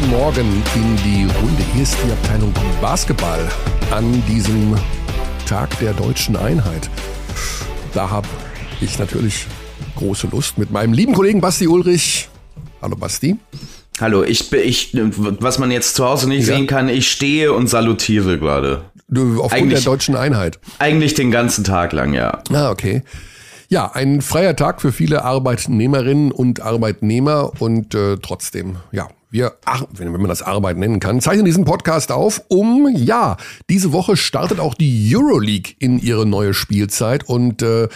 [0.00, 1.62] guten Morgen in die Runde.
[1.74, 3.46] Hier ist die Abteilung Basketball
[3.90, 4.74] an diesem
[5.46, 6.88] Tag der deutschen Einheit.
[7.92, 8.26] Da habe
[8.80, 9.46] ich natürlich
[9.96, 12.30] große Lust mit meinem lieben Kollegen Basti Ulrich.
[12.80, 13.36] Hallo Basti.
[14.00, 16.56] Hallo, ich, ich was man jetzt zu Hause nicht ja.
[16.56, 18.84] sehen kann, ich stehe und salutiere gerade.
[19.10, 20.60] Aufgrund eigentlich, der deutschen Einheit.
[20.78, 22.42] Eigentlich den ganzen Tag lang, ja.
[22.50, 23.02] Ah, okay.
[23.68, 29.56] Ja, ein freier Tag für viele Arbeitnehmerinnen und Arbeitnehmer und äh, trotzdem, ja, wir,
[29.92, 33.36] wenn man das Arbeit nennen kann, zeichnen diesen Podcast auf, um, ja,
[33.68, 37.88] diese Woche startet auch die Euroleague in ihre neue Spielzeit und äh,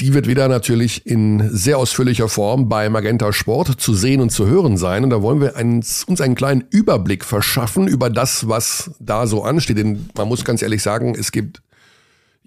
[0.00, 4.46] die wird wieder natürlich in sehr ausführlicher Form bei Magenta Sport zu sehen und zu
[4.46, 5.04] hören sein.
[5.04, 9.76] Und da wollen wir uns einen kleinen Überblick verschaffen über das, was da so ansteht.
[9.76, 11.60] Denn man muss ganz ehrlich sagen, es gibt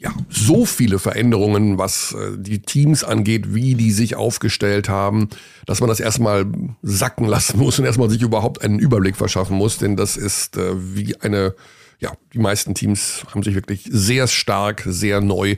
[0.04, 5.30] ja, so viele Veränderungen, was äh, die Teams angeht, wie die sich aufgestellt haben,
[5.66, 6.46] dass man das erstmal
[6.82, 10.74] sacken lassen muss und erstmal sich überhaupt einen Überblick verschaffen muss, denn das ist äh,
[10.76, 11.56] wie eine,
[12.00, 15.56] ja, die meisten Teams haben sich wirklich sehr stark, sehr neu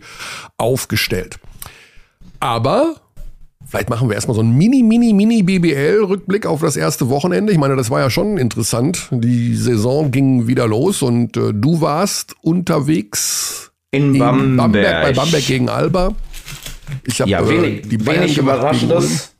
[0.57, 1.39] aufgestellt.
[2.39, 3.01] Aber
[3.67, 7.51] Vielleicht machen wir erstmal so einen mini, mini, mini BBL-Rückblick auf das erste Wochenende.
[7.51, 9.07] Ich meine, das war ja schon interessant.
[9.09, 14.57] Die Saison ging wieder los und äh, du warst unterwegs in Bamberg.
[14.57, 16.15] Bamberg bei Bamberg gegen Alba.
[17.03, 19.35] Ich habe ja, wenig, äh, die Bayern wenig überraschendes.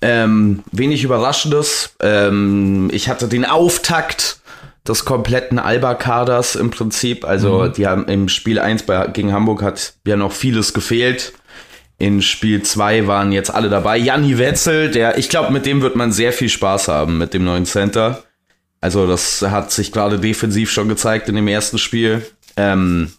[0.00, 1.94] Ähm, wenig überraschendes.
[2.00, 4.40] Ähm, ich hatte den Auftakt
[4.86, 7.24] des kompletten Alba-Kaders im Prinzip.
[7.24, 7.72] Also mhm.
[7.74, 11.34] die haben im Spiel 1 bei, gegen Hamburg hat ja noch vieles gefehlt.
[11.98, 13.96] In Spiel 2 waren jetzt alle dabei.
[13.96, 17.44] Janni Wetzel, der, ich glaube, mit dem wird man sehr viel Spaß haben, mit dem
[17.44, 18.24] neuen Center.
[18.80, 22.26] Also das hat sich gerade defensiv schon gezeigt in dem ersten Spiel.
[22.56, 23.12] Ähm,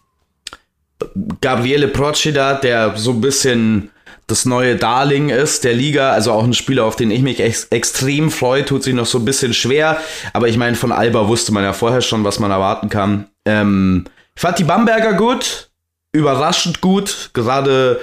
[1.41, 3.89] Gabriele Procida, der so ein bisschen
[4.27, 7.65] das neue Darling ist der Liga, also auch ein Spieler, auf den ich mich ex
[7.65, 9.99] extrem freue, tut sich noch so ein bisschen schwer,
[10.31, 13.27] aber ich meine, von Alba wusste man ja vorher schon, was man erwarten kann.
[13.45, 14.05] Ähm,
[14.35, 15.69] ich fand die Bamberger gut,
[16.13, 17.99] überraschend gut, gerade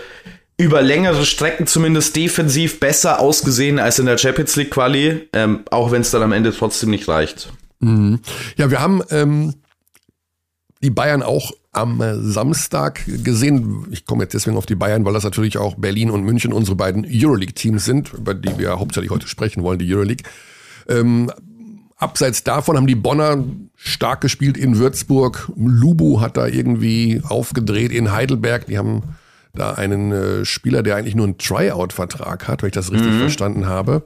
[0.59, 5.91] über längere Strecken zumindest defensiv besser ausgesehen als in der Champions League Quali, ähm, auch
[5.91, 7.51] wenn es dann am Ende trotzdem nicht reicht.
[7.81, 8.21] Mhm.
[8.57, 9.55] Ja, wir haben ähm,
[10.83, 13.87] die Bayern auch am äh, Samstag gesehen.
[13.91, 16.77] Ich komme jetzt deswegen auf die Bayern, weil das natürlich auch Berlin und München unsere
[16.77, 20.25] beiden Euroleague-Teams sind, über die wir hauptsächlich heute sprechen wollen, die Euroleague.
[20.89, 21.31] Ähm,
[21.97, 23.45] abseits davon haben die Bonner
[23.77, 25.53] stark gespielt in Würzburg.
[25.57, 28.67] Lubu hat da irgendwie aufgedreht in Heidelberg.
[28.67, 29.03] Die haben
[29.55, 33.19] da einen äh, Spieler, der eigentlich nur einen Tryout-Vertrag hat, wenn ich das richtig mhm.
[33.21, 34.05] verstanden habe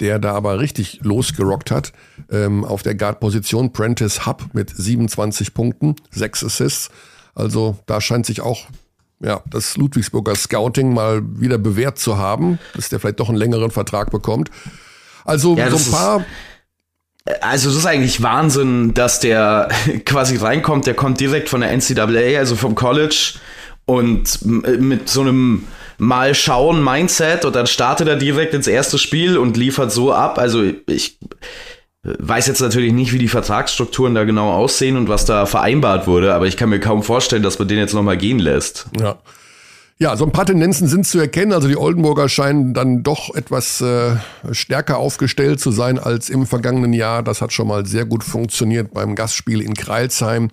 [0.00, 1.92] der da aber richtig losgerockt hat.
[2.30, 6.90] Ähm, auf der Guard-Position Prentice Hub mit 27 Punkten, 6 Assists.
[7.34, 8.66] Also da scheint sich auch
[9.20, 13.70] ja, das Ludwigsburger Scouting mal wieder bewährt zu haben, dass der vielleicht doch einen längeren
[13.70, 14.50] Vertrag bekommt.
[15.24, 16.24] Also ja, so ein paar.
[17.42, 19.68] also das ist eigentlich Wahnsinn, dass der
[20.06, 20.86] quasi reinkommt.
[20.86, 23.34] Der kommt direkt von der NCAA, also vom College
[23.90, 25.64] und mit so einem
[25.98, 30.38] mal schauen Mindset und dann startet er direkt ins erste Spiel und liefert so ab.
[30.38, 31.18] Also ich
[32.02, 36.34] weiß jetzt natürlich nicht, wie die Vertragsstrukturen da genau aussehen und was da vereinbart wurde,
[36.34, 38.86] aber ich kann mir kaum vorstellen, dass man den jetzt nochmal gehen lässt.
[38.98, 39.18] Ja.
[39.98, 41.52] Ja, so ein paar Tendenzen sind zu erkennen.
[41.52, 44.16] Also die Oldenburger scheinen dann doch etwas äh,
[44.50, 47.22] stärker aufgestellt zu sein als im vergangenen Jahr.
[47.22, 50.48] Das hat schon mal sehr gut funktioniert beim Gastspiel in Kreilsheim.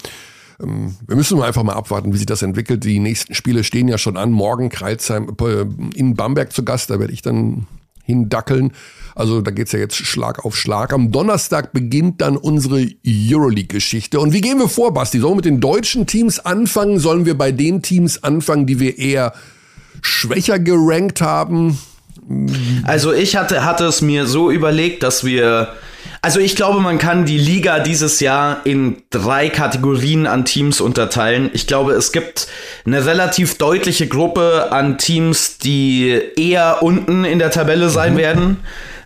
[0.62, 2.84] Ähm, wir müssen einfach mal abwarten, wie sich das entwickelt.
[2.84, 4.32] Die nächsten Spiele stehen ja schon an.
[4.32, 7.68] Morgen Kreilsheim äh, in Bamberg zu Gast, da werde ich dann
[8.04, 8.72] hindackeln.
[9.16, 10.94] Also da geht's ja jetzt Schlag auf Schlag.
[10.94, 14.20] Am Donnerstag beginnt dann unsere Euroleague-Geschichte.
[14.20, 15.20] Und wie gehen wir vor, Basti?
[15.20, 17.00] Sollen wir mit den deutschen Teams anfangen?
[17.00, 19.34] Sollen wir bei den Teams anfangen, die wir eher
[20.02, 21.78] schwächer gerankt haben?
[22.84, 25.74] Also ich hatte, hatte es mir so überlegt, dass wir
[26.28, 31.50] also ich glaube, man kann die Liga dieses Jahr in drei Kategorien an Teams unterteilen.
[31.54, 32.50] Ich glaube, es gibt
[32.86, 38.18] eine relativ deutliche Gruppe an Teams, die eher unten in der Tabelle sein mhm.
[38.18, 38.58] werden.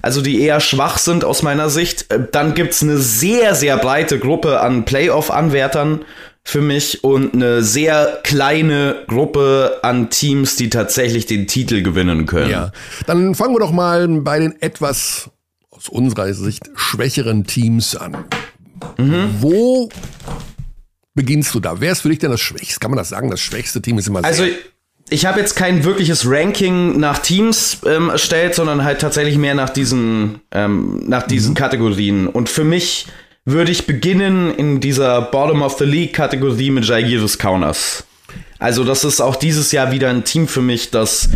[0.01, 2.07] Also die eher schwach sind aus meiner Sicht.
[2.31, 6.03] Dann gibt's eine sehr, sehr breite Gruppe an Playoff-Anwärtern
[6.43, 12.49] für mich und eine sehr kleine Gruppe an Teams, die tatsächlich den Titel gewinnen können.
[12.49, 12.71] Ja,
[13.05, 15.29] dann fangen wir doch mal bei den etwas
[15.81, 18.25] aus unserer Sicht schwächeren Teams an.
[18.97, 19.35] Mhm.
[19.39, 19.89] Wo
[21.13, 21.79] beginnst du da?
[21.79, 22.79] Wer ist für dich denn das Schwächste?
[22.79, 23.31] Kann man das sagen?
[23.31, 24.43] Das schwächste Team ist immer Also
[25.09, 29.69] ich habe jetzt kein wirkliches Ranking nach Teams ähm, erstellt, sondern halt tatsächlich mehr nach
[29.69, 31.55] diesen, ähm, nach diesen mhm.
[31.55, 32.27] Kategorien.
[32.27, 33.07] Und für mich
[33.43, 38.05] würde ich beginnen in dieser Bottom of the League Kategorie mit Jaigiris Kaunas.
[38.61, 41.29] Also das ist auch dieses Jahr wieder ein Team für mich, das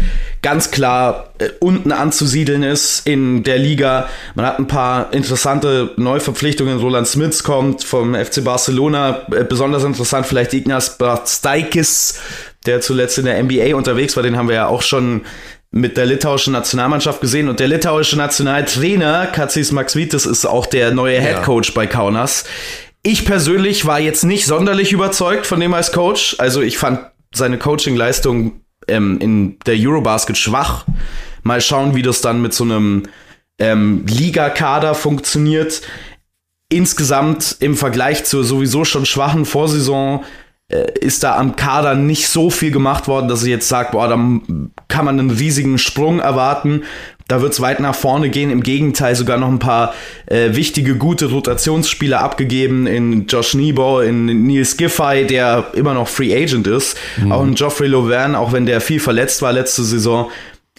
[0.44, 4.07] ganz klar äh, unten anzusiedeln ist in der Liga.
[4.36, 6.77] Man hat ein paar interessante Neuverpflichtungen.
[6.77, 9.24] Roland Smits kommt vom FC Barcelona.
[9.31, 12.19] Äh, besonders interessant vielleicht Ignas Bastaikis,
[12.68, 14.22] der zuletzt in der NBA unterwegs war.
[14.22, 15.22] Den haben wir ja auch schon
[15.72, 17.50] mit der litauischen Nationalmannschaft gesehen.
[17.50, 21.74] Und der litauische Nationaltrainer Katsis Maxvitis ist auch der neue Head Coach ja.
[21.74, 22.45] bei Kaunas.
[23.01, 26.36] Ich persönlich war jetzt nicht sonderlich überzeugt von dem als Coach.
[26.38, 27.00] Also ich fand
[27.36, 30.86] seine Coaching-Leistung ähm, in der Eurobasket schwach.
[31.44, 33.04] Mal schauen, wie das dann mit so einem
[33.60, 35.82] ähm, Liga-Kader funktioniert.
[36.70, 40.24] Insgesamt im Vergleich zur sowieso schon schwachen Vorsaison
[40.68, 44.08] äh, ist da am Kader nicht so viel gemacht worden, dass ich jetzt sage, boah,
[44.08, 44.16] da
[44.88, 46.84] kann man einen riesigen Sprung erwarten.
[47.27, 48.51] Da wird es weit nach vorne gehen.
[48.51, 49.95] Im Gegenteil, sogar noch ein paar
[50.27, 56.36] äh, wichtige, gute Rotationsspieler abgegeben in Josh Nebo, in Neil Giffey, der immer noch Free
[56.36, 56.98] Agent ist.
[57.18, 57.31] Mhm.
[57.31, 60.30] Auch in Geoffrey Lovern, auch wenn der viel verletzt war letzte Saison.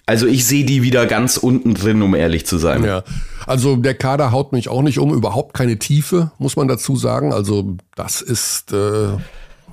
[0.08, 2.84] Also ich sehe die wieder ganz unten drin, um ehrlich zu sein.
[2.84, 3.02] Ja,
[3.44, 7.32] also der Kader haut mich auch nicht um, überhaupt keine Tiefe, muss man dazu sagen.
[7.32, 9.08] Also das ist äh,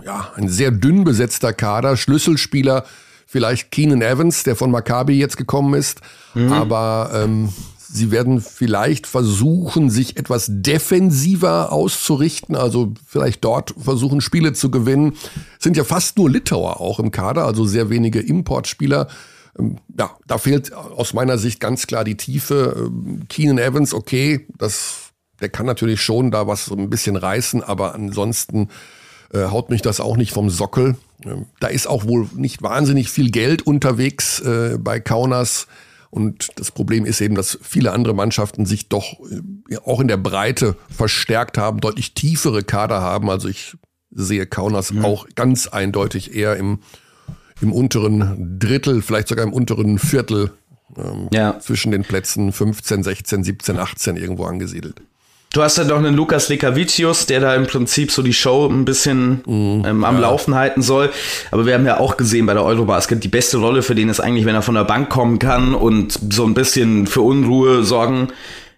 [0.04, 1.98] ja ein sehr dünn besetzter Kader.
[1.98, 2.84] Schlüsselspieler
[3.34, 6.02] vielleicht Keenan Evans, der von Maccabi jetzt gekommen ist.
[6.36, 6.54] Mhm.
[6.54, 7.50] Aber ähm,
[7.80, 15.14] sie werden vielleicht versuchen, sich etwas defensiver auszurichten, also vielleicht dort versuchen, Spiele zu gewinnen.
[15.58, 19.08] Sind ja fast nur Litauer auch im Kader, also sehr wenige Importspieler.
[19.58, 22.76] Ähm, ja, da fehlt aus meiner Sicht ganz klar die Tiefe.
[22.78, 27.64] Ähm, Keenan Evans, okay, das, der kann natürlich schon da was so ein bisschen reißen,
[27.64, 28.70] aber ansonsten
[29.34, 30.98] äh, haut mich das auch nicht vom Sockel.
[31.26, 35.68] Ähm, da ist auch wohl nicht wahnsinnig viel Geld unterwegs äh, bei Kaunas.
[36.10, 39.20] Und das Problem ist eben, dass viele andere Mannschaften sich doch
[39.70, 43.30] äh, auch in der Breite verstärkt haben, deutlich tiefere Kader haben.
[43.30, 43.76] Also ich
[44.12, 45.06] sehe Kaunas mhm.
[45.06, 46.80] auch ganz eindeutig eher im,
[47.62, 50.52] im unteren Drittel, vielleicht sogar im unteren Viertel
[50.98, 51.60] ähm, ja.
[51.60, 55.02] zwischen den Plätzen 15, 16, 17, 18 irgendwo angesiedelt.
[55.54, 58.86] Du hast ja noch einen Lukas Lekavicius, der da im Prinzip so die Show ein
[58.86, 60.22] bisschen mm, ähm, am ja.
[60.22, 61.12] Laufen halten soll.
[61.52, 64.20] Aber wir haben ja auch gesehen bei der Eurobasket, die beste Rolle für den ist
[64.20, 68.30] eigentlich, wenn er von der Bank kommen kann und so ein bisschen für Unruhe sorgen.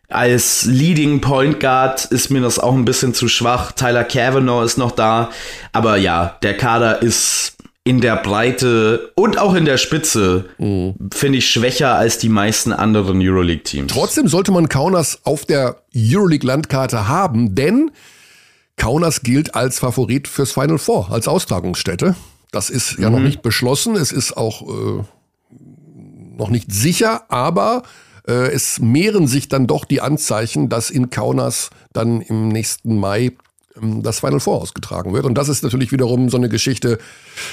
[0.10, 3.72] Als Leading Point Guard ist mir das auch ein bisschen zu schwach.
[3.72, 5.30] Tyler Cavanaugh ist noch da.
[5.72, 7.56] Aber ja, der Kader ist
[7.88, 10.96] in der Breite und auch in der Spitze mhm.
[11.14, 13.94] finde ich schwächer als die meisten anderen Euroleague-Teams.
[13.94, 17.92] Trotzdem sollte man Kaunas auf der Euroleague-Landkarte haben, denn
[18.76, 22.16] Kaunas gilt als Favorit fürs Final Four, als Austragungsstätte.
[22.52, 23.18] Das ist ja mhm.
[23.18, 25.04] noch nicht beschlossen, es ist auch äh,
[26.38, 27.84] noch nicht sicher, aber
[28.28, 33.34] äh, es mehren sich dann doch die Anzeichen, dass in Kaunas dann im nächsten Mai
[33.82, 35.26] das Final Four ausgetragen wird.
[35.26, 36.98] Und das ist natürlich wiederum so eine Geschichte,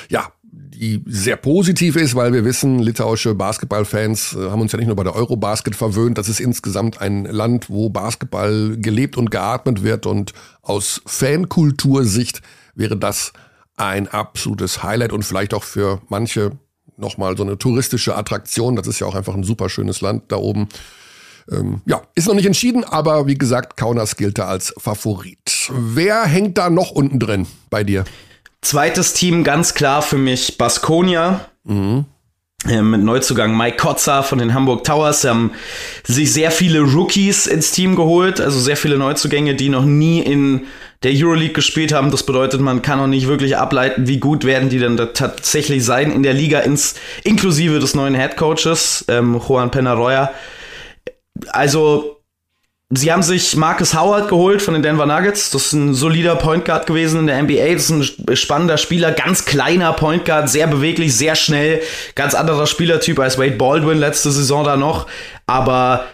[0.08, 4.88] ja, die sehr positiv ist, weil wir wissen, litauische Basketballfans äh, haben uns ja nicht
[4.88, 9.82] nur bei der Eurobasket verwöhnt, das ist insgesamt ein Land, wo Basketball gelebt und geatmet
[9.82, 12.42] wird und aus Fankultursicht
[12.74, 13.32] wäre das
[13.76, 16.52] ein absolutes Highlight und vielleicht auch für manche
[16.96, 18.76] nochmal so eine touristische Attraktion.
[18.76, 20.68] Das ist ja auch einfach ein super schönes Land da oben.
[21.50, 25.70] Ähm, ja, ist noch nicht entschieden, aber wie gesagt, Kaunas gilt da als Favorit.
[25.70, 28.04] Wer hängt da noch unten drin bei dir?
[28.60, 31.46] Zweites Team ganz klar für mich Baskonia.
[31.64, 32.04] Mhm.
[32.68, 35.22] Ähm, mit Neuzugang Mike Kotzer von den Hamburg Towers.
[35.22, 35.50] Sie haben
[36.04, 40.66] sich sehr viele Rookies ins Team geholt, also sehr viele Neuzugänge, die noch nie in
[41.02, 42.12] der Euroleague gespielt haben.
[42.12, 46.12] Das bedeutet, man kann noch nicht wirklich ableiten, wie gut werden die denn tatsächlich sein
[46.12, 46.94] in der Liga, ins,
[47.24, 50.30] inklusive des neuen Headcoaches, ähm, Juan Penaroya
[51.48, 52.22] also
[52.94, 55.50] Sie haben sich Marcus Howard geholt von den Denver Nuggets.
[55.50, 57.72] Das ist ein solider Point Guard gewesen in der NBA.
[57.72, 61.80] Das ist ein spannender Spieler, ganz kleiner Point Guard, sehr beweglich, sehr schnell.
[62.14, 65.06] Ganz anderer Spielertyp als Wade Baldwin letzte Saison da noch.
[65.46, 66.04] Aber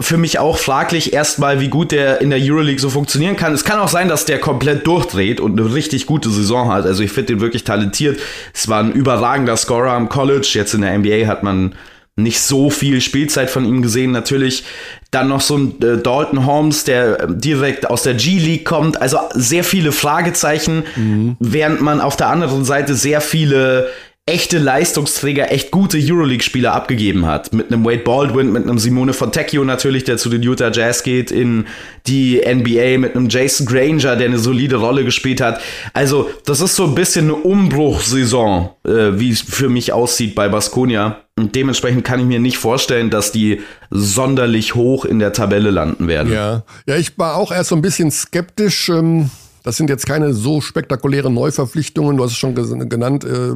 [0.00, 3.52] für mich auch fraglich erstmal, wie gut der in der Euroleague so funktionieren kann.
[3.52, 6.86] Es kann auch sein, dass der komplett durchdreht und eine richtig gute Saison hat.
[6.86, 8.18] Also ich finde den wirklich talentiert.
[8.54, 10.48] Es war ein überragender Scorer am College.
[10.54, 11.74] Jetzt in der NBA hat man
[12.16, 14.12] nicht so viel Spielzeit von ihm gesehen.
[14.12, 14.64] Natürlich
[15.10, 19.00] dann noch so ein äh, Dalton Holmes, der äh, direkt aus der G-League kommt.
[19.00, 21.36] Also sehr viele Fragezeichen, mhm.
[21.40, 23.88] während man auf der anderen Seite sehr viele
[24.26, 27.52] echte Leistungsträger, echt gute Euroleague-Spieler abgegeben hat.
[27.52, 31.30] Mit einem Wade Baldwin, mit einem Simone Fontecchio natürlich, der zu den Utah Jazz geht,
[31.30, 31.66] in
[32.06, 35.60] die NBA, mit einem Jason Granger, der eine solide Rolle gespielt hat.
[35.92, 40.48] Also, das ist so ein bisschen eine Umbruchsaison, äh, wie es für mich aussieht bei
[40.48, 41.23] Baskonia.
[41.36, 43.60] Und dementsprechend kann ich mir nicht vorstellen, dass die
[43.90, 46.32] sonderlich hoch in der Tabelle landen werden.
[46.32, 48.88] Ja, ja ich war auch erst so ein bisschen skeptisch.
[48.88, 49.30] Ähm
[49.64, 52.18] Das sind jetzt keine so spektakulären Neuverpflichtungen.
[52.18, 53.54] Du hast es schon genannt, äh,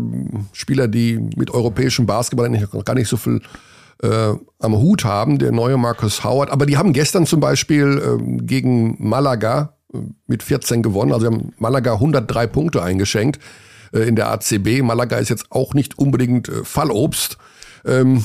[0.52, 2.50] Spieler, die mit europäischem Basketball
[2.82, 3.42] gar nicht so viel
[4.02, 6.50] äh, am Hut haben, der neue Marcus Howard.
[6.50, 11.12] Aber die haben gestern zum Beispiel äh, gegen Malaga äh, mit 14 gewonnen.
[11.12, 13.38] Also haben Malaga 103 Punkte eingeschenkt
[13.92, 14.82] äh, in der ACB.
[14.82, 17.38] Malaga ist jetzt auch nicht unbedingt äh, Fallobst.
[17.84, 18.24] Ähm,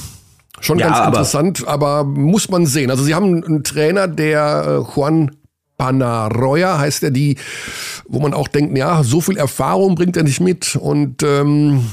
[0.60, 2.90] schon ja, ganz aber interessant, aber muss man sehen.
[2.90, 5.32] Also sie haben einen Trainer, der äh, Juan
[5.78, 7.38] Panaroya heißt er, die,
[8.08, 11.88] wo man auch denkt, ja, so viel Erfahrung bringt er nicht mit und ähm,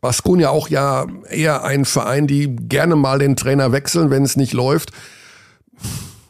[0.00, 4.52] Baskonia auch ja eher ein Verein, die gerne mal den Trainer wechseln, wenn es nicht
[4.52, 4.92] läuft.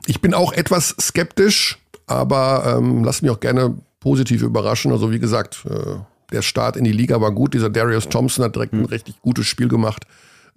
[0.06, 4.90] Ich bin auch etwas skeptisch, aber ähm, lass mich auch gerne positiv überraschen.
[4.90, 5.96] Also wie gesagt, äh,
[6.32, 7.54] der Start in die Liga war gut.
[7.54, 8.86] Dieser Darius Thompson hat direkt ein mhm.
[8.86, 10.04] richtig gutes Spiel gemacht.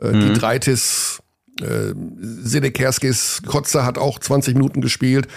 [0.02, 0.22] Äh, mhm.
[0.22, 1.22] Die Dreitis,
[1.62, 5.28] äh, Sedekerskis, Kotzer hat auch 20 Minuten gespielt.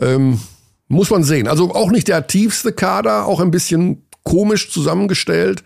[0.00, 0.40] Ähm,
[0.88, 1.48] muss man sehen.
[1.48, 5.62] Also auch nicht der tiefste Kader, auch ein bisschen komisch zusammengestellt.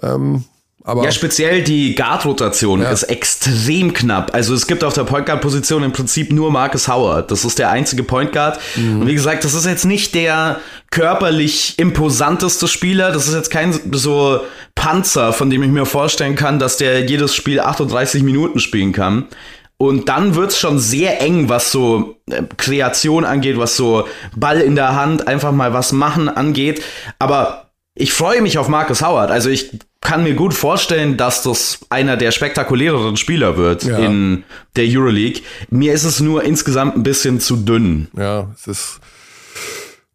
[0.00, 0.44] Ähm,
[0.84, 2.90] aber ja, speziell die Guard-Rotation ja.
[2.90, 4.34] ist extrem knapp.
[4.34, 7.30] Also es gibt auf der Point Guard-Position im Prinzip nur Marcus Howard.
[7.30, 8.58] Das ist der einzige Point Guard.
[8.74, 9.02] Mhm.
[9.02, 10.60] Und wie gesagt, das ist jetzt nicht der
[10.90, 13.12] körperlich imposanteste Spieler.
[13.12, 14.40] Das ist jetzt kein so
[14.74, 19.28] Panzer, von dem ich mir vorstellen kann, dass der jedes Spiel 38 Minuten spielen kann.
[19.76, 24.76] Und dann wird's schon sehr eng, was so äh, Kreation angeht, was so Ball in
[24.76, 26.82] der Hand, einfach mal was machen angeht.
[27.18, 29.30] Aber ich freue mich auf Marcus Howard.
[29.30, 33.98] Also ich kann mir gut vorstellen, dass das einer der spektakuläreren Spieler wird ja.
[33.98, 34.44] in
[34.76, 35.42] der Euroleague.
[35.70, 38.08] Mir ist es nur insgesamt ein bisschen zu dünn.
[38.16, 39.00] Ja, es ist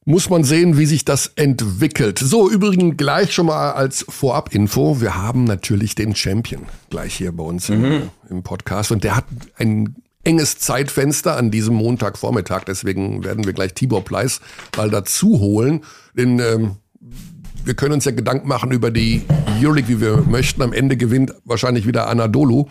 [0.07, 2.17] muss man sehen, wie sich das entwickelt.
[2.19, 5.01] So, übrigens gleich schon mal als Vorab-Info.
[5.01, 7.83] Wir haben natürlich den Champion gleich hier bei uns mhm.
[7.83, 9.25] im, im, Podcast und der hat
[9.57, 12.63] ein enges Zeitfenster an diesem Montagvormittag.
[12.63, 14.39] Deswegen werden wir gleich Tibor Pleiss
[14.77, 15.83] mal dazu holen.
[16.13, 16.77] Denn ähm,
[17.67, 19.21] wir können uns ja Gedanken machen über die
[19.61, 20.61] Euroleague, wie wir möchten.
[20.61, 22.67] Am Ende gewinnt wahrscheinlich wieder Anadolu.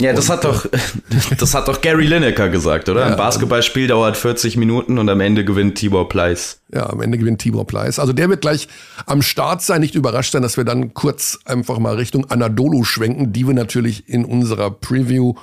[0.00, 0.66] Ja, das und, hat doch,
[1.38, 3.02] das hat doch Gary Lineker gesagt, oder?
[3.02, 6.60] Ja, Ein Basketballspiel dauert 40 Minuten und am Ende gewinnt Tibor Pleiss.
[6.74, 7.98] Ja, am Ende gewinnt Tibor Pleiss.
[7.98, 8.68] Also der wird gleich
[9.06, 13.32] am Start sein, nicht überrascht sein, dass wir dann kurz einfach mal Richtung Anadolu schwenken,
[13.32, 15.34] die wir natürlich in unserer Preview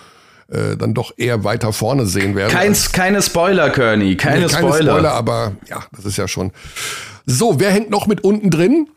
[0.50, 2.52] äh, dann doch eher weiter vorne sehen werden.
[2.52, 4.92] Kein, keine Spoiler, Kearney, keine, nee, keine Spoiler.
[4.92, 5.12] Spoiler.
[5.14, 6.52] Aber ja, das ist ja schon.
[7.26, 8.88] So, wer hängt noch mit unten drin?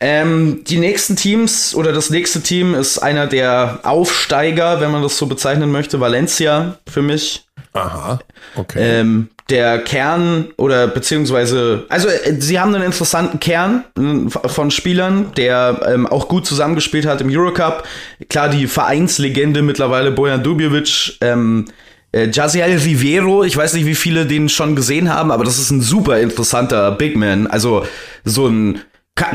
[0.00, 5.18] Ähm, die nächsten Teams oder das nächste Team ist einer der Aufsteiger, wenn man das
[5.18, 7.46] so bezeichnen möchte, Valencia für mich.
[7.72, 8.20] Aha,
[8.54, 8.78] okay.
[9.00, 15.32] Ähm, der Kern oder beziehungsweise, also äh, sie haben einen interessanten Kern äh, von Spielern,
[15.36, 17.84] der ähm, auch gut zusammengespielt hat im Eurocup.
[18.28, 21.64] Klar, die Vereinslegende mittlerweile Bojan Dubjevic, ähm,
[22.12, 25.70] äh, Jaziel Rivero, ich weiß nicht, wie viele den schon gesehen haben, aber das ist
[25.70, 27.46] ein super interessanter Big Man.
[27.46, 27.86] Also
[28.24, 28.80] so ein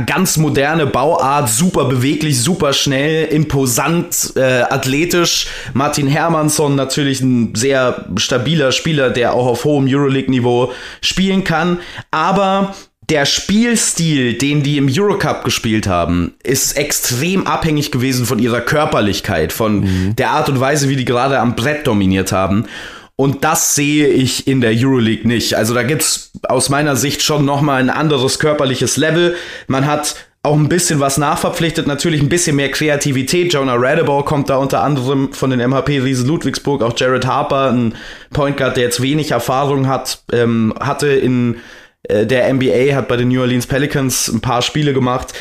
[0.06, 5.48] ganz moderne Bauart, super beweglich, super schnell, imposant, äh, athletisch.
[5.74, 10.72] Martin Hermansson natürlich ein sehr stabiler Spieler, der auch auf hohem Euroleague-Niveau
[11.02, 11.80] spielen kann.
[12.12, 12.74] Aber
[13.10, 19.52] der Spielstil, den die im Eurocup gespielt haben, ist extrem abhängig gewesen von ihrer Körperlichkeit,
[19.52, 20.16] von mhm.
[20.16, 22.66] der Art und Weise, wie die gerade am Brett dominiert haben.
[23.16, 25.56] Und das sehe ich in der Euroleague nicht.
[25.56, 29.36] Also da gibt's aus meiner Sicht schon nochmal ein anderes körperliches Level.
[29.68, 33.54] Man hat auch ein bisschen was nachverpflichtet, natürlich ein bisschen mehr Kreativität.
[33.54, 37.96] Jonah Radeball kommt da unter anderem von den MHP Riesen Ludwigsburg, auch Jared Harper, ein
[38.32, 41.58] Point Guard, der jetzt wenig Erfahrung hat, ähm, hatte in
[42.04, 45.34] äh, der NBA, hat bei den New Orleans Pelicans ein paar Spiele gemacht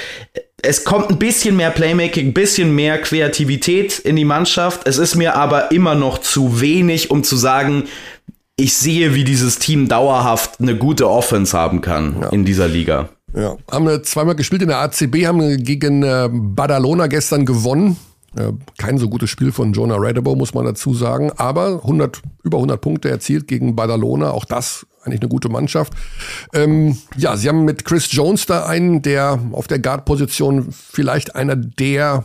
[0.63, 4.87] es kommt ein bisschen mehr Playmaking, ein bisschen mehr Kreativität in die Mannschaft.
[4.87, 7.85] Es ist mir aber immer noch zu wenig, um zu sagen,
[8.57, 12.29] ich sehe, wie dieses Team dauerhaft eine gute Offense haben kann ja.
[12.29, 13.09] in dieser Liga.
[13.35, 17.97] Ja, haben wir zweimal gespielt in der ACB, haben gegen äh, Badalona gestern gewonnen.
[18.37, 22.59] Äh, kein so gutes Spiel von Jonah Radebo, muss man dazu sagen, aber 100, über
[22.59, 24.31] 100 Punkte erzielt gegen Badalona.
[24.31, 25.93] Auch das eigentlich eine gute Mannschaft.
[26.55, 31.57] Ähm, ja, sie haben mit Chris Jones da einen, der auf der Guard-Position vielleicht einer
[31.57, 32.25] der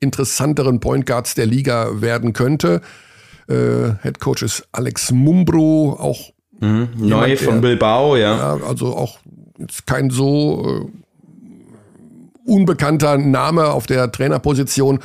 [0.00, 2.82] interessanteren Point Guards der Liga werden könnte.
[3.48, 8.36] Äh, Head Coach ist Alex Mumbro, auch mhm, neu jemand, von der, Bilbao, ja.
[8.36, 8.66] ja.
[8.66, 9.18] Also auch
[9.58, 11.03] jetzt kein so äh,
[12.44, 15.00] unbekannter Name auf der Trainerposition.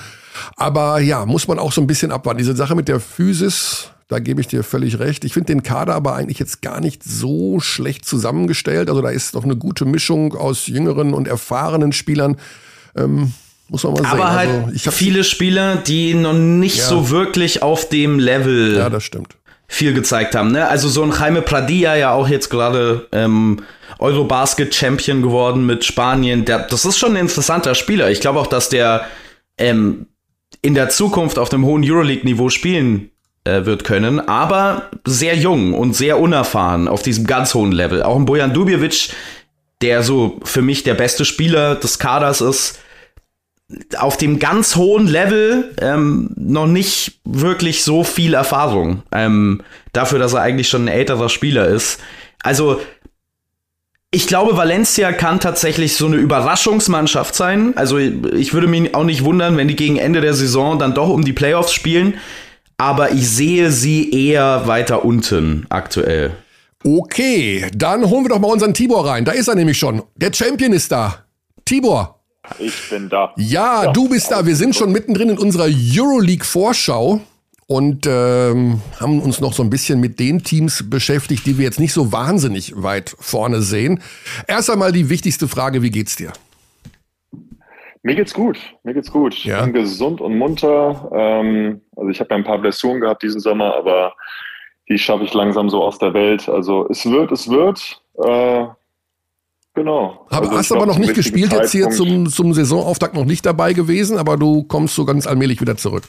[0.55, 2.37] Aber ja, muss man auch so ein bisschen abwarten.
[2.37, 5.23] Diese Sache mit der Physis, da gebe ich dir völlig recht.
[5.25, 8.89] Ich finde den Kader aber eigentlich jetzt gar nicht so schlecht zusammengestellt.
[8.89, 12.37] Also da ist doch eine gute Mischung aus jüngeren und erfahrenen Spielern.
[12.95, 13.33] Ähm,
[13.69, 14.21] muss man mal aber sehen.
[14.21, 16.85] Aber halt also, viele Spieler, die noch nicht ja.
[16.85, 19.35] so wirklich auf dem Level ja, das stimmt.
[19.69, 20.51] Viel gezeigt haben.
[20.51, 20.67] Ne?
[20.67, 23.61] Also so ein Jaime Pradilla ja auch jetzt gerade ähm,
[23.99, 26.43] Eurobasket-Champion geworden mit Spanien.
[26.43, 28.09] Der, das ist schon ein interessanter Spieler.
[28.09, 29.05] Ich glaube auch, dass der
[29.57, 30.07] ähm,
[30.61, 33.11] in der Zukunft auf dem hohen Euroleague-Niveau spielen
[33.43, 38.01] äh, wird können, aber sehr jung und sehr unerfahren auf diesem ganz hohen Level.
[38.01, 39.11] Auch ein Bojan Dubjevic,
[39.83, 42.79] der so für mich der beste Spieler des Kaders ist,
[43.97, 49.03] auf dem ganz hohen Level ähm, noch nicht wirklich so viel Erfahrung.
[49.11, 49.61] Ähm,
[49.93, 51.99] dafür, dass er eigentlich schon ein älterer Spieler ist.
[52.41, 52.81] Also,
[54.11, 57.77] ich glaube, Valencia kann tatsächlich so eine Überraschungsmannschaft sein.
[57.77, 61.09] Also, ich würde mich auch nicht wundern, wenn die gegen Ende der Saison dann doch
[61.09, 62.15] um die Playoffs spielen.
[62.77, 66.31] Aber ich sehe sie eher weiter unten aktuell.
[66.83, 69.25] Okay, dann holen wir doch mal unseren Tibor rein.
[69.25, 70.01] Da ist er nämlich schon.
[70.15, 71.25] Der Champion ist da.
[71.65, 72.18] Tibor,
[72.59, 73.33] ich bin da.
[73.37, 74.45] Ja, ja, du bist da.
[74.45, 77.21] Wir sind schon mittendrin in unserer Euroleague-Vorschau
[77.67, 81.79] und ähm, haben uns noch so ein bisschen mit den Teams beschäftigt, die wir jetzt
[81.79, 84.01] nicht so wahnsinnig weit vorne sehen.
[84.47, 86.33] Erst einmal die wichtigste Frage, wie geht's dir?
[88.01, 89.35] Mir geht's gut, mir geht's gut.
[89.43, 89.59] Ja.
[89.59, 91.11] Ich bin gesund und munter.
[91.13, 94.13] Ähm, also ich habe ja ein paar Blessuren gehabt diesen Sommer, aber
[94.89, 96.49] die schaffe ich langsam so aus der Welt.
[96.49, 98.01] Also es wird, es wird.
[98.23, 98.65] Äh,
[99.79, 100.25] Genau.
[100.29, 104.17] Also hast aber noch nicht gespielt, jetzt hier zum, zum Saisonauftakt noch nicht dabei gewesen,
[104.17, 106.03] aber du kommst so ganz allmählich wieder zurück.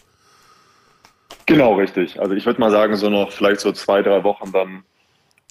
[1.47, 2.21] Genau, richtig.
[2.21, 4.83] Also ich würde mal sagen, so noch vielleicht so zwei, drei Wochen, dann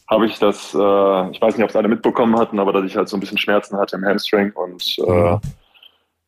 [0.10, 2.98] habe ich das, äh, ich weiß nicht, ob es alle mitbekommen hatten, aber dass ich
[2.98, 5.40] halt so ein bisschen Schmerzen hatte im Hamstring und äh, mhm.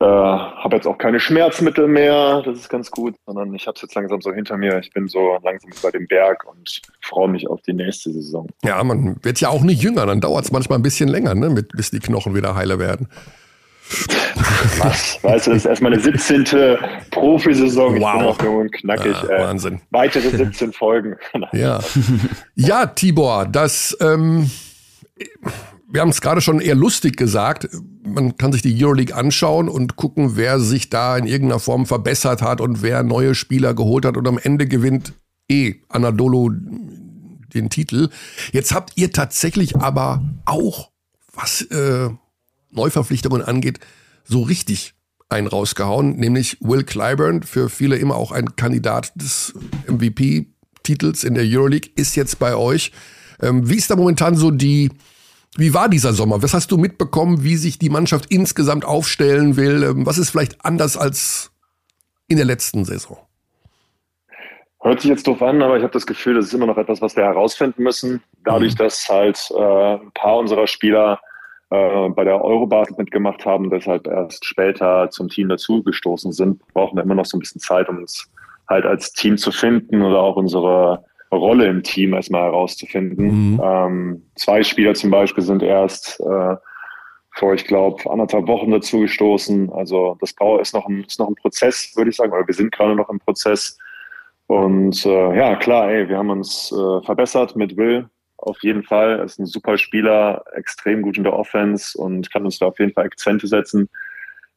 [0.02, 3.84] Äh, habe jetzt auch keine Schmerzmittel mehr, das ist ganz gut, sondern ich habe es
[3.84, 4.80] jetzt langsam so hinter mir.
[4.80, 8.48] Ich bin so langsam bei dem Berg und freue mich auf die nächste Saison.
[8.64, 11.52] Ja, man wird ja auch nicht jünger, dann dauert es manchmal ein bisschen länger, ne,
[11.52, 13.10] mit, bis die Knochen wieder heiler werden.
[14.80, 15.20] Was?
[15.22, 16.46] Weißt du, das ist erstmal eine 17.
[17.12, 17.98] Profisaison.
[17.98, 18.14] Ich wow.
[18.14, 19.16] bin auch jung und knackig.
[19.22, 19.82] Ja, äh, Wahnsinn.
[19.92, 21.16] Weitere 17 Folgen.
[21.52, 21.80] ja.
[22.56, 24.50] ja, Tibor, das ähm,
[25.92, 27.68] wir haben es gerade schon eher lustig gesagt.
[28.04, 32.42] Man kann sich die Euroleague anschauen und gucken, wer sich da in irgendeiner Form verbessert
[32.42, 34.18] hat und wer neue Spieler geholt hat.
[34.18, 35.14] Und am Ende gewinnt
[35.50, 36.50] eh Anadolu
[37.54, 38.10] den Titel.
[38.52, 40.92] Jetzt habt ihr tatsächlich aber auch,
[41.34, 42.10] was äh,
[42.72, 43.80] Neuverpflichtungen angeht,
[44.24, 44.94] so richtig
[45.30, 49.54] einen rausgehauen, nämlich Will Clyburn, für viele immer auch ein Kandidat des
[49.88, 52.92] MVP-Titels in der Euroleague, ist jetzt bei euch.
[53.42, 54.92] Ähm, wie ist da momentan so die
[55.58, 56.42] wie war dieser Sommer?
[56.42, 59.84] Was hast du mitbekommen, wie sich die Mannschaft insgesamt aufstellen will?
[59.84, 61.52] Ähm, was ist vielleicht anders als
[62.28, 63.18] in der letzten Saison?
[64.82, 67.02] Hört sich jetzt doof an, aber ich habe das Gefühl, das ist immer noch etwas,
[67.02, 68.24] was wir herausfinden müssen.
[68.44, 68.78] Dadurch, mhm.
[68.78, 71.20] dass halt äh, ein paar unserer Spieler
[71.70, 76.96] äh, bei der Eurobasket mitgemacht haben und deshalb erst später zum Team dazugestoßen sind, brauchen
[76.96, 78.28] wir immer noch so ein bisschen Zeit, um uns
[78.68, 81.04] halt als Team zu finden oder auch unsere
[81.38, 83.54] Rolle im Team erstmal herauszufinden.
[83.54, 83.62] Mhm.
[83.64, 86.56] Ähm, zwei Spieler zum Beispiel sind erst äh,
[87.34, 89.72] vor, ich glaube, anderthalb Wochen dazu gestoßen.
[89.72, 92.54] Also das Bau ist noch ein, ist noch ein Prozess, würde ich sagen, oder wir
[92.54, 93.78] sind gerade noch im Prozess.
[94.48, 98.10] Und äh, ja, klar, ey, wir haben uns äh, verbessert mit Will.
[98.38, 99.20] Auf jeden Fall.
[99.20, 102.80] Er ist ein super Spieler, extrem gut in der Offense und kann uns da auf
[102.80, 103.88] jeden Fall Akzente setzen.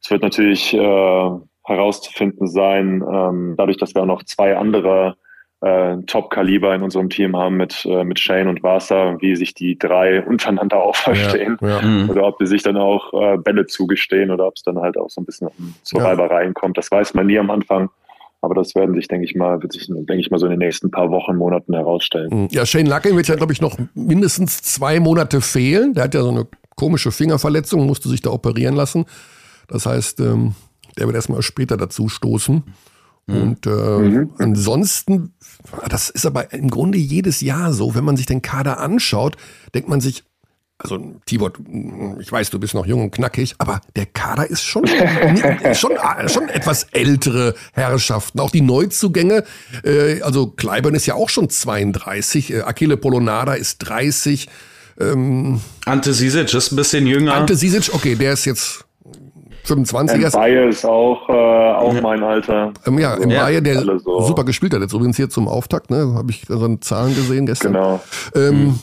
[0.03, 1.31] Es wird natürlich äh,
[1.65, 5.17] herauszufinden sein, ähm, dadurch, dass wir auch noch zwei andere
[5.65, 9.79] äh, Top-Kaliber in unserem Team haben mit, äh, mit Shane und Vasa, wie sich die
[9.79, 11.57] drei untereinander auch verstehen.
[11.61, 11.83] Ja, ja.
[11.83, 12.11] Mhm.
[12.11, 15.09] Oder ob die sich dann auch äh, Bälle zugestehen oder ob es dann halt auch
[15.09, 15.49] so ein bisschen
[15.83, 16.05] zu ja.
[16.05, 16.77] Reibereien kommt.
[16.77, 17.89] Das weiß man nie am Anfang.
[18.43, 20.59] Aber das werden sich, denke ich mal, wird sich, denke ich mal, so in den
[20.59, 22.43] nächsten paar Wochen, Monaten herausstellen.
[22.43, 22.49] Mhm.
[22.51, 25.95] Ja, Shane Luckin wird ja, glaube ich, noch mindestens zwei Monate fehlen.
[25.95, 26.47] Der hat ja so eine
[26.77, 29.07] komische Fingerverletzung, musste sich da operieren lassen.
[29.67, 30.55] Das heißt, ähm,
[30.99, 32.65] der wird erstmal später dazu stoßen.
[33.27, 33.43] Mhm.
[33.43, 34.31] Und äh, mhm.
[34.39, 35.35] ansonsten,
[35.89, 39.37] das ist aber im Grunde jedes Jahr so, wenn man sich den Kader anschaut,
[39.75, 40.25] denkt man sich,
[40.77, 41.53] also Tibor,
[42.19, 44.87] ich weiß, du bist noch jung und knackig, aber der Kader ist schon,
[45.75, 45.93] schon,
[46.27, 48.41] schon etwas ältere Herrschaften.
[48.41, 49.45] Auch die Neuzugänge,
[49.85, 54.49] äh, also Kleibern ist ja auch schon 32, äh, Achille Polonada ist 30.
[55.01, 57.35] Ähm, Ante Sisic ist ein bisschen jünger.
[57.35, 58.85] Ante Sisic, okay, der ist jetzt
[59.65, 60.29] 25er.
[60.29, 62.01] Mbaye ist auch, äh, auch ja.
[62.01, 62.73] mein Alter.
[62.87, 64.21] Ähm, ja, also, Mbaye, der so.
[64.21, 64.81] super gespielt hat.
[64.81, 66.15] Jetzt übrigens hier zum Auftakt, ne?
[66.15, 67.73] Habe ich so Zahlen gesehen gestern.
[67.73, 68.01] Genau.
[68.35, 68.79] Ähm, mhm.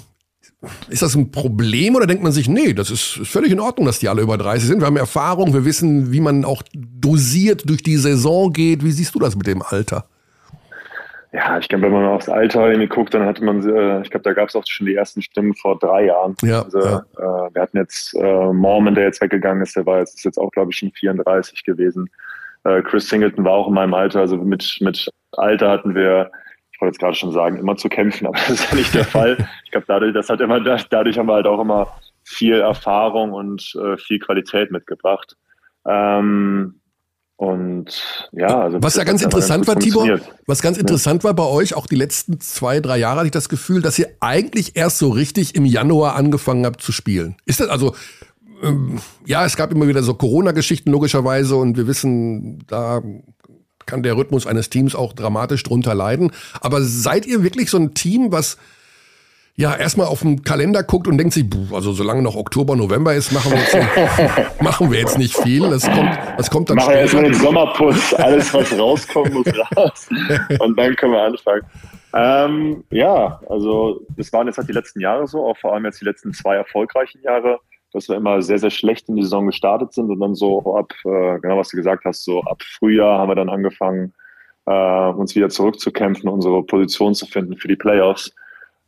[0.90, 3.88] Ist das ein Problem oder denkt man sich, nee, das ist, ist völlig in Ordnung,
[3.88, 4.80] dass die alle über 30 sind?
[4.80, 8.84] Wir haben Erfahrung, wir wissen, wie man auch dosiert durch die Saison geht.
[8.84, 10.06] Wie siehst du das mit dem Alter?
[11.34, 14.24] Ja, ich glaube, wenn man aufs Alter irgendwie guckt, dann hatte man, äh, ich glaube,
[14.24, 16.36] da gab es auch schon die ersten Stimmen vor drei Jahren.
[16.42, 17.06] Ja, also, ja.
[17.18, 20.38] Äh, wir hatten jetzt äh, Mormon, der jetzt weggegangen ist, der war jetzt, ist jetzt
[20.38, 22.10] auch, glaube ich, schon 34 gewesen.
[22.66, 26.32] Äh, Chris Singleton war auch in meinem Alter, also mit, mit Alter hatten wir,
[26.74, 29.06] ich wollte jetzt gerade schon sagen, immer zu kämpfen, aber das ist ja nicht der
[29.06, 29.38] Fall.
[29.64, 31.88] Ich glaube, dadurch, das hat immer, dadurch haben wir halt auch immer
[32.26, 35.38] viel Erfahrung und äh, viel Qualität mitgebracht.
[35.88, 36.81] Ähm,
[37.42, 41.30] und ja, also was ja ganz interessant war, Tibor, was ganz interessant ja.
[41.30, 44.10] war bei euch, auch die letzten zwei, drei Jahre hatte ich das Gefühl, dass ihr
[44.20, 47.36] eigentlich erst so richtig im Januar angefangen habt zu spielen.
[47.48, 47.96] Ist das also,
[48.62, 53.02] ähm, ja, es gab immer wieder so Corona-Geschichten logischerweise und wir wissen, da
[53.88, 56.32] kann der Rhythmus eines Teams auch dramatisch drunter leiden.
[56.60, 58.58] Aber seid ihr wirklich so ein Team, was
[59.56, 63.32] ja erstmal auf den Kalender guckt und denkt sich, also solange noch Oktober, November ist,
[63.32, 65.70] machen wir jetzt nicht, machen wir jetzt nicht viel.
[65.70, 70.10] Das kommt, das kommt dann Machen wir erstmal den Sommerputz, alles was rauskommt, muss raus.
[70.60, 71.62] Und dann können wir anfangen.
[72.14, 76.02] Ähm, ja, also das waren jetzt halt die letzten Jahre so, auch vor allem jetzt
[76.02, 77.60] die letzten zwei erfolgreichen Jahre
[77.94, 80.94] dass wir immer sehr, sehr schlecht in die Saison gestartet sind und dann so ab,
[81.04, 84.14] äh, genau was du gesagt hast, so ab Frühjahr haben wir dann angefangen,
[84.66, 88.34] äh, uns wieder zurückzukämpfen, unsere Position zu finden für die Playoffs.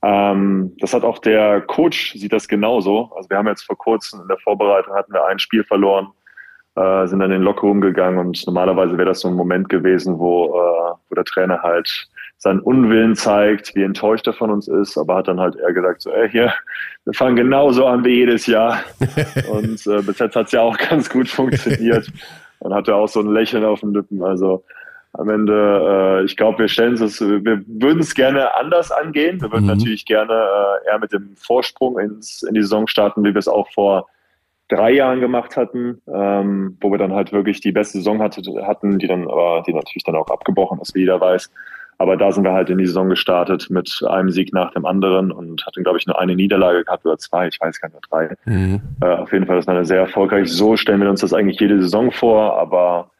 [0.04, 3.12] Ähm, das hat auch der Coach, sieht das genauso.
[3.16, 6.08] Also wir haben jetzt vor kurzem in der Vorbereitung hatten wir ein Spiel verloren,
[6.76, 10.20] äh, sind dann in den Lockerroom gegangen und normalerweise wäre das so ein Moment gewesen,
[10.20, 14.98] wo, äh, wo der Trainer halt seinen Unwillen zeigt, wie enttäuscht er von uns ist,
[14.98, 16.54] aber hat dann halt eher gesagt, so, ey, hier,
[17.06, 18.84] wir fangen genauso an wie jedes Jahr.
[19.50, 22.12] Und äh, bis jetzt hat es ja auch ganz gut funktioniert.
[22.60, 24.22] Dann hat er auch so ein Lächeln auf den Lippen.
[24.22, 24.66] Also
[25.14, 29.42] am Ende, äh, ich glaube, wir stellen es, wir würden es gerne anders angehen.
[29.42, 29.78] Wir würden mhm.
[29.78, 33.48] natürlich gerne äh, eher mit dem Vorsprung ins, in die Saison starten, wie wir es
[33.48, 34.08] auch vor
[34.70, 38.98] drei Jahren gemacht hatten, ähm, wo wir dann halt wirklich die beste Saison hatte, hatten,
[38.98, 41.52] die dann aber, die natürlich dann auch abgebrochen ist, wie jeder weiß.
[42.00, 45.32] Aber da sind wir halt in die Saison gestartet mit einem Sieg nach dem anderen
[45.32, 48.36] und hatten, glaube ich, nur eine Niederlage gehabt oder zwei, ich weiß gar nicht, drei.
[48.46, 48.82] Mhm.
[49.02, 50.52] Äh, auf jeden Fall ist eine sehr erfolgreich.
[50.52, 53.12] So stellen wir uns das eigentlich jede Saison vor, aber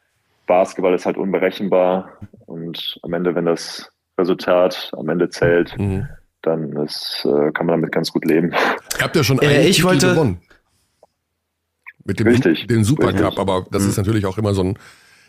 [0.48, 6.08] Basketball ist halt unberechenbar und am Ende, wenn das Resultat am Ende zählt, mhm.
[6.42, 8.52] dann ist, äh, kann man damit ganz gut leben.
[8.98, 10.42] Ihr habt ja schon äh, einen äh, ich wollte gewonnen.
[12.06, 12.68] Mit dem, Richtig.
[12.68, 13.90] dem Supercup, aber das mhm.
[13.90, 14.78] ist natürlich auch immer so ein,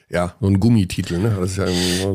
[0.08, 1.36] ja, so ein Gummititel, ne?
[1.38, 2.14] Das ist ja so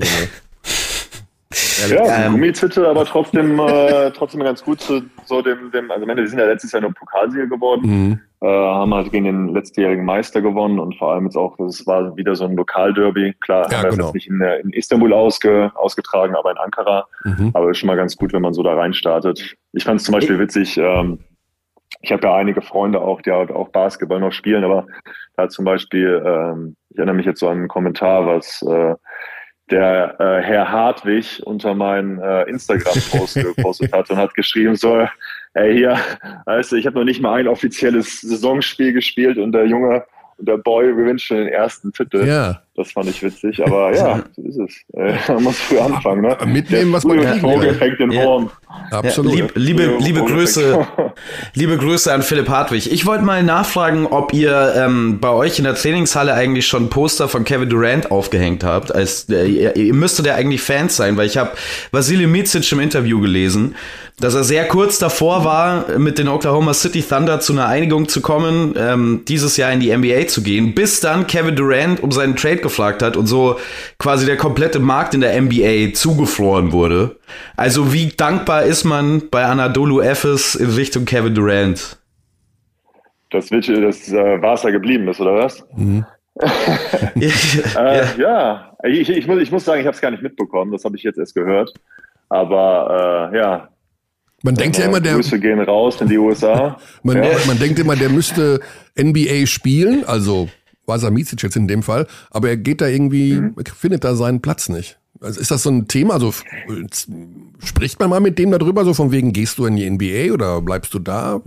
[1.87, 6.03] eine ja, ähm, Gummititel, aber trotzdem, äh, trotzdem ganz gut zu so dem, dem, also
[6.03, 8.19] am Ende, wir sind ja letztes Jahr nur Pokalsieger geworden, mhm.
[8.41, 12.15] Äh, haben halt gegen den letztjährigen Meister gewonnen und vor allem jetzt auch, das war
[12.15, 13.33] wieder so ein Lokalderby.
[13.41, 14.05] Klar, ja, haben wir genau.
[14.05, 17.07] jetzt nicht in, in Istanbul ausge, ausgetragen, aber in Ankara.
[17.25, 17.51] Mhm.
[17.53, 19.55] Aber ist schon mal ganz gut, wenn man so da reinstartet.
[19.73, 21.19] Ich fand es zum Beispiel witzig, ähm,
[22.01, 24.87] ich habe ja einige Freunde auch, die halt auch Basketball noch spielen, aber
[25.35, 28.95] da zum Beispiel, ähm, ich erinnere mich jetzt so an einen Kommentar, was äh,
[29.69, 35.07] der äh, Herr Hartwig unter meinen äh, Instagram-Post gepostet hat und hat geschrieben, so,
[35.53, 35.97] ey hier,
[36.45, 40.03] weißt du, ich habe noch nicht mal ein offizielles Saisonspiel gespielt und der Junge
[40.39, 42.25] und der Boy gewinnt schon den ersten Titel.
[42.25, 42.61] Ja.
[42.75, 44.83] Das fand ich witzig, aber ja, so ist es.
[44.93, 46.37] Äh, man muss früh anfangen, ne?
[46.45, 47.39] Mitnehmen, was man kann.
[47.39, 48.49] Vogel fängt den Wurm.
[48.91, 48.99] Ja.
[48.99, 49.33] Absolut.
[49.33, 50.87] Ja, lieb, liebe, liebe Grüße,
[51.53, 52.91] liebe Grüße an Philipp Hartwig.
[52.91, 56.89] Ich wollte mal nachfragen, ob ihr ähm, bei euch in der Trainingshalle eigentlich schon ein
[56.89, 58.93] Poster von Kevin Durant aufgehängt habt.
[58.93, 61.51] Als, äh, ihr, ihr müsstet ja eigentlich Fans sein, weil ich habe
[61.91, 63.75] Vasily Micic im Interview gelesen
[64.19, 68.21] dass er sehr kurz davor war, mit den Oklahoma City Thunder zu einer Einigung zu
[68.21, 72.35] kommen, ähm, dieses Jahr in die NBA zu gehen, bis dann Kevin Durant um seinen
[72.35, 73.59] Trade gefragt hat und so
[73.97, 77.15] quasi der komplette Markt in der NBA zugefroren wurde.
[77.55, 81.97] Also wie dankbar ist man bei Anadolu Efes in Richtung Kevin Durant?
[83.31, 85.63] Das, wird, das äh, Wasser geblieben ist, oder was?
[85.75, 86.05] Mhm.
[86.41, 87.29] äh,
[87.75, 88.77] ja, ja.
[88.83, 90.71] Ich, ich, muss, ich muss sagen, ich habe es gar nicht mitbekommen.
[90.71, 91.73] Das habe ich jetzt erst gehört.
[92.29, 93.69] Aber äh, ja,
[94.43, 95.15] man denkt ja, immer, der.
[95.15, 96.77] Grüße gehen raus in die USA.
[97.03, 97.29] man, ja.
[97.45, 98.61] man denkt immer, der müsste
[98.97, 100.49] NBA spielen, also
[100.85, 103.55] Vasa Micic jetzt in dem Fall, aber er geht da irgendwie, mhm.
[103.65, 104.97] findet da seinen Platz nicht.
[105.21, 106.13] Also ist das so ein Thema?
[106.13, 106.33] Also
[107.59, 110.61] spricht man mal mit dem darüber, so von wegen, gehst du in die NBA oder
[110.61, 111.41] bleibst du da?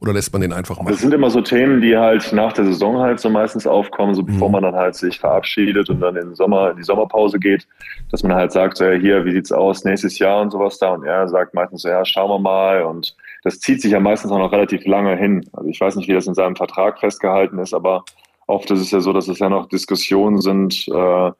[0.00, 0.88] Oder lässt man den einfach machen?
[0.88, 4.22] Das sind immer so Themen, die halt nach der Saison halt so meistens aufkommen, so
[4.22, 4.52] bevor mhm.
[4.52, 7.66] man dann halt sich verabschiedet und dann in, den Sommer, in die Sommerpause geht,
[8.10, 10.90] dass man halt sagt, so, ja, hier, wie sieht's aus nächstes Jahr und sowas da.
[10.90, 12.82] Und er sagt meistens so, ja, schauen wir mal.
[12.82, 15.48] Und das zieht sich ja meistens auch noch relativ lange hin.
[15.52, 18.04] Also ich weiß nicht, wie das in seinem Vertrag festgehalten ist, aber
[18.46, 21.30] oft ist es ja so, dass es ja noch Diskussionen sind, äh,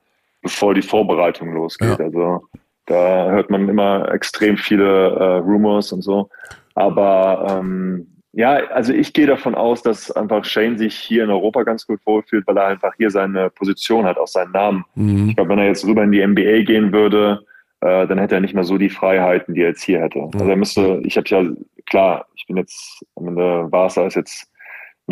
[0.43, 1.99] bevor die Vorbereitung losgeht.
[1.99, 2.05] Ja.
[2.05, 2.49] Also
[2.87, 6.29] da hört man immer extrem viele äh, Rumors und so.
[6.75, 11.65] Aber ähm, ja, also ich gehe davon aus, dass einfach Shane sich hier in Europa
[11.65, 14.85] ganz gut wohlfühlt, weil er einfach hier seine Position hat, auch seinen Namen.
[14.95, 15.29] Mhm.
[15.29, 17.45] Ich glaube, wenn er jetzt rüber in die NBA gehen würde,
[17.83, 20.21] äh, dann hätte er nicht mehr so die Freiheiten, die er jetzt hier hätte.
[20.21, 20.31] Mhm.
[20.33, 21.45] Also er müsste, ich habe ja,
[21.87, 24.51] klar, ich bin jetzt, am Ende Barca ist jetzt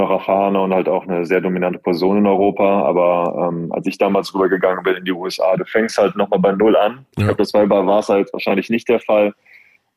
[0.01, 2.83] noch erfahrener und halt auch eine sehr dominante Person in Europa.
[2.83, 6.53] Aber ähm, als ich damals rübergegangen bin in die USA, du fängst halt nochmal bei
[6.53, 6.93] Null an.
[6.93, 7.01] Ja.
[7.11, 9.35] Ich glaube, das war bei Barca jetzt wahrscheinlich nicht der Fall.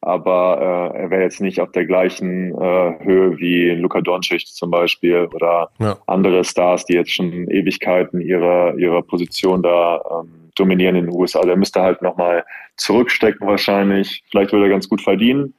[0.02, 4.70] Aber äh, er wäre jetzt nicht auf der gleichen äh, Höhe wie Luka Doncic zum
[4.70, 5.98] Beispiel oder ja.
[6.08, 11.42] andere Stars, die jetzt schon Ewigkeiten ihre, ihre Position da ähm, dominieren in den USA.
[11.44, 12.44] Der müsste halt nochmal
[12.76, 14.24] zurückstecken wahrscheinlich.
[14.30, 15.54] Vielleicht würde er ganz gut verdienen.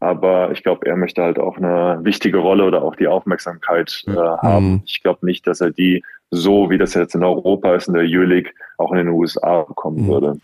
[0.00, 4.12] Aber ich glaube, er möchte halt auch eine wichtige Rolle oder auch die Aufmerksamkeit äh,
[4.12, 4.70] haben.
[4.70, 4.82] Mhm.
[4.86, 8.04] Ich glaube nicht, dass er die so, wie das jetzt in Europa ist, in der
[8.04, 10.08] EU-League, auch in den USA bekommen mhm.
[10.08, 10.36] würde.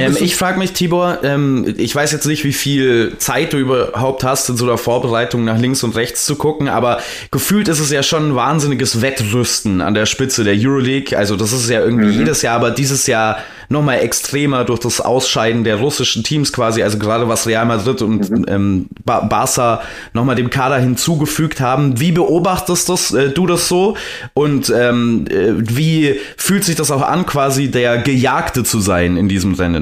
[0.00, 4.24] Ähm, ich frage mich, Tibor, ähm, ich weiß jetzt nicht, wie viel Zeit du überhaupt
[4.24, 7.00] hast, in so einer Vorbereitung nach links und rechts zu gucken, aber
[7.30, 11.16] gefühlt ist es ja schon ein wahnsinniges Wettrüsten an der Spitze der Euroleague.
[11.16, 12.18] Also das ist ja irgendwie mhm.
[12.18, 16.98] jedes Jahr, aber dieses Jahr nochmal extremer durch das Ausscheiden der russischen Teams quasi, also
[16.98, 18.44] gerade was Real Madrid und mhm.
[18.46, 21.98] ähm, Barca nochmal dem Kader hinzugefügt haben.
[21.98, 23.96] Wie beobachtest das, äh, du das so?
[24.34, 29.28] Und ähm, äh, wie fühlt sich das auch an, quasi der Gejagte zu sein in
[29.28, 29.81] diesem Rennen?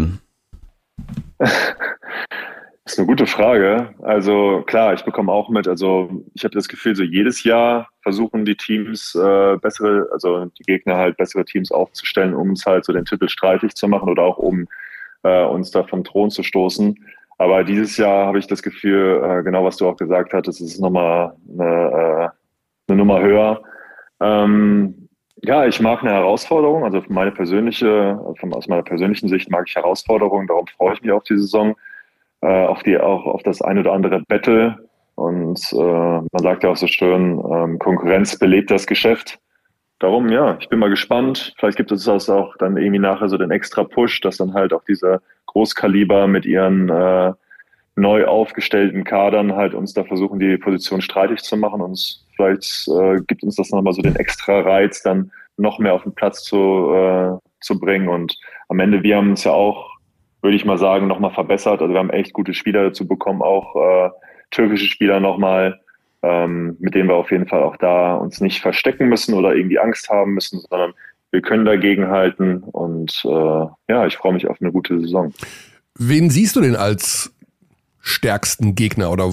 [2.91, 3.95] Das ist eine gute Frage.
[4.03, 5.69] Also klar, ich bekomme auch mit.
[5.69, 10.65] Also ich habe das Gefühl, so jedes Jahr versuchen die Teams äh, bessere, also die
[10.65, 14.25] Gegner halt bessere Teams aufzustellen, um es halt so den Titel streitig zu machen oder
[14.25, 14.67] auch um
[15.23, 16.99] äh, uns da vom Thron zu stoßen.
[17.39, 20.73] Aber dieses Jahr habe ich das Gefühl, äh, genau was du auch gesagt hattest, es
[20.73, 22.29] ist nochmal eine, äh,
[22.89, 23.63] eine Nummer höher.
[24.21, 25.00] Ähm,
[25.43, 26.85] ja, ich mag eine Herausforderung.
[26.85, 28.19] Also meine persönliche,
[28.53, 30.47] aus meiner persönlichen Sicht mag ich Herausforderungen.
[30.47, 31.77] Darum freue ich mich auf die Saison,
[32.43, 34.79] äh, auf die auch auf das ein oder andere Battle.
[35.15, 39.39] Und äh, man sagt ja auch so schön, ähm, Konkurrenz belebt das Geschäft.
[39.99, 41.55] Darum, ja, ich bin mal gespannt.
[41.59, 44.73] Vielleicht gibt es das auch dann irgendwie nachher so den extra Push, dass dann halt
[44.73, 47.33] auch diese Großkaliber mit ihren äh,
[47.97, 51.83] neu aufgestellten Kadern halt uns da versuchen, die Position streitig zu machen.
[51.83, 56.03] Und vielleicht äh, gibt uns das nochmal so den extra Reiz, dann noch mehr auf
[56.03, 58.09] den Platz zu, äh, zu bringen.
[58.09, 58.37] Und
[58.69, 59.91] am Ende, wir haben es ja auch,
[60.43, 61.81] würde ich mal sagen, nochmal verbessert.
[61.81, 64.11] Also wir haben echt gute Spieler dazu bekommen, auch äh,
[64.51, 65.81] türkische Spieler nochmal,
[66.23, 69.79] ähm, mit denen wir auf jeden Fall auch da uns nicht verstecken müssen oder irgendwie
[69.79, 70.93] Angst haben müssen, sondern
[71.31, 72.59] wir können dagegen halten.
[72.59, 75.33] Und äh, ja, ich freue mich auf eine gute Saison.
[75.99, 77.35] Wen siehst du denn als
[78.01, 79.31] stärksten Gegner oder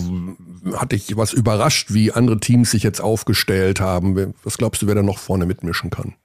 [0.75, 4.33] hat dich was überrascht, wie andere Teams sich jetzt aufgestellt haben?
[4.43, 6.15] Was glaubst du, wer da noch vorne mitmischen kann?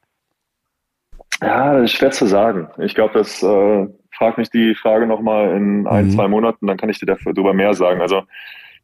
[1.41, 2.69] Ja, das ist schwer zu sagen.
[2.79, 6.11] Ich glaube, das äh, frag mich die Frage nochmal in ein, mhm.
[6.11, 8.01] zwei Monaten, dann kann ich dir darüber mehr sagen.
[8.01, 8.23] Also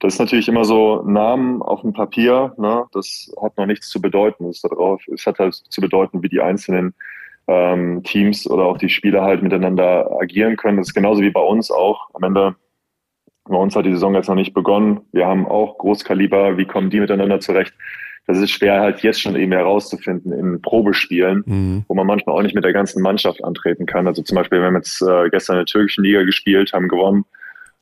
[0.00, 2.84] das ist natürlich immer so Namen auf dem Papier, ne?
[2.92, 4.46] das hat noch nichts zu bedeuten.
[4.46, 6.94] Das darauf, es hat halt zu bedeuten, wie die einzelnen
[7.48, 10.78] ähm, Teams oder auch die Spieler halt miteinander agieren können.
[10.78, 12.08] Das ist genauso wie bei uns auch.
[12.14, 12.54] Am Ende
[13.48, 15.00] bei uns hat die Saison jetzt noch nicht begonnen.
[15.12, 16.56] Wir haben auch Großkaliber.
[16.58, 17.74] Wie kommen die miteinander zurecht?
[18.26, 21.84] Das ist schwer halt jetzt schon eben herauszufinden in Probespielen, mhm.
[21.88, 24.06] wo man manchmal auch nicht mit der ganzen Mannschaft antreten kann.
[24.06, 27.24] Also zum Beispiel, wir haben jetzt äh, gestern in der türkischen Liga gespielt, haben gewonnen.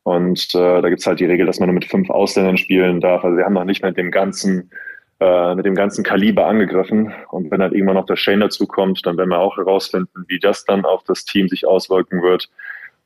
[0.05, 3.25] Und äh, da gibt's halt die Regel, dass man nur mit fünf Ausländern spielen darf.
[3.25, 4.71] Also wir haben noch nicht mit dem ganzen
[5.19, 7.13] äh, mit dem ganzen Kaliber angegriffen.
[7.31, 10.39] Und wenn dann irgendwann noch der Shane dazu kommt, dann werden wir auch herausfinden, wie
[10.39, 12.51] das dann auf das Team sich auswirken wird.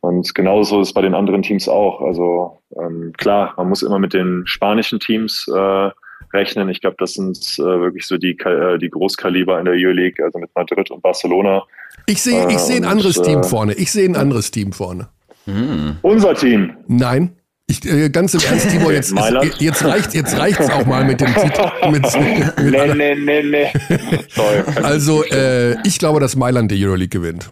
[0.01, 2.01] Und genauso ist es bei den anderen Teams auch.
[2.01, 5.91] Also ähm, klar, man muss immer mit den spanischen Teams äh,
[6.33, 6.69] rechnen.
[6.69, 10.39] Ich glaube, das sind äh, wirklich so die, äh, die Großkaliber in der EU-League, also
[10.39, 11.65] mit Madrid und Barcelona.
[12.07, 13.75] Ich sehe ich seh ein anderes und, Team äh, vorne.
[13.75, 15.09] Ich sehe ein anderes Team vorne.
[15.45, 15.97] Hm.
[16.03, 16.75] Unser Team.
[16.87, 17.37] Nein.
[17.67, 21.21] Ich, äh, ganz im Ernst, Timo, jetzt, jetzt, jetzt reicht jetzt reicht's auch mal mit
[21.21, 21.71] dem Titel.
[21.89, 22.03] Mit,
[22.59, 24.83] mit nee, nee, nee, nee.
[24.83, 27.49] Also, äh, ich glaube, dass Mailand die Euroleague gewinnt.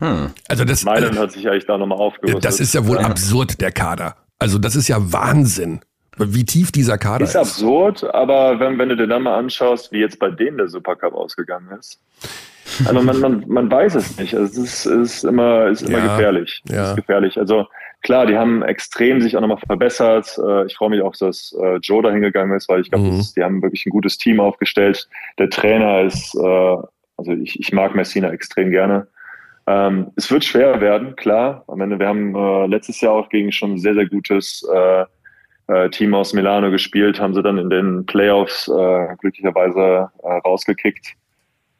[0.00, 0.30] Hm.
[0.48, 2.44] Also das, Mailand äh, hat sich eigentlich da nochmal aufgerüstet.
[2.44, 4.16] Das ist ja wohl absurd, der Kader.
[4.38, 5.80] Also das ist ja Wahnsinn,
[6.16, 7.30] wie tief dieser Kader ist.
[7.30, 10.68] Ist absurd, aber wenn, wenn du dir dann mal anschaust, wie jetzt bei denen der
[10.68, 12.00] Supercup ausgegangen ist.
[12.86, 14.34] Also man, man, man weiß es nicht.
[14.34, 16.62] Also es ist, ist immer, ist immer ja, gefährlich.
[16.68, 16.90] Ja.
[16.90, 17.38] Ist gefährlich.
[17.38, 17.66] Also
[18.02, 20.38] klar, die haben extrem sich auch nochmal verbessert.
[20.38, 23.24] Äh, ich freue mich auch, dass äh, Joe da hingegangen ist, weil ich glaube, mhm.
[23.36, 25.08] die haben wirklich ein gutes Team aufgestellt.
[25.38, 29.08] Der Trainer ist, also ich, ich mag Messina extrem gerne.
[29.68, 31.62] Ähm, es wird schwer werden, klar.
[31.68, 35.04] Am Ende, wir haben äh, letztes Jahr auch gegen schon ein sehr, sehr gutes äh,
[35.66, 41.12] äh, Team aus Milano gespielt, haben sie dann in den Playoffs äh, glücklicherweise äh, rausgekickt,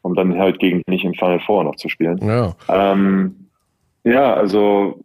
[0.03, 2.19] um dann halt gegen nicht im Final Four noch zu spielen.
[2.19, 3.49] Ja, ähm,
[4.05, 5.03] ja also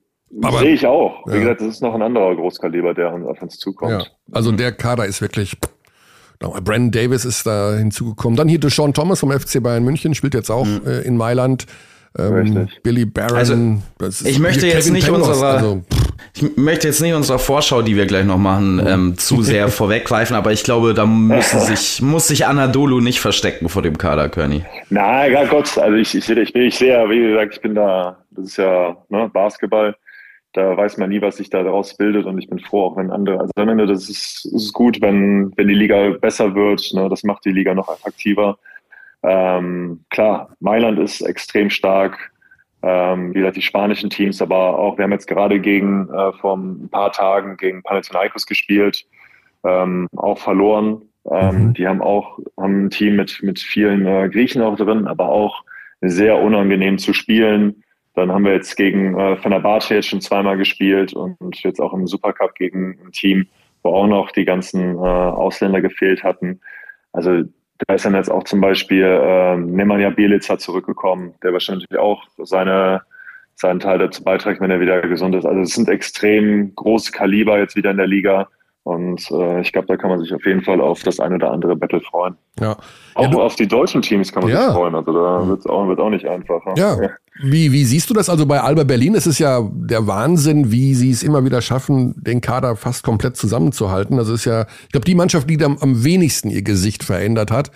[0.60, 1.26] sehe ich auch.
[1.28, 1.40] Wie ja.
[1.40, 3.92] gesagt, das ist noch ein anderer Großkaliber, der auf uns zukommt.
[3.92, 4.06] Ja.
[4.34, 5.56] Also der Kader ist wirklich
[6.40, 8.36] Brandon Davis ist da hinzugekommen.
[8.36, 10.82] Dann hier Deshaun Thomas vom FC Bayern München, spielt jetzt auch mhm.
[10.86, 11.66] äh, in Mailand.
[12.18, 13.38] Ähm, Billy Barron.
[13.38, 13.56] Also,
[14.26, 15.48] ich möchte jetzt nicht Penos, unsere.
[15.48, 15.84] Also,
[16.36, 20.36] Ich möchte jetzt nicht unserer Vorschau, die wir gleich noch machen, ähm, zu sehr vorweggreifen,
[20.36, 24.64] aber ich glaube, da müssen sich, muss sich Anadolu nicht verstecken vor dem Kader, Körny.
[24.90, 28.46] Na, ja Gott, also ich, ich, ich, ich sehe, wie gesagt, ich bin da, das
[28.46, 29.96] ist ja ne, Basketball,
[30.54, 33.10] da weiß man nie, was sich da daraus bildet und ich bin froh, auch wenn
[33.10, 37.10] andere, also am Ende, das ist, ist gut, wenn, wenn die Liga besser wird, ne,
[37.10, 38.58] das macht die Liga noch attraktiver.
[39.24, 42.32] Ähm, klar, Mailand ist extrem stark,
[42.82, 46.58] ähm, wie gesagt, die spanischen Teams, aber auch, wir haben jetzt gerade gegen, äh, vor
[46.58, 49.06] ein paar Tagen gegen Panathinaikos gespielt,
[49.64, 51.04] ähm, auch verloren.
[51.32, 51.74] Ähm, mhm.
[51.74, 55.64] Die haben auch haben ein Team mit, mit vielen äh, Griechen auch drin, aber auch
[56.02, 57.84] sehr unangenehm zu spielen.
[58.16, 61.94] Dann haben wir jetzt gegen äh, Fenerbahce jetzt schon zweimal gespielt und, und jetzt auch
[61.94, 63.48] im Supercup gegen ein Team,
[63.82, 66.60] wo auch noch die ganzen äh, Ausländer gefehlt hatten.
[67.14, 67.44] Also
[67.88, 73.02] da ist dann jetzt auch zum Beispiel äh, Nemanja Bielica zurückgekommen, der wahrscheinlich auch seine,
[73.56, 75.46] seinen Teil dazu beiträgt, wenn er wieder gesund ist.
[75.46, 78.48] Also es sind extrem große Kaliber jetzt wieder in der Liga.
[78.84, 81.52] Und äh, ich glaube, da kann man sich auf jeden Fall auf das ein oder
[81.52, 82.36] andere Battle freuen.
[82.60, 82.76] Ja.
[83.16, 84.66] Auch ja, auf die deutschen Teams kann man ja.
[84.66, 84.94] sich freuen.
[84.94, 86.74] Also da wird's auch, wird auch nicht einfacher.
[86.76, 87.02] Ja.
[87.02, 87.10] ja.
[87.42, 88.30] Wie, wie siehst du das?
[88.30, 92.14] Also bei Alba Berlin ist es ja der Wahnsinn, wie sie es immer wieder schaffen,
[92.22, 94.20] den Kader fast komplett zusammenzuhalten.
[94.20, 97.72] Also ist ja, ich glaube, die Mannschaft, die am, am wenigsten ihr Gesicht verändert hat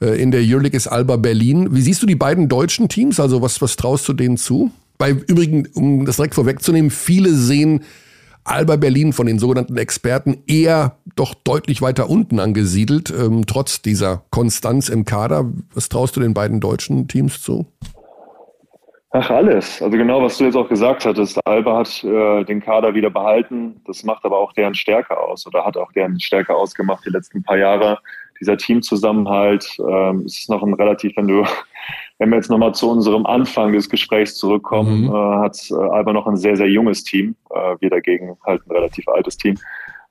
[0.00, 1.68] äh, in der Euroleague ist Alba Berlin.
[1.72, 3.20] Wie siehst du die beiden deutschen Teams?
[3.20, 4.70] Also was, was traust du denen zu?
[4.96, 7.82] Bei übrigens, um das direkt vorwegzunehmen, viele sehen
[8.46, 14.22] Alba Berlin von den sogenannten Experten eher doch deutlich weiter unten angesiedelt, ähm, trotz dieser
[14.30, 15.50] Konstanz im Kader.
[15.74, 17.66] Was traust du den beiden deutschen Teams zu?
[19.10, 19.80] Ach, alles.
[19.80, 21.40] Also genau, was du jetzt auch gesagt hattest.
[21.46, 23.80] Alba hat äh, den Kader wieder behalten.
[23.86, 27.42] Das macht aber auch deren Stärke aus oder hat auch deren Stärke ausgemacht die letzten
[27.42, 27.98] paar Jahre.
[28.40, 31.44] Dieser Teamzusammenhalt ähm, ist noch ein relativ, wenn du
[32.18, 35.14] wenn wir jetzt nochmal zu unserem Anfang des Gesprächs zurückkommen, mhm.
[35.14, 37.36] äh, hat äh, Alba noch ein sehr, sehr junges Team.
[37.50, 39.56] Äh, wir dagegen halt ein relativ altes Team.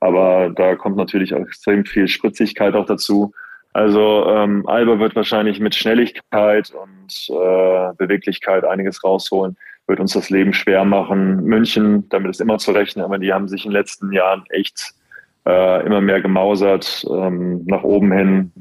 [0.00, 3.32] Aber da kommt natürlich auch extrem viel Spritzigkeit auch dazu.
[3.72, 10.30] Also ähm, Alba wird wahrscheinlich mit Schnelligkeit und äh, Beweglichkeit einiges rausholen, wird uns das
[10.30, 11.44] Leben schwer machen.
[11.44, 14.94] München, damit ist immer zu rechnen, aber die haben sich in den letzten Jahren echt
[15.46, 18.52] äh, immer mehr gemausert, ähm, nach oben hin,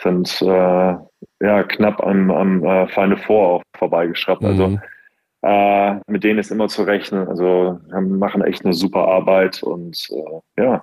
[0.00, 4.44] sind äh, ja, knapp am, am äh, Final Four auch vorbeigeschraubt.
[4.44, 4.80] Also, mhm.
[4.80, 4.92] Also
[5.44, 7.26] äh, mit denen ist immer zu rechnen.
[7.28, 10.82] Also machen echt eine super Arbeit und äh, ja.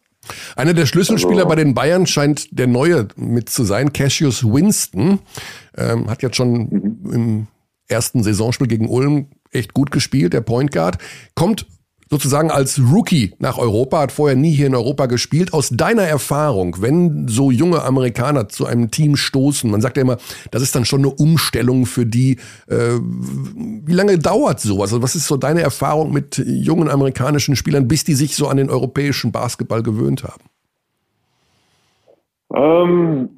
[0.57, 5.19] Einer der Schlüsselspieler also, bei den Bayern scheint der neue mit zu sein, Cassius Winston.
[5.77, 7.11] Ähm, hat jetzt schon mhm.
[7.13, 7.47] im
[7.87, 10.97] ersten Saisonspiel gegen Ulm echt gut gespielt, der Point Guard.
[11.35, 11.65] Kommt
[12.09, 15.53] sozusagen als Rookie nach Europa, hat vorher nie hier in Europa gespielt.
[15.53, 20.17] Aus deiner Erfahrung, wenn so junge Amerikaner zu einem Team stoßen, man sagt ja immer,
[20.51, 22.37] das ist dann schon eine Umstellung für die.
[22.67, 24.91] Äh, wie lange dauert sowas?
[24.91, 28.57] Also was ist so deine Erfahrung mit jungen amerikanischen Spielern, bis die sich so an
[28.57, 30.43] den europäischen Basketball gewöhnt haben?
[32.51, 33.29] Ähm,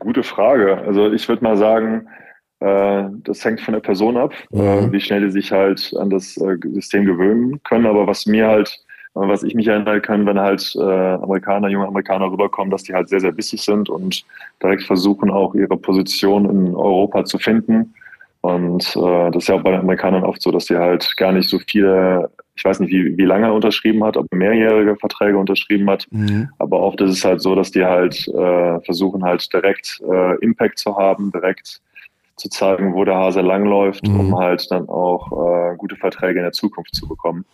[0.00, 0.78] gute Frage.
[0.78, 2.08] Also ich würde mal sagen,
[2.64, 4.92] das hängt von der Person ab, äh, mhm.
[4.92, 7.86] wie schnell die sich halt an das äh, System gewöhnen können.
[7.86, 8.80] Aber was mir halt,
[9.14, 13.20] was ich mich erinnern kann, wenn halt Amerikaner, junge Amerikaner rüberkommen, dass die halt sehr,
[13.20, 14.24] sehr bissig sind und
[14.60, 17.94] direkt versuchen, auch ihre Position in Europa zu finden.
[18.44, 21.32] Und äh, das ist ja auch bei den Amerikanern oft so, dass die halt gar
[21.32, 25.38] nicht so viele, ich weiß nicht, wie, wie lange er unterschrieben hat, ob mehrjährige Verträge
[25.38, 26.50] unterschrieben hat, mhm.
[26.58, 30.78] aber oft ist es halt so, dass die halt äh, versuchen halt direkt äh, Impact
[30.78, 31.80] zu haben, direkt
[32.36, 34.20] zu zeigen, wo der Hase langläuft, mhm.
[34.20, 37.44] um halt dann auch äh, gute Verträge in der Zukunft zu bekommen.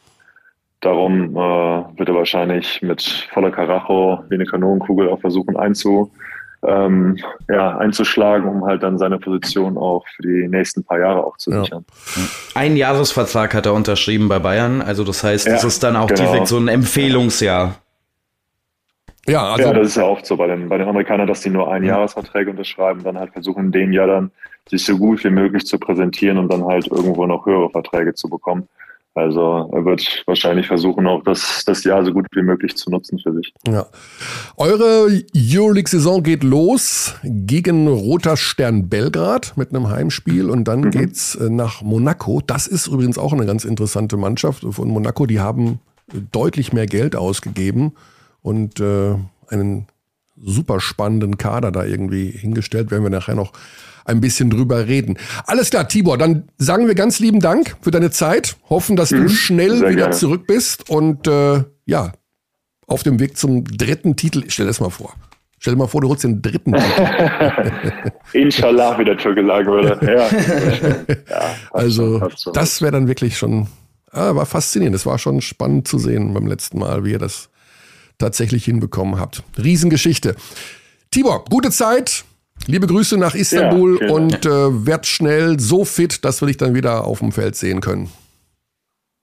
[0.80, 6.10] Darum äh, wird er wahrscheinlich mit voller Karacho wie eine Kanonenkugel auch versuchen einzu,
[6.66, 11.36] ähm, ja, einzuschlagen, um halt dann seine Position auch für die nächsten paar Jahre auch
[11.36, 11.84] zu sichern.
[12.16, 12.22] Ja.
[12.54, 16.08] Ein Jahresvertrag hat er unterschrieben bei Bayern, also das heißt, ja, das ist dann auch
[16.08, 16.32] genau.
[16.32, 17.76] direkt so ein Empfehlungsjahr.
[19.28, 21.50] Ja, also ja, das ist ja oft so bei den, bei den Amerikanern, dass die
[21.50, 24.30] nur ein Jahresverträge unterschreiben, dann halt versuchen, in dem Jahr dann
[24.68, 28.28] sich so gut wie möglich zu präsentieren und dann halt irgendwo noch höhere Verträge zu
[28.28, 28.68] bekommen.
[29.14, 33.18] Also er wird wahrscheinlich versuchen, auch das, das Jahr so gut wie möglich zu nutzen
[33.18, 33.52] für sich.
[33.66, 33.86] Ja.
[34.56, 40.90] Eure Euroleague-Saison geht los gegen Roter Stern Belgrad mit einem Heimspiel und dann mhm.
[40.92, 42.40] geht's äh, nach Monaco.
[42.46, 45.26] Das ist übrigens auch eine ganz interessante Mannschaft von Monaco.
[45.26, 45.80] Die haben
[46.30, 47.92] deutlich mehr Geld ausgegeben
[48.42, 49.16] und äh,
[49.48, 49.86] einen
[50.42, 52.90] super spannenden Kader da irgendwie hingestellt.
[52.90, 53.52] Werden wir nachher noch
[54.04, 55.18] ein bisschen drüber reden.
[55.46, 58.56] Alles klar, Tibor, dann sagen wir ganz lieben Dank für deine Zeit.
[58.68, 60.16] Hoffen, dass mhm, du schnell wieder gerne.
[60.16, 62.12] zurück bist und äh, ja,
[62.86, 64.44] auf dem Weg zum dritten Titel.
[64.48, 65.14] Stell dir das mal vor.
[65.58, 67.82] Stell dir mal vor, du holst den dritten Titel.
[68.32, 69.98] Inshallah, wie der Türke sagen würde.
[70.06, 71.08] Ja.
[71.28, 73.68] ja also, das wäre dann wirklich schon
[74.12, 74.96] Ja, war faszinierend.
[74.96, 77.49] Es war schon spannend zu sehen beim letzten Mal, wie ihr das
[78.20, 79.42] tatsächlich hinbekommen habt.
[79.58, 80.36] Riesengeschichte.
[81.10, 82.24] Tibor, gute Zeit.
[82.66, 86.74] Liebe Grüße nach Istanbul ja, und äh, werd schnell so fit, dass wir dich dann
[86.74, 88.10] wieder auf dem Feld sehen können.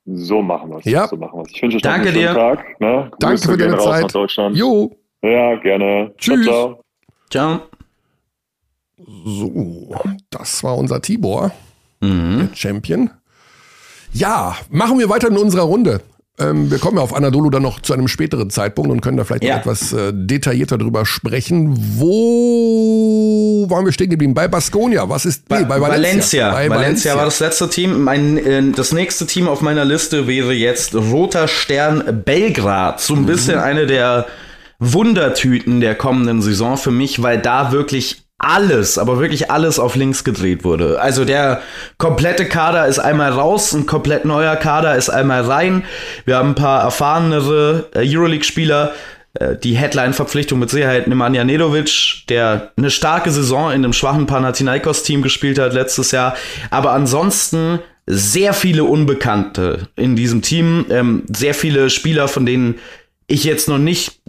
[0.05, 0.85] So machen wir es.
[0.85, 1.07] Ja.
[1.07, 1.49] So machen wir's.
[1.51, 2.33] Ich wünsche euch Danke einen schönen dir.
[2.33, 2.79] Tag.
[2.79, 3.11] Ne?
[3.19, 4.03] Danke für deine Zeit.
[4.03, 4.55] Nach Deutschland.
[4.55, 4.97] Jo.
[5.21, 6.13] Ja, gerne.
[6.17, 6.45] Tschüss.
[6.45, 6.81] Ciao,
[7.29, 7.61] ciao.
[9.25, 9.95] So,
[10.29, 11.51] das war unser Tibor,
[12.01, 12.49] mhm.
[12.49, 13.11] der Champion.
[14.13, 16.01] Ja, machen wir weiter in unserer Runde.
[16.39, 19.23] Ähm, wir kommen ja auf Anadolu dann noch zu einem späteren Zeitpunkt und können da
[19.23, 19.55] vielleicht ja.
[19.55, 21.75] noch etwas äh, detaillierter drüber sprechen.
[21.97, 24.35] Wo waren wir stehen geblieben?
[24.35, 25.09] Bei Baskonia.
[25.09, 26.51] Was ist nee, bei, bei Valencia?
[26.51, 26.51] Valencia.
[26.51, 28.03] Bei Valencia war das letzte Team.
[28.03, 33.01] Mein, äh, das nächste Team auf meiner Liste wäre jetzt Roter Stern Belgrad.
[33.01, 33.25] So ein mhm.
[33.25, 34.27] bisschen eine der
[34.77, 40.23] Wundertüten der kommenden Saison für mich, weil da wirklich alles, aber wirklich alles auf links
[40.23, 41.01] gedreht wurde.
[41.01, 41.61] Also der
[41.97, 45.83] komplette Kader ist einmal raus, ein komplett neuer Kader ist einmal rein.
[46.25, 48.93] Wir haben ein paar erfahrenere äh, Euroleague-Spieler.
[49.33, 55.23] Äh, die Headline-Verpflichtung mit Sicherheit Nemanja Nedovic, der eine starke Saison in einem schwachen Panathinaikos-Team
[55.23, 56.35] gespielt hat letztes Jahr.
[56.69, 60.85] Aber ansonsten sehr viele Unbekannte in diesem Team.
[60.89, 62.75] Ähm, sehr viele Spieler, von denen
[63.27, 64.19] ich jetzt noch nicht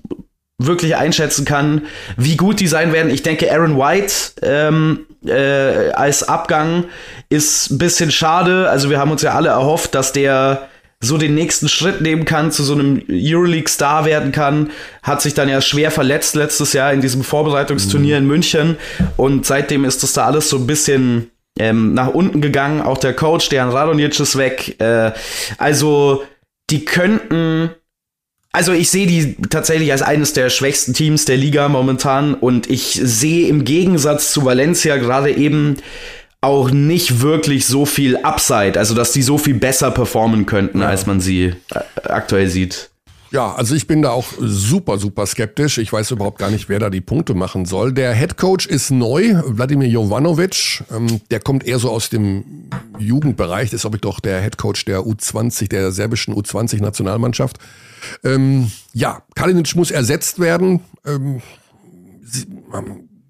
[0.58, 1.86] wirklich einschätzen kann,
[2.16, 3.10] wie gut die sein werden.
[3.10, 6.84] Ich denke, Aaron White ähm, äh, als Abgang
[7.28, 8.68] ist ein bisschen schade.
[8.68, 10.68] Also wir haben uns ja alle erhofft, dass der
[11.00, 14.70] so den nächsten Schritt nehmen kann, zu so einem Euroleague-Star werden kann.
[15.04, 18.22] Hat sich dann ja schwer verletzt letztes Jahr in diesem Vorbereitungsturnier mhm.
[18.22, 18.76] in München.
[19.16, 22.82] Und seitdem ist das da alles so ein bisschen ähm, nach unten gegangen.
[22.82, 24.80] Auch der Coach, Dejan Radonjic ist weg.
[24.80, 25.12] Äh,
[25.56, 26.24] also
[26.70, 27.70] die könnten
[28.52, 32.98] also ich sehe die tatsächlich als eines der schwächsten Teams der Liga momentan und ich
[33.02, 35.76] sehe im Gegensatz zu Valencia gerade eben
[36.40, 40.88] auch nicht wirklich so viel Upside, also dass die so viel besser performen könnten, ja.
[40.88, 42.90] als man sie äh, aktuell sieht.
[43.30, 45.78] Ja, also ich bin da auch super, super skeptisch.
[45.78, 47.92] Ich weiß überhaupt gar nicht, wer da die Punkte machen soll.
[47.92, 50.82] Der Head Coach ist neu, Wladimir Jovanovic.
[50.90, 52.68] Ähm, der kommt eher so aus dem
[52.98, 53.70] Jugendbereich.
[53.70, 57.58] Das ist, glaube ich, doch der Head Coach der U20, der serbischen U20-Nationalmannschaft.
[58.24, 60.80] Ähm, ja, Kalinic muss ersetzt werden.
[61.06, 61.42] Ähm,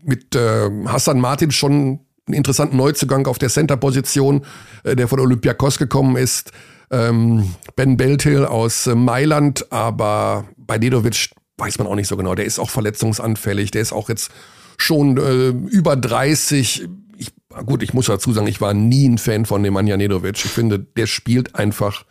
[0.05, 4.45] mit äh, Hassan Martin schon einen interessanten Neuzugang auf der Center-Position,
[4.85, 6.53] äh, der von Olympiakos gekommen ist.
[6.91, 12.35] Ähm, ben Beltil aus äh, Mailand, aber bei Nedovic weiß man auch nicht so genau.
[12.35, 14.31] Der ist auch verletzungsanfällig, der ist auch jetzt
[14.77, 16.89] schon äh, über 30.
[17.17, 17.33] Ich,
[17.67, 20.45] gut, ich muss dazu sagen, ich war nie ein Fan von Nemanja Nedovic.
[20.45, 22.05] Ich finde, der spielt einfach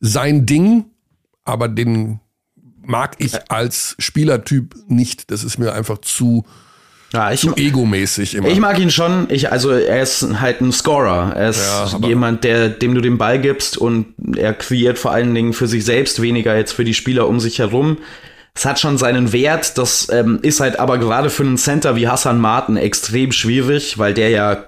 [0.00, 0.86] sein Ding
[1.44, 2.20] aber den
[2.82, 5.30] mag ich als Spielertyp nicht.
[5.30, 6.44] Das ist mir einfach zu,
[7.14, 8.48] ja, ich, zu egomäßig immer.
[8.48, 9.26] Ich mag ihn schon.
[9.30, 11.32] Ich, also er ist halt ein Scorer.
[11.36, 14.06] Er ist ja, jemand, der, dem du den Ball gibst und
[14.36, 17.60] er kreiert vor allen Dingen für sich selbst weniger jetzt für die Spieler um sich
[17.60, 17.98] herum.
[18.54, 19.78] Es hat schon seinen Wert.
[19.78, 24.12] Das ähm, ist halt aber gerade für einen Center wie Hassan Martin extrem schwierig, weil
[24.12, 24.64] der ja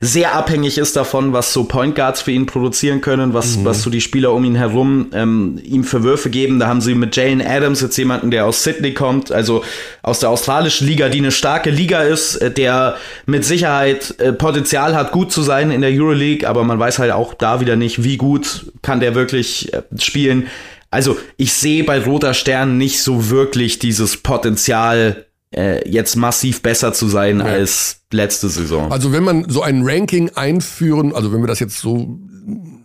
[0.00, 3.64] sehr abhängig ist davon, was so Point Guards für ihn produzieren können, was, mhm.
[3.64, 6.58] was so die Spieler um ihn herum ähm, ihm für Würfe geben.
[6.58, 9.64] Da haben sie mit Jalen Adams jetzt jemanden, der aus Sydney kommt, also
[10.02, 14.94] aus der australischen Liga, die eine starke Liga ist, äh, der mit Sicherheit äh, Potenzial
[14.94, 18.04] hat, gut zu sein in der Euroleague, aber man weiß halt auch da wieder nicht,
[18.04, 20.48] wie gut kann der wirklich äh, spielen.
[20.90, 25.26] Also ich sehe bei Roter Stern nicht so wirklich dieses Potenzial,
[25.56, 27.46] äh, jetzt massiv besser zu sein ja.
[27.46, 28.92] als letzte Saison.
[28.92, 32.18] Also wenn man so ein Ranking einführen, also wenn wir das jetzt so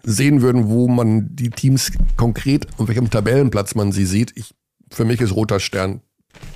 [0.03, 4.53] sehen würden, wo man die Teams konkret, auf welchem Tabellenplatz man sie sieht, ich,
[4.89, 6.01] für mich ist Roter Stern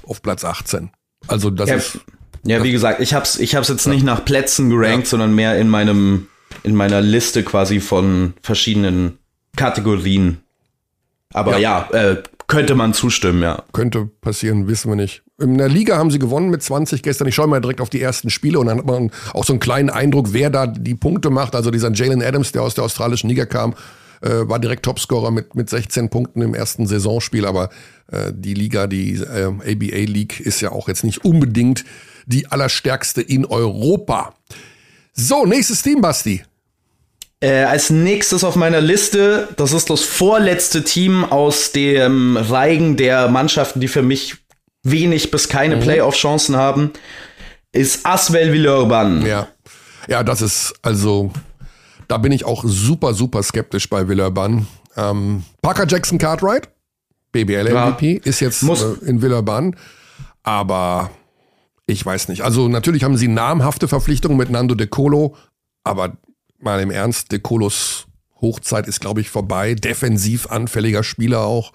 [0.03, 0.89] auf Platz 18.
[1.27, 1.99] Also das ja, ist.
[2.43, 5.09] Ja, wie gesagt, ich hab's, ich hab's jetzt nicht nach Plätzen gerankt, ja.
[5.11, 6.27] sondern mehr in meinem,
[6.63, 9.17] in meiner Liste quasi von verschiedenen
[9.55, 10.37] Kategorien.
[11.33, 13.63] Aber ja, ja äh, könnte man zustimmen, ja.
[13.73, 15.23] Könnte passieren, wissen wir nicht.
[15.39, 17.27] In der Liga haben sie gewonnen mit 20 gestern.
[17.27, 19.59] Ich schaue mal direkt auf die ersten Spiele und dann hat man auch so einen
[19.59, 21.55] kleinen Eindruck, wer da die Punkte macht.
[21.55, 23.73] Also dieser Jalen Adams, der aus der australischen Liga kam,
[24.21, 27.45] äh, war direkt Topscorer mit, mit 16 Punkten im ersten Saisonspiel.
[27.45, 27.69] Aber
[28.11, 31.83] äh, die Liga, die äh, ABA League, ist ja auch jetzt nicht unbedingt
[32.25, 34.35] die allerstärkste in Europa.
[35.13, 36.43] So, nächstes Team, Basti.
[37.41, 43.27] Äh, als nächstes auf meiner Liste, das ist das vorletzte Team aus dem Reigen der
[43.27, 44.37] Mannschaften, die für mich
[44.83, 45.81] wenig bis keine mhm.
[45.81, 46.91] Playoff-Chancen haben,
[47.71, 49.27] ist Aswell Villeurbanne.
[49.27, 49.47] Ja.
[50.07, 51.31] Ja, das ist also,
[52.07, 54.65] da bin ich auch super, super skeptisch bei Villeurbanne.
[54.95, 56.69] Ähm, Parker Jackson Cartwright,
[57.31, 58.19] BBL MVP, ja.
[58.23, 58.63] ist jetzt.
[58.63, 59.71] Äh, in Villeurbanne,
[60.43, 61.09] aber
[61.87, 62.41] ich weiß nicht.
[62.43, 65.35] Also natürlich haben sie namhafte Verpflichtungen mit Nando De Colo,
[65.83, 66.13] aber
[66.65, 68.07] mal im Ernst, De Colos
[68.41, 69.75] Hochzeit ist, glaube ich, vorbei.
[69.75, 71.71] Defensiv anfälliger Spieler auch.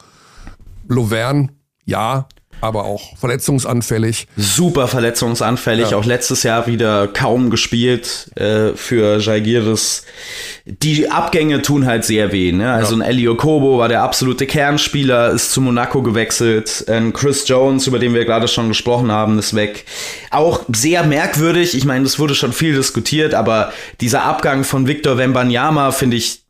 [0.86, 1.52] Lovern,
[1.84, 2.28] ja,
[2.60, 4.26] aber auch verletzungsanfällig.
[4.36, 5.96] Super verletzungsanfällig, ja.
[5.96, 10.04] auch letztes Jahr wieder kaum gespielt äh, für Jaigiris.
[10.66, 12.52] Die Abgänge tun halt sehr weh.
[12.52, 12.72] Ne?
[12.72, 13.02] Also ja.
[13.02, 16.84] ein Elio Kobo war der absolute Kernspieler, ist zu Monaco gewechselt.
[16.88, 19.84] Ein Chris Jones, über den wir gerade schon gesprochen haben, ist weg.
[20.30, 21.74] Auch sehr merkwürdig.
[21.74, 26.42] Ich meine, es wurde schon viel diskutiert, aber dieser Abgang von Victor Wembanyama finde ich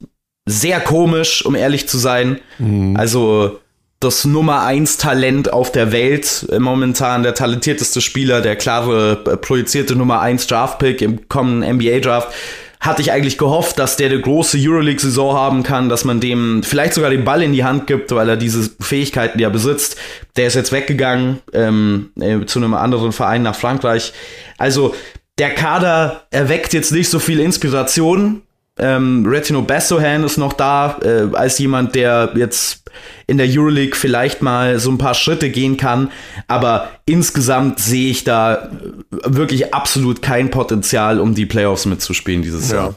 [0.47, 2.41] sehr komisch, um ehrlich zu sein.
[2.59, 2.97] Mhm.
[2.97, 3.61] Also
[4.01, 9.37] das Nummer eins Talent auf der Welt äh, momentan, der talentierteste Spieler, der klare äh,
[9.37, 12.35] projizierte Nummer eins Draftpick im kommenden NBA Draft.
[12.81, 16.95] Hatte ich eigentlich gehofft, dass der eine große Euroleague-Saison haben kann, dass man dem vielleicht
[16.95, 19.97] sogar den Ball in die Hand gibt, weil er diese Fähigkeiten ja besitzt.
[20.37, 24.15] Der ist jetzt weggegangen ähm, äh, zu einem anderen Verein nach Frankreich.
[24.57, 24.95] Also
[25.39, 28.41] der Kader erweckt jetzt nicht so viel Inspiration,
[28.79, 32.85] ähm, Retino Bassohan ist noch da, äh, als jemand, der jetzt
[33.27, 36.11] in der Euroleague vielleicht mal so ein paar Schritte gehen kann.
[36.49, 38.71] Aber insgesamt sehe ich da
[39.11, 42.77] wirklich absolut kein Potenzial, um die Playoffs mitzuspielen dieses ja.
[42.77, 42.95] Jahr.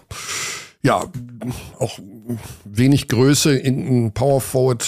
[0.82, 1.06] Ja,
[1.80, 2.00] auch
[2.66, 4.86] wenig Größe in Power Forward,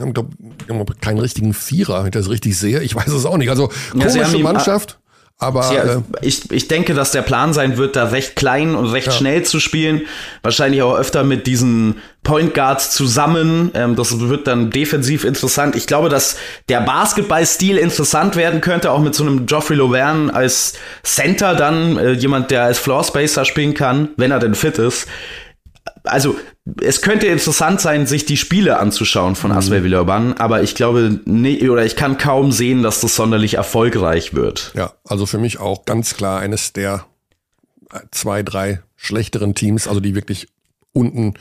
[0.00, 2.82] haben glaub, keinen richtigen Vierer, wenn ich das richtig sehe.
[2.82, 3.50] Ich weiß es auch nicht.
[3.50, 4.98] Also komische ja, Mannschaft.
[5.38, 8.86] Aber ja, äh, ich, ich denke, dass der Plan sein wird, da recht klein und
[8.86, 9.12] recht ja.
[9.12, 10.02] schnell zu spielen.
[10.42, 13.70] Wahrscheinlich auch öfter mit diesen Point Guards zusammen.
[13.74, 15.76] Ähm, das wird dann defensiv interessant.
[15.76, 16.38] Ich glaube, dass
[16.70, 20.72] der Basketballstil interessant werden könnte, auch mit so einem Geoffrey Lovern als
[21.02, 25.06] Center dann, äh, jemand, der als Floor Spacer spielen kann, wenn er denn fit ist
[26.06, 26.36] also
[26.80, 29.58] es könnte interessant sein, sich die Spiele anzuschauen von mhm.
[29.58, 34.34] Aswell Villeurbanne, aber ich glaube nee, oder ich kann kaum sehen, dass das sonderlich erfolgreich
[34.34, 34.72] wird.
[34.74, 37.04] Ja, also für mich auch ganz klar eines der
[38.10, 40.48] zwei, drei schlechteren Teams, also die wirklich
[40.92, 41.34] unten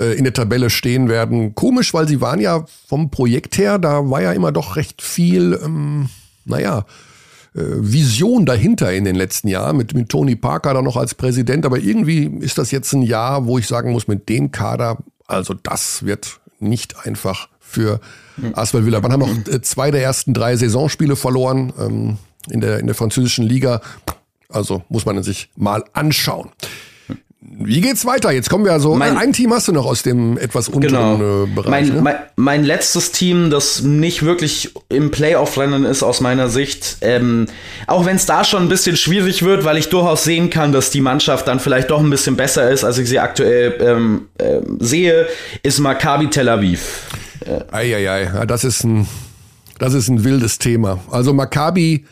[0.00, 1.54] äh, in der Tabelle stehen werden.
[1.54, 5.58] Komisch, weil sie waren ja vom Projekt her, da war ja immer doch recht viel,
[5.62, 6.08] ähm,
[6.44, 7.09] naja, äh,
[7.52, 11.66] Vision dahinter in den letzten Jahren, mit, mit Tony Parker da noch als Präsident.
[11.66, 15.54] Aber irgendwie ist das jetzt ein Jahr, wo ich sagen muss, mit dem Kader, also
[15.54, 18.00] das wird nicht einfach für
[18.54, 19.00] Aswell Villa.
[19.00, 22.94] Man haben noch äh, zwei der ersten drei Saisonspiele verloren ähm, in, der, in der
[22.94, 23.80] französischen Liga.
[24.48, 26.50] Also muss man sich mal anschauen.
[27.52, 28.30] Wie geht's weiter?
[28.30, 28.94] Jetzt kommen wir also.
[28.94, 31.44] Mein, ein Team hast du noch aus dem etwas unteren genau.
[31.44, 31.70] Äh, Bereich.
[31.70, 32.00] Mein, ne?
[32.00, 37.46] mein, mein, letztes Team, das nicht wirklich im Playoff-Rennen ist aus meiner Sicht, ähm,
[37.88, 40.90] auch wenn es da schon ein bisschen schwierig wird, weil ich durchaus sehen kann, dass
[40.90, 44.60] die Mannschaft dann vielleicht doch ein bisschen besser ist, als ich sie aktuell ähm, äh,
[44.78, 45.26] sehe,
[45.64, 47.08] ist Maccabi Tel Aviv.
[47.44, 47.64] Äh.
[47.72, 49.08] Eieiei, ja, das ist ein,
[49.80, 51.00] das ist ein wildes Thema.
[51.10, 52.06] Also Maccabi,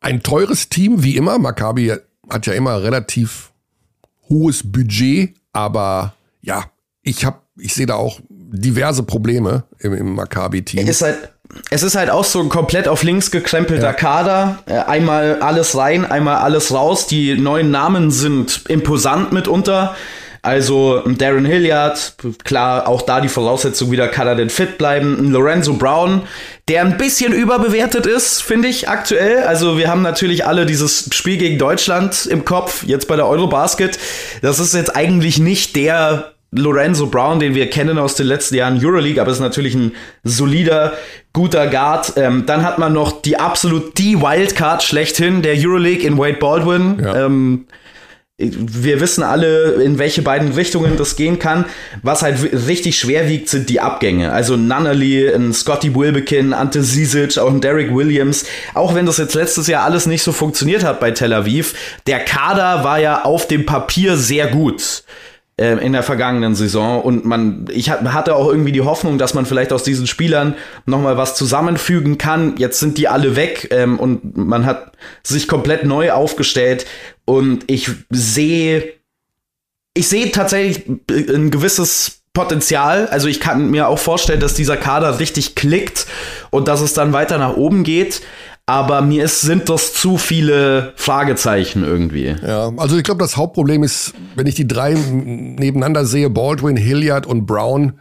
[0.00, 1.40] ein teures Team wie immer.
[1.40, 1.92] Maccabi
[2.30, 3.52] hat ja immer relativ
[4.28, 6.64] hohes Budget, aber ja,
[7.02, 10.86] ich habe, ich sehe da auch diverse Probleme im, im Maccabi-Team.
[10.86, 11.30] Es, halt,
[11.70, 13.92] es ist halt auch so ein komplett auf links gekrempelter ja.
[13.92, 14.58] Kader.
[14.66, 17.06] Äh, einmal alles rein, einmal alles raus.
[17.06, 19.94] Die neuen Namen sind imposant mitunter.
[20.46, 25.32] Also Darren Hilliard, klar, auch da die Voraussetzung wieder, kann er denn fit bleiben.
[25.32, 26.22] Lorenzo Brown,
[26.68, 29.42] der ein bisschen überbewertet ist, finde ich aktuell.
[29.42, 33.98] Also wir haben natürlich alle dieses Spiel gegen Deutschland im Kopf, jetzt bei der Eurobasket.
[34.40, 38.78] Das ist jetzt eigentlich nicht der Lorenzo Brown, den wir kennen aus den letzten Jahren
[38.80, 40.92] Euroleague, aber ist natürlich ein solider,
[41.32, 42.12] guter Guard.
[42.14, 47.00] Ähm, dann hat man noch die absolut die Wildcard schlechthin der Euroleague in Wade Baldwin.
[47.02, 47.26] Ja.
[47.26, 47.66] Ähm,
[48.38, 51.64] wir wissen alle, in welche beiden Richtungen das gehen kann.
[52.02, 52.36] Was halt
[52.68, 54.30] richtig schwer wiegt, sind die Abgänge.
[54.30, 58.44] Also Nunnally, Scotty Wilbekin, Ante Sisic, auch ein Derek Williams.
[58.74, 61.72] Auch wenn das jetzt letztes Jahr alles nicht so funktioniert hat bei Tel Aviv,
[62.06, 65.02] der Kader war ja auf dem Papier sehr gut.
[65.58, 69.46] Ähm, in der vergangenen Saison und man ich hatte auch irgendwie die Hoffnung, dass man
[69.46, 70.54] vielleicht aus diesen Spielern
[70.84, 72.56] noch mal was zusammenfügen kann.
[72.58, 74.92] Jetzt sind die alle weg ähm, und man hat
[75.22, 76.84] sich komplett neu aufgestellt
[77.24, 78.92] und ich sehe
[79.94, 83.06] ich sehe tatsächlich ein gewisses Potenzial.
[83.06, 86.06] Also ich kann mir auch vorstellen, dass dieser Kader richtig klickt
[86.50, 88.20] und dass es dann weiter nach oben geht
[88.66, 92.34] aber mir ist, sind das zu viele Fragezeichen irgendwie.
[92.42, 97.26] Ja, also ich glaube, das Hauptproblem ist, wenn ich die drei nebeneinander sehe, Baldwin, Hilliard
[97.26, 98.00] und Brown,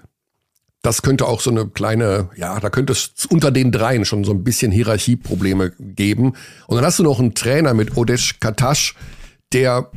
[0.82, 4.32] das könnte auch so eine kleine, ja, da könnte es unter den dreien schon so
[4.32, 6.34] ein bisschen Hierarchieprobleme geben.
[6.68, 8.96] Und dann hast du noch einen Trainer mit Odesh Katash,
[9.54, 9.92] der,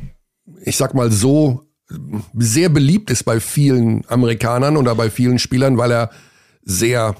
[0.63, 1.67] ich sag mal so,
[2.37, 6.11] sehr beliebt ist bei vielen Amerikanern oder bei vielen Spielern, weil er
[6.63, 7.15] sehr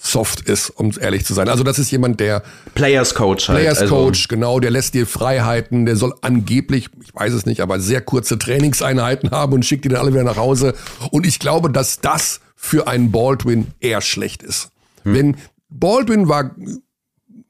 [0.00, 1.48] soft ist, um ehrlich zu sein.
[1.48, 2.42] Also das ist jemand, der
[2.74, 3.58] Players Coach halt.
[3.58, 3.96] Players also.
[3.96, 8.00] Coach, genau, der lässt dir Freiheiten, der soll angeblich, ich weiß es nicht, aber sehr
[8.00, 10.74] kurze Trainingseinheiten haben und schickt die dann alle wieder nach Hause.
[11.10, 14.70] Und ich glaube, dass das für einen Baldwin eher schlecht ist.
[15.02, 15.14] Hm.
[15.14, 15.36] Wenn
[15.68, 16.54] Baldwin war,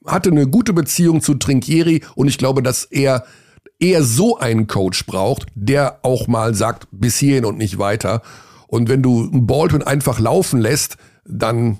[0.06, 3.26] hatte eine gute Beziehung zu Trinkieri und ich glaube, dass er
[3.78, 8.22] eher so einen Coach braucht, der auch mal sagt, bis hierhin und nicht weiter.
[8.66, 11.78] Und wenn du einen Baldwin einfach laufen lässt, dann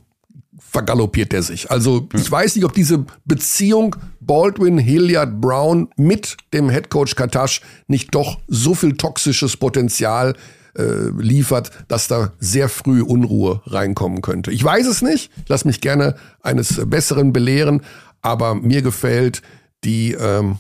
[0.70, 1.70] vergaloppiert er sich.
[1.70, 8.14] Also ich weiß nicht, ob diese Beziehung Baldwin, Hilliard, Brown mit dem Headcoach Katasch nicht
[8.14, 10.34] doch so viel toxisches Potenzial
[10.76, 14.52] äh, liefert, dass da sehr früh Unruhe reinkommen könnte.
[14.52, 17.82] Ich weiß es nicht, lass mich gerne eines Besseren belehren,
[18.20, 19.42] aber mir gefällt
[19.84, 20.58] die, ähm,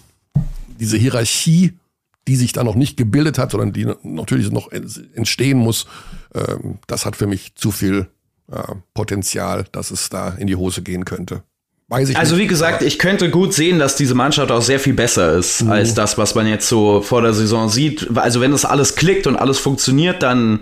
[0.80, 1.78] diese Hierarchie,
[2.26, 5.86] die sich da noch nicht gebildet hat, sondern die natürlich noch entstehen muss,
[6.34, 8.08] ähm, das hat für mich zu viel
[8.52, 11.42] äh, Potenzial, dass es da in die Hose gehen könnte.
[11.88, 14.78] Weiß ich also nicht, wie gesagt, ich könnte gut sehen, dass diese Mannschaft auch sehr
[14.78, 15.72] viel besser ist mhm.
[15.72, 18.08] als das, was man jetzt so vor der Saison sieht.
[18.16, 20.60] Also wenn das alles klickt und alles funktioniert, dann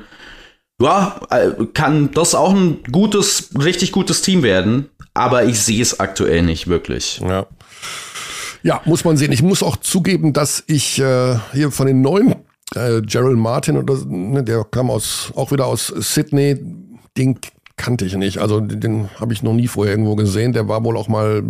[0.81, 4.89] ja, äh, kann das auch ein gutes, richtig gutes Team werden.
[5.15, 7.21] Aber ich sehe es aktuell nicht wirklich.
[7.27, 7.47] Ja.
[8.63, 9.33] Ja, muss man sehen.
[9.33, 12.35] Ich muss auch zugeben, dass ich äh, hier von den neuen
[12.75, 16.57] äh, Gerald Martin oder ne, der kam aus auch wieder aus Sydney,
[17.17, 17.39] den
[17.77, 18.39] kannte ich nicht.
[18.39, 20.53] Also den, habe ich noch nie vorher irgendwo gesehen.
[20.53, 21.43] Der war wohl auch mal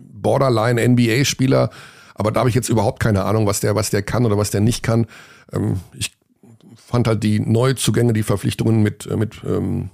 [0.00, 1.70] Borderline NBA-Spieler,
[2.14, 4.50] aber da habe ich jetzt überhaupt keine Ahnung, was der, was der kann oder was
[4.50, 5.06] der nicht kann.
[5.52, 6.12] Ähm, ich
[6.74, 9.90] fand halt die Neuzugänge, die Verpflichtungen mit, äh, mit ähm,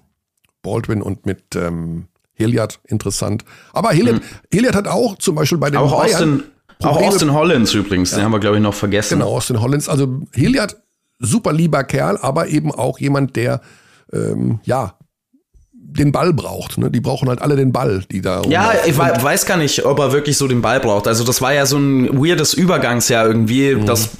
[0.62, 3.44] Baldwin und mit ähm, Hilliard interessant.
[3.72, 4.28] Aber Hilliard, hm.
[4.50, 6.44] Hilliard hat auch zum Beispiel bei den auch Bayern Austin,
[6.82, 8.18] auch Austin Hollins übrigens, ja.
[8.18, 9.18] den haben wir glaube ich noch vergessen.
[9.18, 9.88] Genau, Austin Hollins.
[9.88, 10.80] Also Hilliard,
[11.18, 13.60] super lieber Kerl, aber eben auch jemand, der
[14.12, 14.96] ähm, ja
[15.98, 16.78] den Ball braucht.
[16.78, 16.90] Ne?
[16.90, 18.42] Die brauchen halt alle den Ball, die da.
[18.48, 21.06] Ja, ich weiß gar nicht, ob er wirklich so den Ball braucht.
[21.06, 23.74] Also das war ja so ein weirdes Übergangsjahr irgendwie.
[23.74, 23.86] Mhm.
[23.86, 24.10] Das,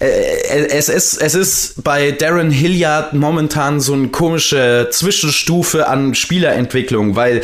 [0.00, 6.14] äh, äh es, ist, es ist bei Darren Hilliard momentan so eine komische Zwischenstufe an
[6.14, 7.42] Spielerentwicklung, weil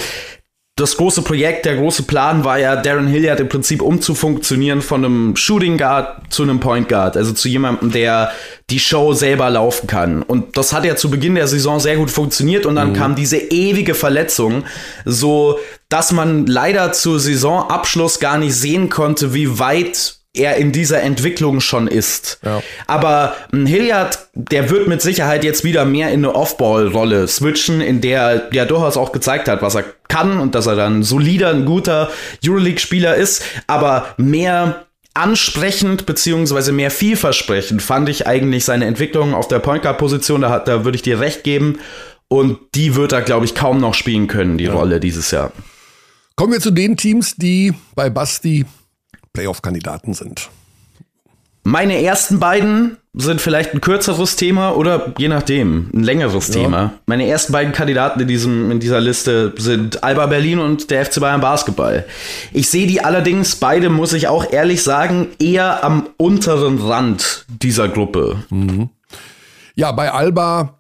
[0.79, 5.37] das große Projekt, der große Plan war ja, Darren Hilliard im Prinzip umzufunktionieren von einem
[5.37, 8.31] Shooting Guard zu einem Point Guard, also zu jemandem, der
[8.71, 10.23] die Show selber laufen kann.
[10.23, 12.95] Und das hat ja zu Beginn der Saison sehr gut funktioniert und dann mhm.
[12.95, 14.65] kam diese ewige Verletzung,
[15.05, 15.59] so
[15.89, 21.61] dass man leider zu Saisonabschluss gar nicht sehen konnte, wie weit er in dieser Entwicklung
[21.61, 22.39] schon ist.
[22.45, 22.63] Ja.
[22.87, 28.01] Aber ein Hilliard, der wird mit Sicherheit jetzt wieder mehr in eine Off-Ball-Rolle switchen, in
[28.01, 31.51] der er ja durchaus auch gezeigt hat, was er kann und dass er dann solider,
[31.51, 32.11] ein guter
[32.45, 39.59] Euroleague-Spieler ist, aber mehr ansprechend beziehungsweise mehr vielversprechend fand ich eigentlich seine Entwicklung auf der
[39.59, 41.81] Point Guard Position, da, da würde ich dir recht geben
[42.29, 44.73] und die wird er glaube ich kaum noch spielen können, die ja.
[44.73, 45.53] Rolle dieses Jahr.
[46.37, 48.65] Kommen wir zu den Teams, die bei Basti
[49.39, 50.51] Playoff-Kandidaten sind?
[51.63, 56.55] Meine ersten beiden sind vielleicht ein kürzeres Thema oder je nachdem ein längeres ja.
[56.55, 56.95] Thema.
[57.07, 61.21] Meine ersten beiden Kandidaten in, diesem, in dieser Liste sind Alba Berlin und der FC
[61.21, 62.05] Bayern Basketball.
[62.53, 67.89] Ich sehe die allerdings beide, muss ich auch ehrlich sagen, eher am unteren Rand dieser
[67.89, 68.43] Gruppe.
[68.51, 68.91] Mhm.
[69.77, 70.79] Ja, bei Alba,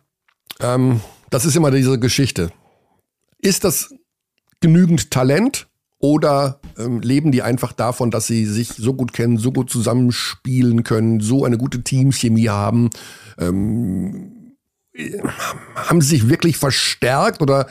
[0.61, 1.01] ähm,
[1.31, 2.51] das ist immer diese Geschichte.
[3.39, 3.95] Ist das
[4.61, 5.69] genügend Talent?
[6.01, 10.85] Oder ähm, leben die einfach davon, dass sie sich so gut kennen, so gut zusammenspielen
[10.85, 12.91] können, so eine gute Teamchemie haben?
[13.39, 14.57] Ähm,
[15.75, 17.67] haben sie sich wirklich verstärkt oder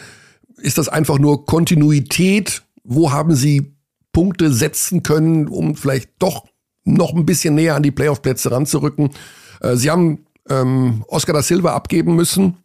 [0.58, 2.64] ist das einfach nur Kontinuität?
[2.84, 3.76] Wo haben sie
[4.12, 6.46] Punkte setzen können, um vielleicht doch
[6.84, 9.12] noch ein bisschen näher an die Playoff-Plätze ranzurücken?
[9.62, 12.58] Äh, sie haben ähm, Oscar da Silva abgeben müssen.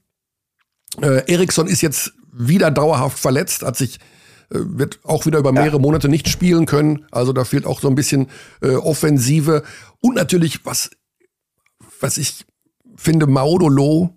[1.01, 3.99] Äh, Eriksson ist jetzt wieder dauerhaft verletzt, hat sich
[4.55, 5.83] wird auch wieder über mehrere ja.
[5.83, 7.07] Monate nicht spielen können.
[7.11, 8.29] Also da fehlt auch so ein bisschen
[8.61, 9.63] äh, Offensive.
[10.01, 10.91] Und natürlich, was,
[12.01, 12.45] was ich
[12.97, 14.11] finde, Maudolo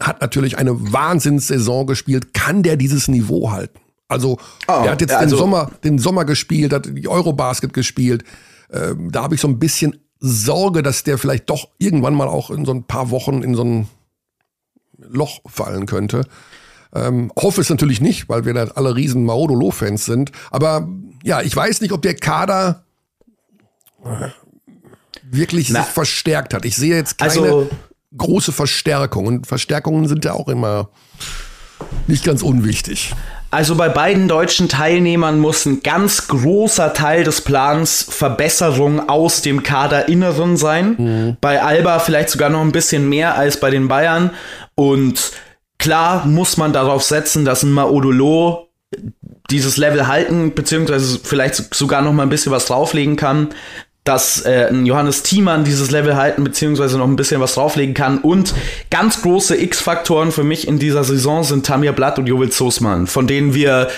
[0.00, 2.34] hat natürlich eine Wahnsinnssaison gespielt.
[2.34, 3.78] Kann der dieses Niveau halten?
[4.08, 4.38] Also,
[4.68, 8.24] oh, er hat jetzt also, den Sommer, den Sommer gespielt, hat die Eurobasket gespielt.
[8.70, 12.50] Ähm, da habe ich so ein bisschen Sorge, dass der vielleicht doch irgendwann mal auch
[12.50, 13.88] in so ein paar Wochen in so ein
[14.98, 16.26] Loch fallen könnte.
[16.94, 20.32] Ähm, hoffe es natürlich nicht, weil wir da alle riesen Maudolo-Fans sind.
[20.50, 20.88] Aber
[21.22, 22.84] ja, ich weiß nicht, ob der Kader
[25.22, 26.64] wirklich Na, sich verstärkt hat.
[26.64, 27.70] Ich sehe jetzt keine also,
[28.16, 29.26] große Verstärkung.
[29.26, 30.90] Und Verstärkungen sind ja auch immer
[32.06, 33.14] nicht ganz unwichtig.
[33.50, 39.62] Also bei beiden deutschen Teilnehmern muss ein ganz großer Teil des Plans Verbesserung aus dem
[39.62, 40.94] Kaderinneren sein.
[40.96, 41.36] Mhm.
[41.40, 44.30] Bei Alba vielleicht sogar noch ein bisschen mehr als bei den Bayern.
[44.74, 45.32] Und
[45.82, 48.68] klar muss man darauf setzen, dass ein Maodolo
[49.50, 53.48] dieses Level halten, beziehungsweise vielleicht sogar noch mal ein bisschen was drauflegen kann,
[54.04, 58.18] dass äh, ein Johannes Thiemann dieses Level halten, beziehungsweise noch ein bisschen was drauflegen kann.
[58.18, 58.54] Und
[58.90, 63.26] ganz große X-Faktoren für mich in dieser Saison sind Tamir Blatt und Jovic Soßmann, von
[63.26, 63.88] denen wir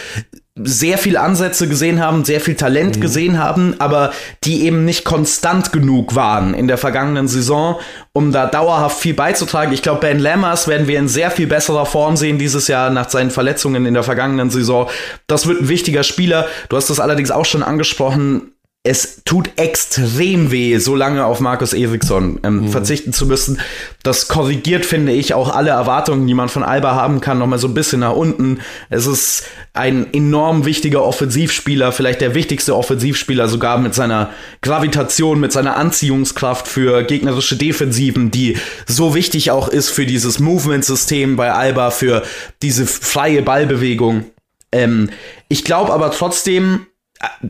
[0.57, 3.01] sehr viel Ansätze gesehen haben, sehr viel Talent mhm.
[3.01, 4.13] gesehen haben, aber
[4.45, 7.81] die eben nicht konstant genug waren in der vergangenen Saison,
[8.13, 9.73] um da dauerhaft viel beizutragen.
[9.73, 13.11] Ich glaube, Ben Lammers werden wir in sehr viel besserer Form sehen dieses Jahr nach
[13.11, 14.89] seinen Verletzungen in der vergangenen Saison.
[15.27, 16.47] Das wird ein wichtiger Spieler.
[16.69, 18.54] Du hast das allerdings auch schon angesprochen
[18.87, 22.69] es tut extrem weh, so lange auf Markus Eriksson ähm, mhm.
[22.69, 23.59] verzichten zu müssen.
[24.03, 27.67] Das korrigiert, finde ich, auch alle Erwartungen, die man von Alba haben kann, nochmal so
[27.67, 28.61] ein bisschen nach unten.
[28.91, 35.51] Es ist ein enorm wichtiger Offensivspieler, vielleicht der wichtigste Offensivspieler, sogar mit seiner Gravitation, mit
[35.51, 41.91] seiner Anziehungskraft für gegnerische Defensiven, die so wichtig auch ist für dieses Movement-System bei Alba,
[41.91, 42.23] für
[42.61, 44.27] diese freie Ballbewegung.
[44.73, 45.09] Ähm,
[45.49, 46.87] ich glaube aber trotzdem,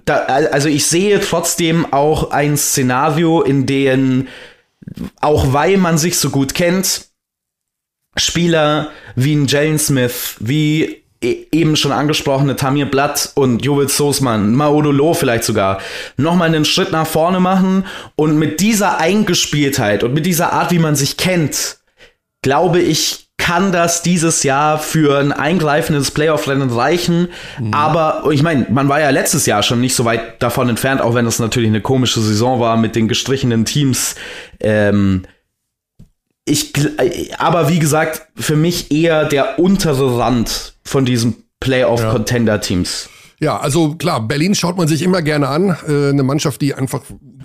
[0.04, 4.28] da, also ich sehe trotzdem auch ein Szenario, in dem,
[5.20, 7.08] auch weil man sich so gut kennt,
[8.16, 14.54] Spieler wie ein Jalen Smith, wie e, eben schon angesprochene Tamir Blatt und Jovic Soßmann,
[14.54, 15.80] Maodolo vielleicht sogar,
[16.16, 20.78] nochmal einen Schritt nach vorne machen und mit dieser Eingespieltheit und mit dieser Art, wie
[20.78, 21.78] man sich kennt,
[22.42, 27.28] glaube ich, kann das dieses Jahr für ein eingreifendes Playoff-Rennen reichen.
[27.60, 27.74] Mhm.
[27.74, 31.14] Aber ich meine, man war ja letztes Jahr schon nicht so weit davon entfernt, auch
[31.14, 34.14] wenn es natürlich eine komische Saison war mit den gestrichenen Teams.
[34.60, 35.24] Ähm,
[36.46, 36.72] ich,
[37.38, 43.08] aber wie gesagt, für mich eher der untere Rand von diesen Playoff-Contender-Teams.
[43.40, 43.46] Ja.
[43.46, 45.76] ja, also klar, Berlin schaut man sich immer gerne an.
[45.88, 47.02] Äh, eine Mannschaft, die einfach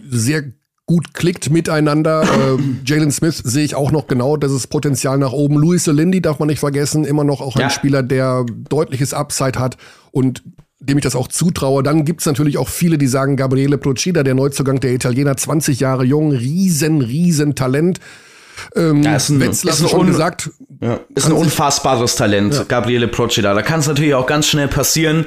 [0.10, 0.44] sehr
[0.90, 2.24] gut klickt miteinander.
[2.24, 5.56] äh, Jalen Smith sehe ich auch noch genau, das ist Potenzial nach oben.
[5.56, 7.70] Luis Lindy darf man nicht vergessen, immer noch auch ein ja.
[7.70, 9.78] Spieler, der deutliches Upside hat
[10.10, 10.42] und
[10.80, 11.84] dem ich das auch zutraue.
[11.84, 16.06] Dann gibt's natürlich auch viele, die sagen, Gabriele Procida, der Neuzugang der Italiener, 20 Jahre
[16.06, 18.00] jung, riesen, riesen Talent.
[18.76, 20.50] Ähm, ja, ist ein, Wetzlar ist ein schon gesagt.
[20.82, 22.64] Ja, ist ein unfassbares Talent, ja.
[22.64, 23.54] Gabriele Procida.
[23.54, 25.26] Da kann es natürlich auch ganz schnell passieren,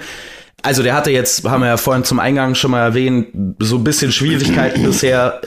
[0.63, 3.85] also der hatte jetzt, haben wir ja vorhin zum Eingang schon mal erwähnt, so ein
[3.85, 5.41] bisschen Schwierigkeiten bisher,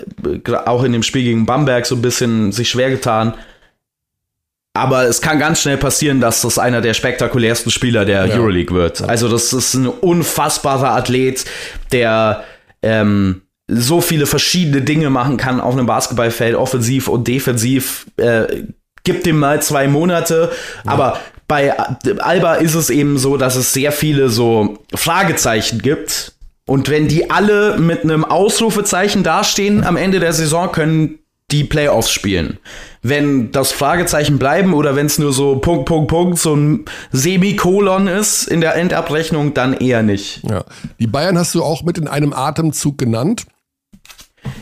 [0.66, 3.34] auch in dem Spiel gegen Bamberg so ein bisschen sich schwer getan.
[4.74, 8.36] Aber es kann ganz schnell passieren, dass das einer der spektakulärsten Spieler der ja.
[8.36, 9.02] Euroleague wird.
[9.02, 11.46] Also das ist ein unfassbarer Athlet,
[11.94, 12.44] der
[12.82, 18.06] ähm, so viele verschiedene Dinge machen kann auf einem Basketballfeld, offensiv und defensiv.
[18.18, 18.64] Äh,
[19.06, 20.52] gibt dem mal zwei Monate,
[20.84, 20.92] ja.
[20.92, 21.78] aber bei
[22.20, 26.34] Alba ist es eben so, dass es sehr viele so Fragezeichen gibt.
[26.68, 31.20] Und wenn die alle mit einem Ausrufezeichen dastehen am Ende der Saison, können
[31.52, 32.58] die Playoffs spielen.
[33.04, 38.08] Wenn das Fragezeichen bleiben oder wenn es nur so Punkt, Punkt, Punkt, so ein Semikolon
[38.08, 40.42] ist in der Endabrechnung, dann eher nicht.
[40.50, 40.66] Ja.
[41.00, 43.46] Die Bayern hast du auch mit in einem Atemzug genannt.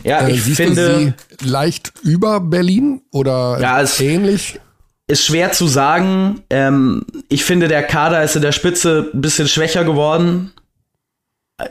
[0.02, 1.14] Ja, ich äh, finde.
[1.40, 4.60] sie leicht über Berlin oder ja, ähnlich?
[5.06, 6.42] Ist schwer zu sagen.
[6.50, 10.53] Ähm, ich finde, der Kader ist in der Spitze ein bisschen schwächer geworden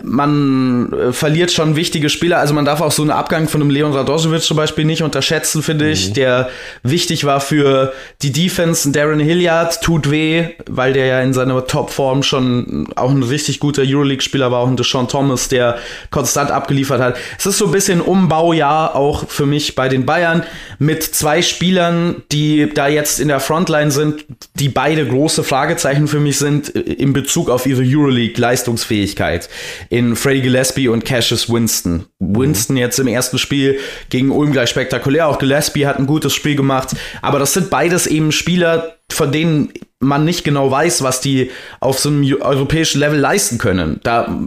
[0.01, 2.39] man äh, verliert schon wichtige Spieler.
[2.39, 5.61] Also man darf auch so einen Abgang von einem Leon Radojevic zum Beispiel nicht unterschätzen,
[5.61, 6.13] finde ich, mhm.
[6.13, 6.49] der
[6.83, 8.89] wichtig war für die Defense.
[8.91, 13.81] Darren Hilliard tut weh, weil der ja in seiner Topform schon auch ein richtig guter
[13.85, 15.77] Euroleague-Spieler war, auch ein Deshaun Thomas, der
[16.11, 17.17] konstant abgeliefert hat.
[17.37, 20.43] Es ist so ein bisschen Umbaujahr auch für mich bei den Bayern
[20.79, 24.23] mit zwei Spielern, die da jetzt in der Frontline sind,
[24.55, 29.49] die beide große Fragezeichen für mich sind äh, in Bezug auf ihre Euroleague-Leistungsfähigkeit
[29.89, 32.05] in Freddie Gillespie und Cassius Winston.
[32.19, 35.27] Winston jetzt im ersten Spiel gegen Ulm gleich spektakulär.
[35.27, 36.95] Auch Gillespie hat ein gutes Spiel gemacht.
[37.21, 41.99] Aber das sind beides eben Spieler, von denen man nicht genau weiß, was die auf
[41.99, 43.99] so einem europäischen Level leisten können.
[44.03, 44.37] Da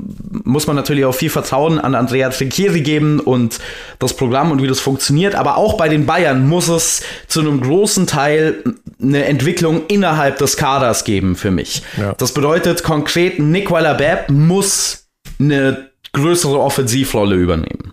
[0.45, 3.59] muss man natürlich auch viel Vertrauen an Andrea Trinchieri geben und
[3.99, 5.35] das Programm und wie das funktioniert.
[5.35, 8.63] Aber auch bei den Bayern muss es zu einem großen Teil
[9.03, 11.83] eine Entwicklung innerhalb des Kaders geben für mich.
[11.97, 12.15] Ja.
[12.15, 15.06] Das bedeutet konkret, Nick Weiler-Babb muss
[15.39, 17.93] eine größere Offensivrolle übernehmen.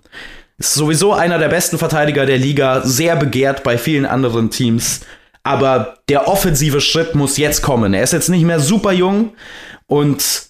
[0.57, 5.01] Ist sowieso einer der besten Verteidiger der Liga, sehr begehrt bei vielen anderen Teams.
[5.43, 7.93] Aber der offensive Schritt muss jetzt kommen.
[7.93, 9.33] Er ist jetzt nicht mehr super jung
[9.87, 10.43] und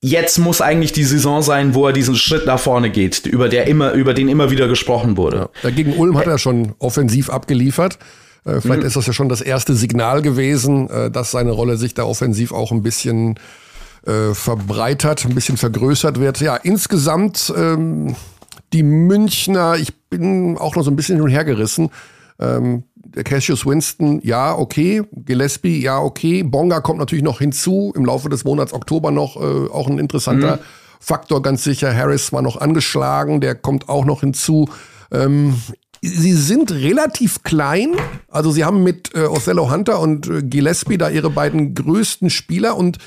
[0.00, 3.66] jetzt muss eigentlich die Saison sein, wo er diesen Schritt nach vorne geht, über, der
[3.66, 5.36] immer, über den immer wieder gesprochen wurde.
[5.36, 7.98] Ja, dagegen Ulm hat er schon offensiv abgeliefert.
[8.44, 8.86] Äh, vielleicht mhm.
[8.86, 12.52] ist das ja schon das erste Signal gewesen, äh, dass seine Rolle sich da offensiv
[12.52, 13.38] auch ein bisschen
[14.06, 16.40] äh, verbreitert, ein bisschen vergrößert wird.
[16.40, 18.16] Ja, insgesamt ähm,
[18.72, 21.90] die Münchner, ich bin auch noch so ein bisschen hin und her gerissen.
[22.38, 25.02] Ähm, der Cassius Winston, ja, okay.
[25.12, 26.42] Gillespie, ja, okay.
[26.42, 27.92] Bonga kommt natürlich noch hinzu.
[27.96, 30.60] Im Laufe des Monats Oktober noch äh, auch ein interessanter mhm.
[31.00, 31.94] Faktor, ganz sicher.
[31.94, 34.68] Harris war noch angeschlagen, der kommt auch noch hinzu.
[35.10, 35.54] Ähm,
[36.02, 37.92] sie sind relativ klein.
[38.28, 42.76] Also sie haben mit äh, Othello Hunter und äh, Gillespie da ihre beiden größten Spieler
[42.76, 42.98] und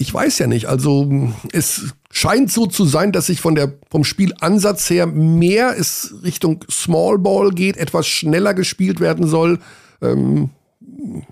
[0.00, 0.66] ich weiß ja nicht.
[0.66, 1.10] Also
[1.52, 6.64] es scheint so zu sein, dass sich von der, vom Spielansatz her mehr es Richtung
[6.70, 9.58] Small Ball geht, etwas schneller gespielt werden soll.
[10.00, 10.50] Ähm,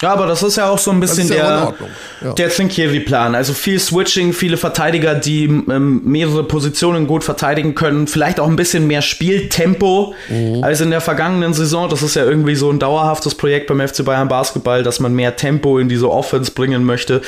[0.01, 1.73] ja, aber das ist ja auch so ein bisschen ja
[2.21, 2.33] der, ja.
[2.35, 3.35] der Trinkieri-Plan.
[3.35, 8.07] Also viel Switching, viele Verteidiger, die ähm, mehrere Positionen gut verteidigen können.
[8.07, 10.63] Vielleicht auch ein bisschen mehr Spieltempo mhm.
[10.63, 11.89] als in der vergangenen Saison.
[11.89, 15.35] Das ist ja irgendwie so ein dauerhaftes Projekt beim FC Bayern Basketball, dass man mehr
[15.35, 17.23] Tempo in diese Offense bringen möchte.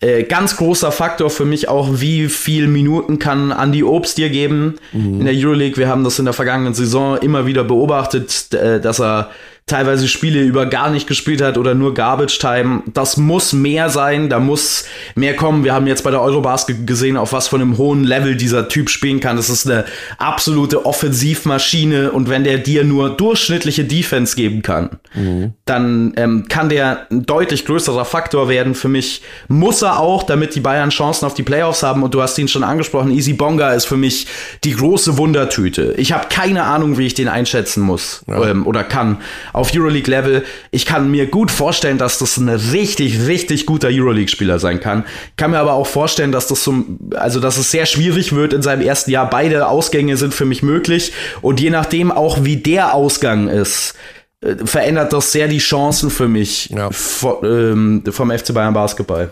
[0.00, 4.76] Äh, ganz großer Faktor für mich auch, wie viel Minuten kann Andy Obst dir geben
[4.92, 5.20] mhm.
[5.20, 5.76] in der Euroleague.
[5.76, 9.30] Wir haben das in der vergangenen Saison immer wieder beobachtet, äh, dass er
[9.70, 12.82] teilweise Spiele über gar nicht gespielt hat oder nur Garbage Time.
[12.92, 15.64] Das muss mehr sein, da muss mehr kommen.
[15.64, 18.90] Wir haben jetzt bei der Eurobasket gesehen, auf was von einem hohen Level dieser Typ
[18.90, 19.36] spielen kann.
[19.36, 19.84] Das ist eine
[20.18, 25.54] absolute Offensivmaschine und wenn der dir nur durchschnittliche Defense geben kann, mhm.
[25.64, 28.74] dann ähm, kann der ein deutlich größerer Faktor werden.
[28.74, 32.22] Für mich muss er auch, damit die Bayern Chancen auf die Playoffs haben und du
[32.22, 34.26] hast ihn schon angesprochen, Easy Bonga ist für mich
[34.64, 35.94] die große Wundertüte.
[35.96, 38.50] Ich habe keine Ahnung, wie ich den einschätzen muss ja.
[38.50, 39.18] ähm, oder kann
[39.60, 40.44] auf Euroleague-Level.
[40.70, 45.04] Ich kann mir gut vorstellen, dass das ein richtig, richtig guter Euroleague-Spieler sein kann.
[45.36, 46.84] Kann mir aber auch vorstellen, dass das so,
[47.14, 49.28] also dass es sehr schwierig wird in seinem ersten Jahr.
[49.28, 53.94] Beide Ausgänge sind für mich möglich und je nachdem auch, wie der Ausgang ist,
[54.40, 56.90] äh, verändert das sehr die Chancen für mich ja.
[56.90, 59.30] vom, ähm, vom FC Bayern Basketball.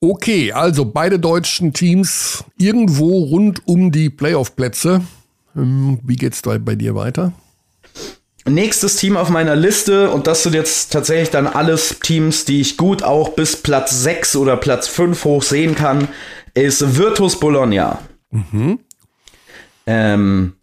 [0.00, 5.00] Okay, also beide deutschen Teams irgendwo rund um die Playoff-Plätze.
[5.56, 7.32] Ähm, wie geht's da bei dir weiter?
[8.48, 12.76] Nächstes Team auf meiner Liste, und das sind jetzt tatsächlich dann alles Teams, die ich
[12.76, 16.06] gut auch bis Platz 6 oder Platz 5 hoch sehen kann,
[16.54, 17.98] ist Virtus Bologna.
[18.30, 18.78] Mhm.
[19.86, 20.54] Ähm,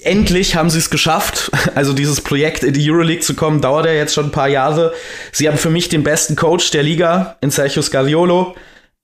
[0.00, 1.50] endlich haben sie es geschafft.
[1.74, 4.92] Also dieses Projekt in die Euroleague zu kommen, dauert ja jetzt schon ein paar Jahre.
[5.32, 8.54] Sie haben für mich den besten Coach der Liga in Sergio Scariolo.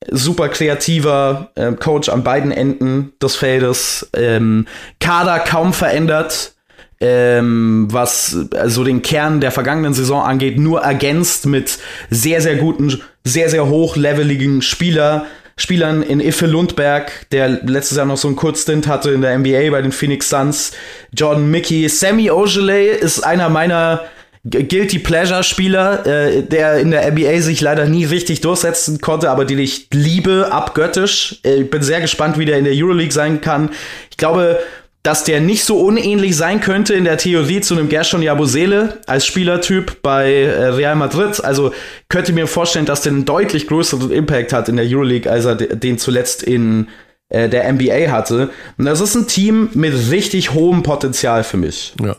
[0.08, 4.08] Super kreativer äh, Coach an beiden Enden des Feldes.
[4.14, 4.66] Ähm,
[5.00, 6.54] Kader kaum verändert
[7.00, 11.78] ähm, was also den Kern der vergangenen Saison angeht, nur ergänzt mit
[12.10, 15.26] sehr, sehr guten, sehr, sehr hochleveligen Spieler,
[15.56, 19.70] Spielern in Iffe Lundberg, der letztes Jahr noch so einen Kurzstint hatte in der NBA
[19.70, 20.72] bei den Phoenix Suns,
[21.14, 24.00] Jordan Mickey, Sammy Ogilvy ist einer meiner
[24.44, 29.44] Guilty Pleasure Spieler, äh, der in der NBA sich leider nie richtig durchsetzen konnte, aber
[29.44, 31.40] den ich liebe, abgöttisch.
[31.44, 33.68] Äh, ich bin sehr gespannt, wie der in der Euroleague sein kann.
[34.10, 34.58] Ich glaube,
[35.02, 39.24] dass der nicht so unähnlich sein könnte in der Theorie zu einem Gershon Jabusele als
[39.24, 41.42] Spielertyp bei äh, Real Madrid.
[41.42, 41.72] Also
[42.08, 45.54] könnte mir vorstellen, dass der einen deutlich größeren Impact hat in der Euroleague, als er
[45.56, 46.88] den zuletzt in
[47.30, 48.50] äh, der NBA hatte.
[48.76, 51.94] Und das ist ein Team mit richtig hohem Potenzial für mich.
[52.02, 52.16] Ja.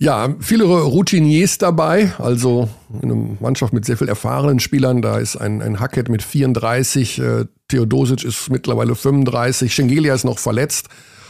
[0.00, 2.68] Ja, viele Routiniers dabei, also
[3.02, 5.02] eine Mannschaft mit sehr viel erfahrenen Spielern.
[5.02, 10.38] Da ist ein, ein Hackett mit 34, äh, Theodosic ist mittlerweile 35, Schengelia ist noch
[10.38, 10.88] verletzt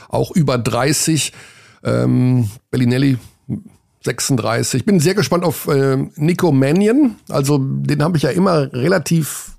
[0.08, 1.32] auch über 30.
[1.84, 3.18] Ähm, Bellinelli
[4.04, 4.84] 36.
[4.84, 7.16] Bin sehr gespannt auf äh, Nico Mannion.
[7.28, 9.58] Also den habe ich ja immer relativ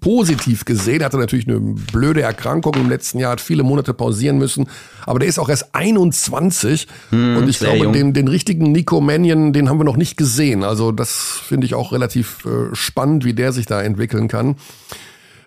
[0.00, 1.00] positiv gesehen.
[1.00, 4.66] Er hatte natürlich eine blöde Erkrankung im letzten Jahr, hat viele Monate pausieren müssen.
[5.06, 6.86] Aber der ist auch erst 21.
[7.10, 10.64] Hm, und ich glaube, den, den richtigen Nico Mannion, den haben wir noch nicht gesehen.
[10.64, 14.56] Also das finde ich auch relativ äh, spannend, wie der sich da entwickeln kann.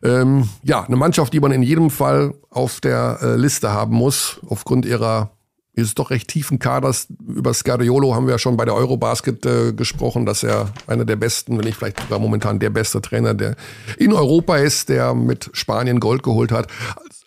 [0.03, 4.39] Ähm, ja, eine Mannschaft, die man in jedem Fall auf der äh, Liste haben muss,
[4.47, 5.31] aufgrund ihrer
[5.75, 7.07] ist doch recht tiefen Kaders.
[7.27, 11.15] Über Scariolo haben wir ja schon bei der Eurobasket äh, gesprochen, dass er einer der
[11.15, 13.55] besten, wenn nicht vielleicht sogar momentan der beste Trainer, der
[13.97, 16.67] in Europa ist, der mit Spanien Gold geholt hat.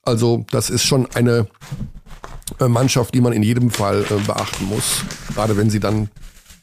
[0.03, 1.49] Also das ist schon eine
[2.61, 5.03] äh, Mannschaft, die man in jedem Fall äh, beachten muss,
[5.35, 6.09] gerade wenn sie dann,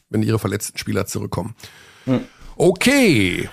[0.08, 1.54] wenn ihre verletzten Spieler zurückkommen.
[2.06, 2.20] Hm.
[2.56, 3.50] Okay.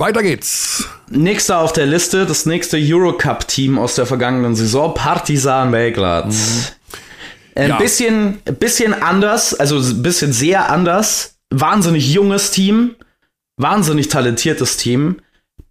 [0.00, 0.88] Weiter geht's.
[1.10, 6.28] Nächster auf der Liste, das nächste Eurocup-Team aus der vergangenen Saison, Partizan Belgrad.
[6.28, 6.64] Mhm.
[7.54, 7.76] Ein ja.
[7.76, 11.34] bisschen, bisschen anders, also ein bisschen sehr anders.
[11.50, 12.96] Wahnsinnig junges Team,
[13.58, 15.20] wahnsinnig talentiertes Team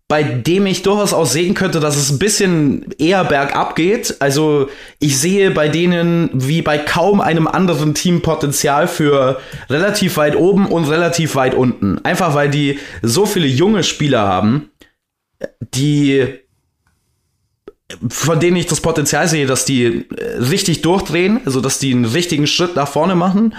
[0.10, 4.16] bei dem ich durchaus auch sehen könnte, dass es ein bisschen eher bergab geht.
[4.20, 9.40] Also ich sehe bei denen wie bei kaum einem anderen Team Potenzial für
[9.70, 12.04] relativ weit oben und relativ weit unten.
[12.04, 14.72] Einfach weil die so viele junge Spieler haben,
[15.76, 16.28] die
[18.10, 20.08] von denen ich das Potenzial sehe, dass die
[20.40, 23.54] richtig durchdrehen, also dass die einen richtigen Schritt nach vorne machen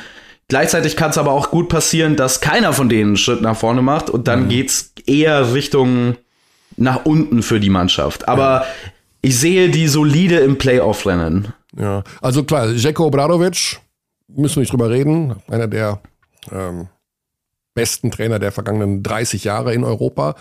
[0.50, 3.82] Gleichzeitig kann es aber auch gut passieren, dass keiner von denen einen Schritt nach vorne
[3.82, 4.48] macht und dann mhm.
[4.48, 6.16] geht's eher Richtung
[6.76, 8.28] nach unten für die Mannschaft.
[8.28, 8.64] Aber ja.
[9.22, 11.52] ich sehe die solide im Playoff-Rennen.
[11.76, 13.80] Ja, also klar, Jeko Obradovic,
[14.28, 16.00] müssen wir nicht drüber reden, einer der
[16.50, 16.88] ähm,
[17.74, 20.34] besten Trainer der vergangenen 30 Jahre in Europa.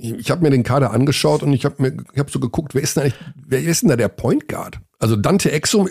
[0.00, 2.96] Ich habe mir den Kader angeschaut und ich habe mir ich so geguckt, wer ist,
[2.96, 4.80] denn eigentlich, wer ist denn da der Point Guard?
[4.98, 5.88] Also Dante Exum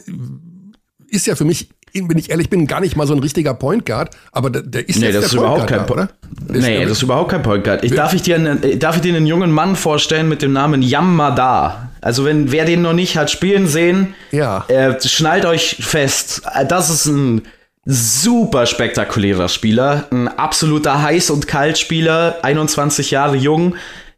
[1.08, 3.86] ist ja für mich wenn ich ehrlich bin, gar nicht mal so ein richtiger Point
[3.86, 6.10] Guard, aber der, der ist nee, das ist überhaupt kein Guard, oder?
[6.50, 7.84] Der nee, das ist überhaupt kein Point Guard.
[7.84, 10.82] Ich, darf, ich dir einen, darf ich dir einen jungen Mann vorstellen mit dem Namen
[10.82, 11.90] Yamada?
[12.02, 14.66] Also wenn wer den noch nicht hat spielen sehen, ja.
[14.68, 16.42] äh, schnallt euch fest.
[16.68, 17.42] Das ist ein
[17.86, 23.76] super spektakulärer Spieler, ein absoluter Heiß- und Kaltspieler, 21 Jahre jung.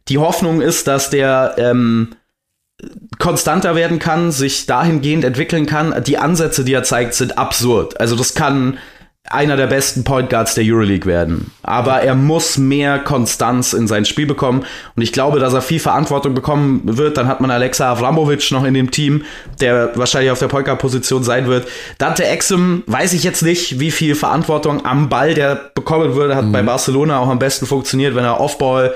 [0.08, 2.14] Die Hoffnung ist, dass der ähm,
[3.18, 6.02] konstanter werden kann, sich dahingehend entwickeln kann.
[6.04, 8.00] Die Ansätze, die er zeigt, sind absurd.
[8.00, 8.78] Also das kann
[9.30, 11.52] einer der besten Point Guards der Euroleague werden.
[11.62, 14.64] Aber er muss mehr Konstanz in sein Spiel bekommen.
[14.96, 17.16] Und ich glaube, dass er viel Verantwortung bekommen wird.
[17.16, 19.24] Dann hat man Alexa Avramovic noch in dem Team,
[19.60, 21.68] der wahrscheinlich auf der Point Guard Position sein wird.
[21.98, 26.34] Dante Exum weiß ich jetzt nicht, wie viel Verantwortung am Ball der bekommen würde.
[26.34, 26.52] Hat mhm.
[26.52, 28.92] bei Barcelona auch am besten funktioniert, wenn er Offball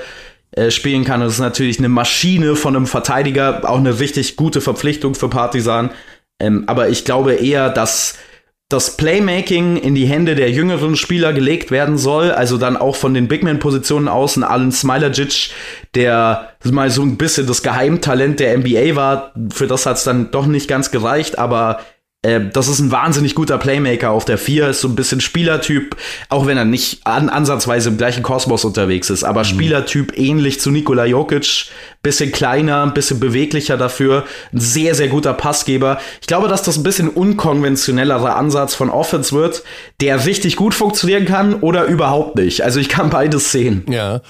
[0.57, 1.21] äh, spielen kann.
[1.21, 5.91] Das ist natürlich eine Maschine von einem Verteidiger, auch eine richtig gute Verpflichtung für Partisan.
[6.39, 8.17] Ähm, aber ich glaube eher, dass
[8.67, 13.13] das Playmaking in die Hände der jüngeren Spieler gelegt werden soll, also dann auch von
[13.13, 15.51] den Bigman-Positionen außen, Alan Smilajic,
[15.93, 20.31] der mal so ein bisschen das Geheimtalent der NBA war, für das hat es dann
[20.31, 21.81] doch nicht ganz gereicht, aber
[22.23, 25.95] äh, das ist ein wahnsinnig guter Playmaker auf der 4, ist so ein bisschen Spielertyp,
[26.29, 29.45] auch wenn er nicht an, ansatzweise im gleichen Kosmos unterwegs ist, aber mhm.
[29.45, 31.67] Spielertyp ähnlich zu Nikola Jokic,
[32.01, 35.99] bisschen kleiner, ein bisschen beweglicher dafür, ein sehr, sehr guter Passgeber.
[36.19, 39.63] Ich glaube, dass das ein bisschen unkonventionellerer Ansatz von Offense wird,
[40.01, 42.61] der richtig gut funktionieren kann oder überhaupt nicht.
[42.61, 43.85] Also ich kann beides sehen.
[43.89, 44.21] Ja.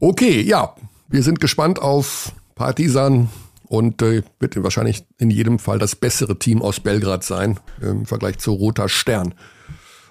[0.00, 0.74] Okay, ja.
[1.08, 3.28] Wir sind gespannt auf Partisan
[3.68, 8.38] und äh, wird wahrscheinlich in jedem Fall das bessere Team aus Belgrad sein im Vergleich
[8.38, 9.34] zu Roter Stern.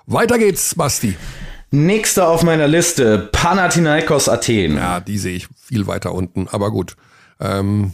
[0.06, 1.16] Weiter geht's, Basti.
[1.72, 4.78] Nächster auf meiner Liste, Panathinaikos Athen.
[4.78, 6.96] Ja, die sehe ich viel weiter unten, aber gut.
[7.40, 7.94] Ähm,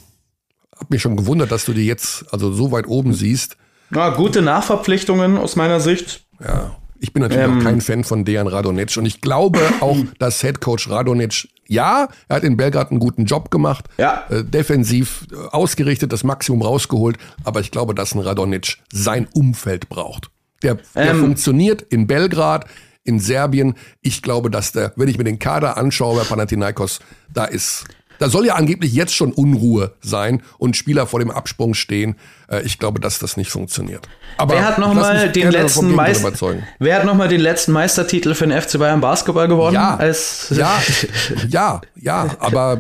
[0.78, 3.58] hab mich schon gewundert, dass du die jetzt also so weit oben siehst.
[3.90, 6.26] Na, gute Nachverpflichtungen aus meiner Sicht.
[6.44, 9.98] Ja, ich bin natürlich ähm, auch kein Fan von Dejan Radonic und ich glaube auch,
[10.20, 14.26] dass Headcoach Radonic ja, er hat in Belgrad einen guten Job gemacht, ja.
[14.30, 19.88] äh, defensiv äh, ausgerichtet, das Maximum rausgeholt, aber ich glaube, dass ein Radonic sein Umfeld
[19.90, 20.30] braucht.
[20.64, 21.20] Der, der ähm.
[21.22, 22.66] funktioniert in Belgrad,
[23.04, 23.76] in Serbien.
[24.02, 27.00] Ich glaube, dass der, wenn ich mir den Kader anschaue bei Panathinaikos,
[27.34, 27.86] da ist
[28.22, 32.16] da soll ja angeblich jetzt schon Unruhe sein und Spieler vor dem Absprung stehen.
[32.48, 34.08] Äh, ich glaube, dass das nicht funktioniert.
[34.38, 36.32] Aber wer hat noch mal den letzten Meister,
[36.78, 39.74] Wer hat noch mal den letzten Meistertitel für den FC Bayern Basketball gewonnen?
[39.74, 40.00] Ja,
[40.52, 40.82] ja,
[41.50, 42.80] ja, ja, aber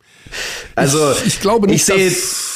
[0.74, 2.10] also ich, ich glaube nicht, ich sehe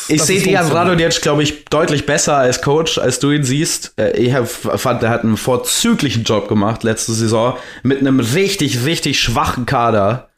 [0.09, 3.95] ich sehe Dejan Radonjic, glaube ich, deutlich besser als Coach, als du ihn siehst.
[3.97, 9.21] Äh, ich fand, er hat einen vorzüglichen Job gemacht letzte Saison mit einem richtig, richtig
[9.21, 10.30] schwachen Kader.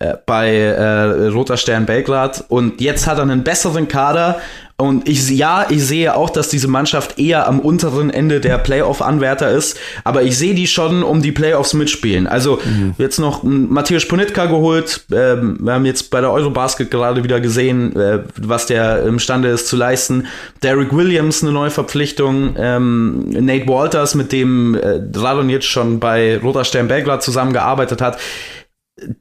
[0.00, 4.38] Äh, bei äh, Roter Stern Belgrad und jetzt hat er einen besseren Kader
[4.76, 9.50] und ich ja, ich sehe auch, dass diese Mannschaft eher am unteren Ende der Playoff-Anwärter
[9.50, 12.28] ist, aber ich sehe die schon um die Playoffs mitspielen.
[12.28, 12.94] Also mhm.
[12.96, 15.04] jetzt noch Matthias Ponitka geholt.
[15.12, 19.66] Ähm, wir haben jetzt bei der Eurobasket gerade wieder gesehen, äh, was der imstande ist
[19.66, 20.28] zu leisten.
[20.62, 22.54] Derek Williams eine neue Verpflichtung.
[22.56, 28.18] Ähm, Nate Walters, mit dem äh, Radon jetzt schon bei Roter Stern Belgrad zusammengearbeitet hat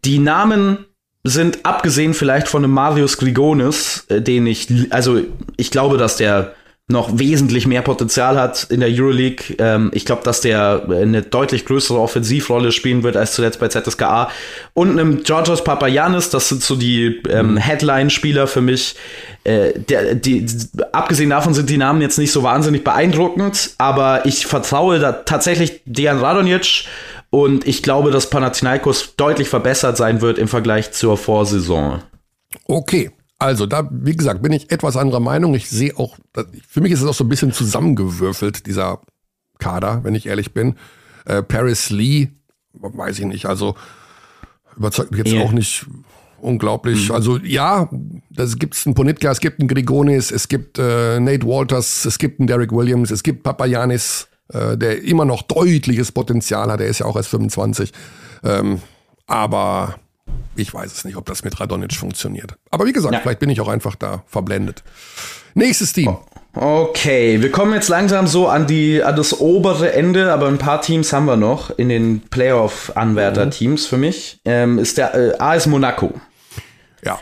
[0.06, 0.86] die Namen
[1.24, 5.22] sind abgesehen vielleicht von einem Marius Grigonis, äh, den ich, also
[5.58, 6.54] ich glaube, dass der
[6.90, 9.58] noch wesentlich mehr Potenzial hat in der Euroleague.
[9.60, 14.32] Ähm, ich glaube, dass der eine deutlich größere Offensivrolle spielen wird als zuletzt bei ZSKA.
[14.74, 17.58] Und einem Georgios Papayanis, das sind so die ähm, mhm.
[17.58, 18.96] Headline-Spieler für mich.
[19.44, 20.46] Äh, der, die,
[20.94, 25.82] abgesehen davon sind die Namen jetzt nicht so wahnsinnig beeindruckend, aber ich vertraue da tatsächlich
[25.86, 26.86] Dejan Radonjic
[27.30, 32.02] und ich glaube, dass Panathinaikos deutlich verbessert sein wird im Vergleich zur Vorsaison.
[32.66, 33.12] Okay.
[33.40, 35.54] Also da, wie gesagt, bin ich etwas anderer Meinung.
[35.54, 36.18] Ich sehe auch,
[36.68, 39.02] für mich ist es auch so ein bisschen zusammengewürfelt, dieser
[39.60, 40.76] Kader, wenn ich ehrlich bin.
[41.26, 42.30] Äh, Paris Lee,
[42.74, 43.76] weiß ich nicht, also
[44.76, 45.44] überzeugt mich jetzt yeah.
[45.44, 45.86] auch nicht
[46.40, 47.10] unglaublich.
[47.10, 47.16] Mhm.
[47.16, 47.90] Also ja,
[48.32, 52.40] das gibt's einen Ponitka, es gibt einen Grigonis, es gibt äh, Nate Walters, es gibt
[52.40, 56.80] einen Derek Williams, es gibt Papayanis äh, der immer noch deutliches Potenzial hat.
[56.82, 57.92] Er ist ja auch erst 25.
[58.44, 58.82] Ähm,
[59.26, 59.96] aber
[60.56, 62.56] ich weiß es nicht, ob das mit Radonic funktioniert.
[62.72, 63.20] Aber wie gesagt, ja.
[63.20, 64.84] vielleicht bin ich auch einfach da verblendet.
[65.54, 66.18] Nächstes Team.
[66.54, 70.82] Okay, wir kommen jetzt langsam so an die an das obere Ende, aber ein paar
[70.82, 74.40] Teams haben wir noch in den Playoff-Anwärter-Teams für mich.
[74.44, 76.14] Ähm, ist der äh, AS Monaco.
[77.04, 77.20] Ja.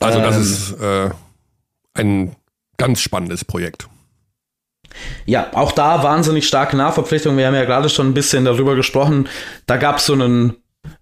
[0.00, 1.10] Also das ähm, ist äh,
[1.94, 2.36] ein
[2.76, 3.88] ganz spannendes Projekt.
[5.26, 7.38] Ja, auch da wahnsinnig starke Nachverpflichtungen.
[7.38, 9.28] Wir haben ja gerade schon ein bisschen darüber gesprochen.
[9.66, 10.56] Da gab es so einen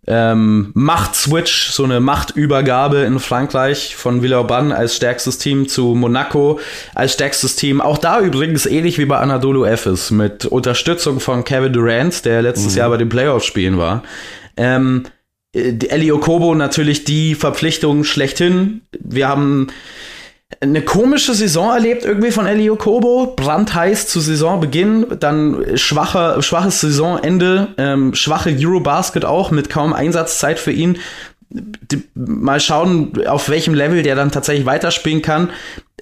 [0.07, 6.61] ähm, Machtswitch, so eine Machtübergabe in Frankreich von Villeurbanne als stärkstes Team zu Monaco
[6.95, 7.81] als stärkstes Team.
[7.81, 12.73] Auch da übrigens ähnlich wie bei Anadolu Efes mit Unterstützung von Kevin Durant, der letztes
[12.73, 12.79] mhm.
[12.79, 14.03] Jahr bei den Playoffs spielen war.
[14.57, 15.05] Ähm,
[15.53, 18.83] Elio Kobo natürlich die Verpflichtung schlechthin.
[18.99, 19.69] Wir haben
[20.69, 23.35] eine komische Saison erlebt irgendwie von Elio Kobo.
[23.37, 30.73] Brandheiß zu Saisonbeginn, dann schwacher, schwaches Saisonende, ähm, schwache Eurobasket auch mit kaum Einsatzzeit für
[30.73, 30.99] ihn
[32.15, 35.51] mal schauen, auf welchem Level der dann tatsächlich weiterspielen kann.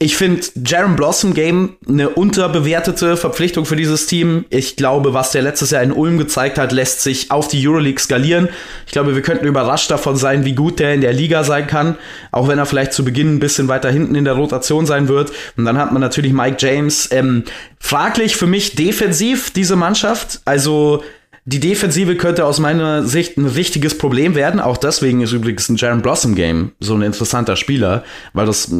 [0.00, 4.44] Ich finde Jaron Blossom Game eine unterbewertete Verpflichtung für dieses Team.
[4.50, 8.00] Ich glaube, was der letztes Jahr in Ulm gezeigt hat, lässt sich auf die Euroleague
[8.00, 8.48] skalieren.
[8.86, 11.96] Ich glaube, wir könnten überrascht davon sein, wie gut der in der Liga sein kann,
[12.32, 15.30] auch wenn er vielleicht zu Beginn ein bisschen weiter hinten in der Rotation sein wird.
[15.56, 17.08] Und dann hat man natürlich Mike James.
[17.12, 17.44] Ähm,
[17.78, 20.40] fraglich für mich defensiv diese Mannschaft.
[20.44, 21.04] Also
[21.46, 24.60] die Defensive könnte aus meiner Sicht ein richtiges Problem werden.
[24.60, 28.72] Auch deswegen ist übrigens ein Jaron Blossom Game so ein interessanter Spieler, weil das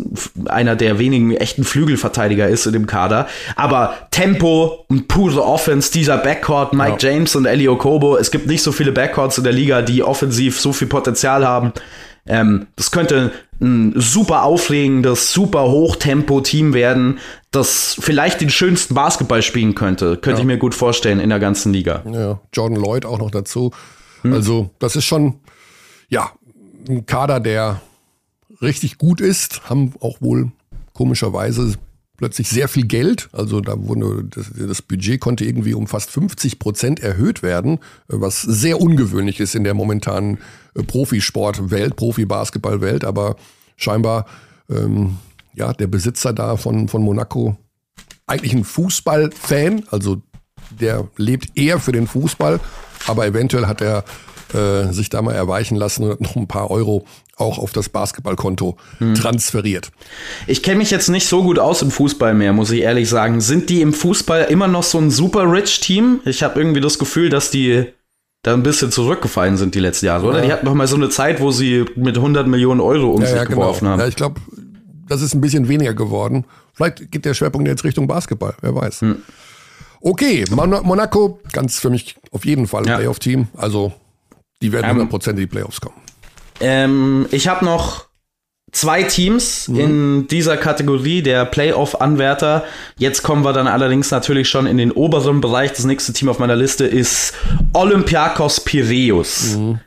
[0.46, 3.26] einer der wenigen echten Flügelverteidiger ist in dem Kader.
[3.56, 7.10] Aber Tempo und pure Offense, dieser Backcourt, Mike ja.
[7.10, 8.16] James und Elio Kobo.
[8.16, 11.74] Es gibt nicht so viele Backcourts in der Liga, die offensiv so viel Potenzial haben.
[12.26, 17.18] Ähm, das könnte ein super aufregendes, super Hochtempo-Team werden,
[17.50, 20.16] das vielleicht den schönsten Basketball spielen könnte.
[20.16, 20.38] Könnte ja.
[20.38, 22.02] ich mir gut vorstellen in der ganzen Liga.
[22.10, 23.70] Ja, Jordan Lloyd auch noch dazu.
[24.22, 24.32] Hm.
[24.32, 25.40] Also, das ist schon,
[26.08, 26.32] ja,
[26.88, 27.80] ein Kader, der
[28.60, 30.50] richtig gut ist, haben auch wohl
[30.92, 31.74] komischerweise
[32.16, 33.28] plötzlich sehr viel Geld.
[33.32, 38.42] Also da wurde das, das, Budget konnte irgendwie um fast 50 Prozent erhöht werden, was
[38.42, 40.38] sehr ungewöhnlich ist in der momentanen
[40.74, 43.04] äh, Profisportwelt, Profi-Basketballwelt.
[43.04, 43.36] Aber
[43.76, 44.26] scheinbar
[44.70, 45.18] ähm,
[45.54, 47.56] ja der Besitzer da von von Monaco
[48.26, 50.22] eigentlich ein Fußballfan, also
[50.70, 52.60] der lebt eher für den Fußball,
[53.06, 54.04] aber eventuell hat er
[54.54, 57.04] äh, sich da mal erweichen lassen und noch ein paar Euro
[57.36, 59.14] auch auf das Basketballkonto hm.
[59.14, 59.90] transferiert.
[60.46, 63.40] Ich kenne mich jetzt nicht so gut aus im Fußball mehr, muss ich ehrlich sagen.
[63.40, 66.20] Sind die im Fußball immer noch so ein super rich Team?
[66.24, 67.86] Ich habe irgendwie das Gefühl, dass die
[68.42, 70.38] da ein bisschen zurückgefallen sind die letzten Jahre, oder?
[70.38, 70.44] Ja.
[70.44, 73.26] Die hatten noch mal so eine Zeit, wo sie mit 100 Millionen Euro um ja,
[73.26, 73.60] sich ja, genau.
[73.60, 74.00] geworfen haben.
[74.00, 74.40] Ja, ich glaube,
[75.08, 76.44] das ist ein bisschen weniger geworden.
[76.74, 79.00] Vielleicht geht der Schwerpunkt jetzt Richtung Basketball, wer weiß.
[79.00, 79.16] Hm.
[80.00, 82.96] Okay, Mon Monaco, ganz für mich auf jeden Fall ein.
[82.96, 83.48] Playoff-Team.
[83.56, 83.94] Also
[84.60, 85.96] die werden 100% in die Playoffs kommen.
[86.60, 88.06] Ähm, ich habe noch
[88.74, 89.80] zwei Teams mhm.
[89.80, 92.64] in dieser Kategorie der Playoff-Anwärter.
[92.98, 95.72] Jetzt kommen wir dann allerdings natürlich schon in den oberen Bereich.
[95.72, 97.34] Das nächste Team auf meiner Liste ist
[97.72, 99.56] Olympiakos Piraeus.
[99.56, 99.80] Mhm.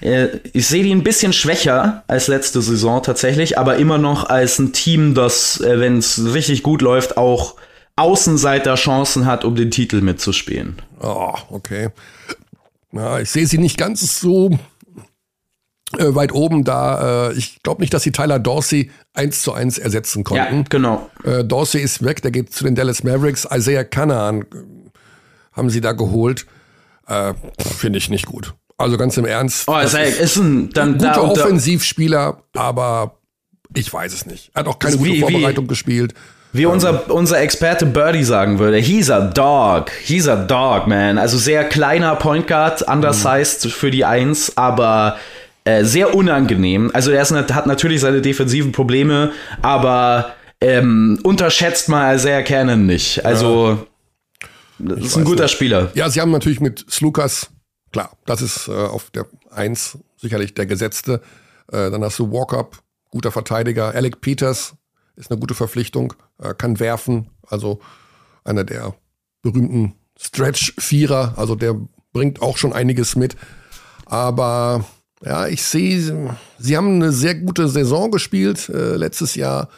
[0.00, 4.58] Äh, ich sehe die ein bisschen schwächer als letzte Saison tatsächlich, aber immer noch als
[4.58, 7.54] ein Team, das, äh, wenn es richtig gut läuft, auch
[7.94, 10.76] Außenseiter Chancen hat, um den Titel mitzuspielen.
[11.00, 11.90] Oh, okay.
[12.90, 14.58] Ja, ich sehe sie nicht ganz so
[15.98, 17.28] äh, weit oben da.
[17.28, 20.56] Äh, ich glaube nicht, dass sie Tyler Dorsey eins zu eins ersetzen konnten.
[20.56, 21.10] Ja, genau.
[21.24, 23.46] Äh, Dorsey ist weg, der geht zu den Dallas Mavericks.
[23.52, 24.44] Isaiah Canaan äh,
[25.52, 26.46] haben sie da geholt.
[27.06, 28.54] Äh, Finde ich nicht gut.
[28.78, 29.68] Also ganz im Ernst.
[29.68, 33.18] Oh, ist, ist ein dann, guter da, Offensivspieler, aber
[33.74, 34.50] ich weiß es nicht.
[34.54, 36.14] Er hat auch keine gute wie, Vorbereitung wie, gespielt.
[36.54, 39.90] Wie unser, unser Experte Birdie sagen würde, he's a dog.
[40.04, 41.16] He's a dog, man.
[41.16, 43.70] Also sehr kleiner Point Guard, undersized mhm.
[43.70, 45.16] für die Eins, aber
[45.64, 46.90] äh, sehr unangenehm.
[46.92, 49.32] Also er ist, hat natürlich seine defensiven Probleme,
[49.62, 53.24] aber ähm, unterschätzt mal sehr Cannon nicht.
[53.24, 53.78] Also
[54.40, 54.48] ja.
[54.78, 55.52] das ist ein guter nicht.
[55.52, 55.90] Spieler.
[55.94, 57.50] Ja, sie haben natürlich mit Slukas,
[57.92, 61.20] klar, das ist äh, auf der Eins sicherlich der Gesetzte.
[61.70, 62.78] Äh, dann hast du Walkup,
[63.10, 63.94] guter Verteidiger.
[63.94, 64.74] Alec Peters
[65.16, 67.80] ist eine gute Verpflichtung äh, kann werfen, also
[68.44, 68.94] einer der
[69.42, 71.76] berühmten Stretch-Vierer, also der
[72.12, 73.36] bringt auch schon einiges mit.
[74.06, 74.84] Aber
[75.24, 79.68] ja, ich sehe, sie haben eine sehr gute Saison gespielt äh, letztes Jahr,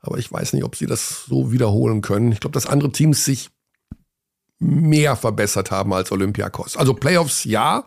[0.00, 2.32] aber ich weiß nicht, ob sie das so wiederholen können.
[2.32, 3.50] Ich glaube, dass andere Teams sich
[4.58, 6.76] mehr verbessert haben als Olympiakos.
[6.76, 7.84] Also Playoffs ja,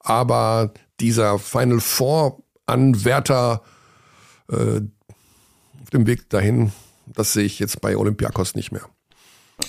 [0.00, 3.62] aber dieser Final Four Anwärter
[4.50, 4.80] äh,
[5.82, 6.72] auf dem Weg dahin,
[7.06, 8.88] das sehe ich jetzt bei Olympiakos nicht mehr.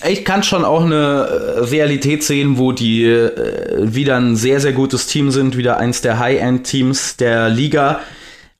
[0.08, 3.30] Ich kann schon auch eine äh, Realität sehen, wo die äh,
[3.78, 8.00] wieder ein sehr, sehr gutes Team sind, wieder eins der High-End-Teams der Liga.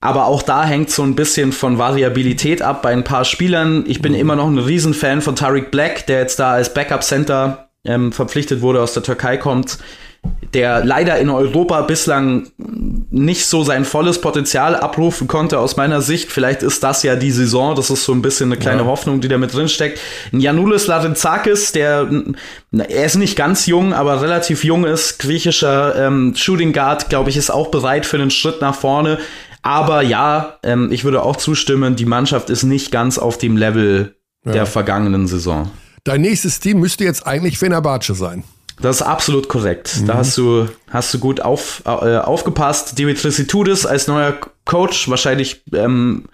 [0.00, 3.84] aber auch da hängt so ein bisschen von Variabilität ab bei ein paar Spielern.
[3.86, 4.18] Ich bin mhm.
[4.18, 8.60] immer noch ein Riesenfan von Tariq Black, der jetzt da als Backup Center ähm, verpflichtet
[8.60, 9.78] wurde, aus der Türkei kommt
[10.54, 12.46] der leider in Europa bislang
[13.10, 16.30] nicht so sein volles Potenzial abrufen konnte aus meiner Sicht.
[16.30, 18.86] Vielleicht ist das ja die Saison, das ist so ein bisschen eine kleine ja.
[18.86, 19.98] Hoffnung, die da mit drin steckt.
[20.32, 22.08] Janulis Larinzakis, der,
[22.72, 27.36] er ist nicht ganz jung, aber relativ jung ist, griechischer ähm, Shooting Guard, glaube ich,
[27.36, 29.18] ist auch bereit für einen Schritt nach vorne.
[29.62, 34.14] Aber ja, ähm, ich würde auch zustimmen, die Mannschaft ist nicht ganz auf dem Level
[34.44, 34.52] ja.
[34.52, 35.70] der vergangenen Saison.
[36.04, 38.44] Dein nächstes Team müsste jetzt eigentlich Fenerbahce sein.
[38.80, 40.00] Das ist absolut korrekt.
[40.00, 40.06] Mhm.
[40.06, 42.98] Da hast du, hast du gut auf, äh, aufgepasst.
[42.98, 46.24] Dimitris Situdis als neuer Coach, wahrscheinlich ähm,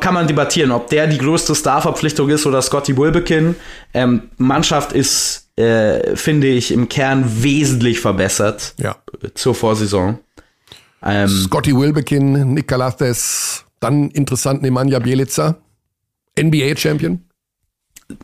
[0.00, 3.54] kann man debattieren, ob der die größte Starverpflichtung ist oder Scotty Wilbekin.
[3.94, 8.96] Ähm, Mannschaft ist, äh, finde ich, im Kern wesentlich verbessert ja.
[9.34, 10.18] zur Vorsaison.
[11.02, 15.56] Ähm, Scotty Wilbekin, Nick Galathes, dann interessant Nemanja Bielica,
[16.38, 17.29] NBA-Champion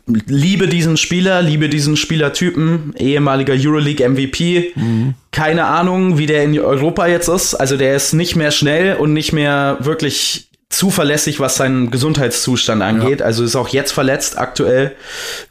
[0.05, 4.73] liebe diesen Spieler, liebe diesen Spielertypen, ehemaliger Euroleague MVP.
[4.75, 5.13] Mhm.
[5.31, 7.55] Keine Ahnung, wie der in Europa jetzt ist.
[7.55, 13.21] Also der ist nicht mehr schnell und nicht mehr wirklich zuverlässig, was seinen Gesundheitszustand angeht.
[13.21, 13.25] Ja.
[13.25, 14.95] Also ist auch jetzt verletzt aktuell.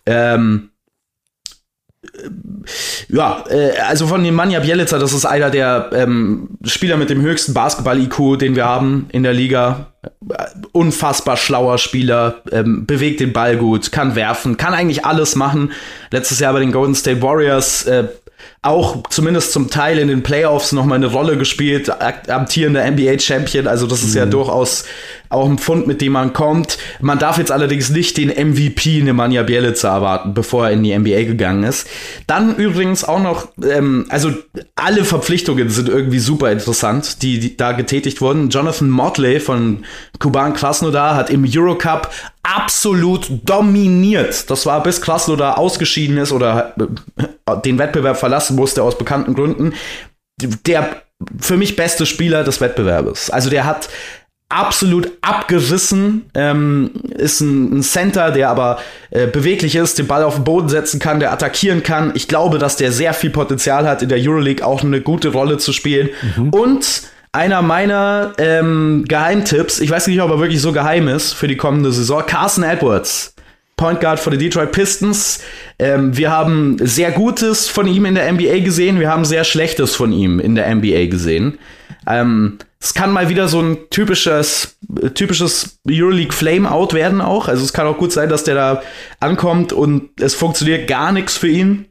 [0.05, 0.71] Ähm,
[3.09, 7.55] ja, äh, also von Nemanja Bielica, das ist einer der ähm, Spieler mit dem höchsten
[7.55, 9.93] Basketball-IQ, den wir haben in der Liga.
[10.73, 15.73] Unfassbar schlauer Spieler, ähm, bewegt den Ball gut, kann werfen, kann eigentlich alles machen.
[16.11, 18.05] Letztes Jahr bei den Golden State Warriors äh,
[18.63, 21.91] auch zumindest zum Teil in den Playoffs noch mal eine Rolle gespielt,
[22.29, 23.67] amtierender NBA-Champion.
[23.67, 24.19] Also das ist mhm.
[24.19, 24.85] ja durchaus
[25.29, 26.79] auch ein Pfund, mit dem man kommt.
[27.01, 31.25] Man darf jetzt allerdings nicht den MVP Nemanja Bielica erwarten, bevor er in die NBA
[31.25, 31.89] gegangen ist.
[32.27, 34.33] Dann übrigens auch noch, ähm, also
[34.75, 38.51] alle Verpflichtungen sind irgendwie super interessant, die, die da getätigt wurden.
[38.51, 39.85] Jonathan Motley von
[40.19, 42.11] Kuban Krasnodar hat im Eurocup
[42.43, 44.51] absolut dominiert.
[44.51, 49.75] Das war bis Krasnodar ausgeschieden ist oder äh, den Wettbewerb verlassen musste aus bekannten Gründen.
[50.67, 51.03] Der
[51.41, 53.31] für mich beste Spieler des Wettbewerbes.
[53.31, 53.89] Also der hat
[54.49, 58.79] absolut abgerissen, ähm, ist ein, ein, Center, der aber
[59.11, 62.13] äh, beweglich ist, den Ball auf den Boden setzen kann, der attackieren kann.
[62.15, 65.59] Ich glaube, dass der sehr viel Potenzial hat, in der Euroleague auch eine gute Rolle
[65.59, 66.11] zu spielen.
[66.37, 66.51] Mhm.
[66.51, 67.03] Und
[67.33, 71.57] einer meiner ähm, Geheimtipps, ich weiß nicht, ob er wirklich so geheim ist für die
[71.57, 73.35] kommende Saison, Carson Edwards.
[73.77, 75.41] Point Guard für die Detroit Pistons.
[75.79, 79.95] Ähm, wir haben sehr Gutes von ihm in der NBA gesehen, wir haben sehr Schlechtes
[79.95, 81.59] von ihm in der NBA gesehen.
[82.09, 82.57] Ähm,
[82.87, 84.79] es kann mal wieder so ein typisches,
[85.15, 87.49] typisches Euroleague Flameout werden auch.
[87.49, 88.83] Also es kann auch gut sein, dass der da
[89.19, 91.87] ankommt und es funktioniert gar nichts für ihn.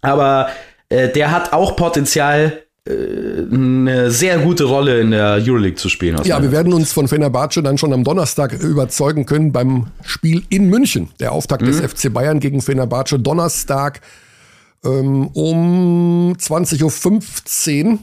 [0.00, 0.48] Aber
[0.88, 2.92] äh, der hat auch Potenzial, äh,
[3.52, 6.20] eine sehr gute Rolle in der Euroleague zu spielen.
[6.24, 10.68] Ja, wir werden uns von Fenerbahce dann schon am Donnerstag überzeugen können beim Spiel in
[10.68, 11.10] München.
[11.20, 11.66] Der Auftakt mhm.
[11.66, 14.00] des FC Bayern gegen Fenerbahce Donnerstag
[14.84, 17.98] ähm, um 20.15 Uhr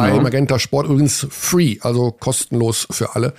[0.00, 0.22] bei genau.
[0.22, 3.34] Magenta Sport übrigens free, also kostenlos für alle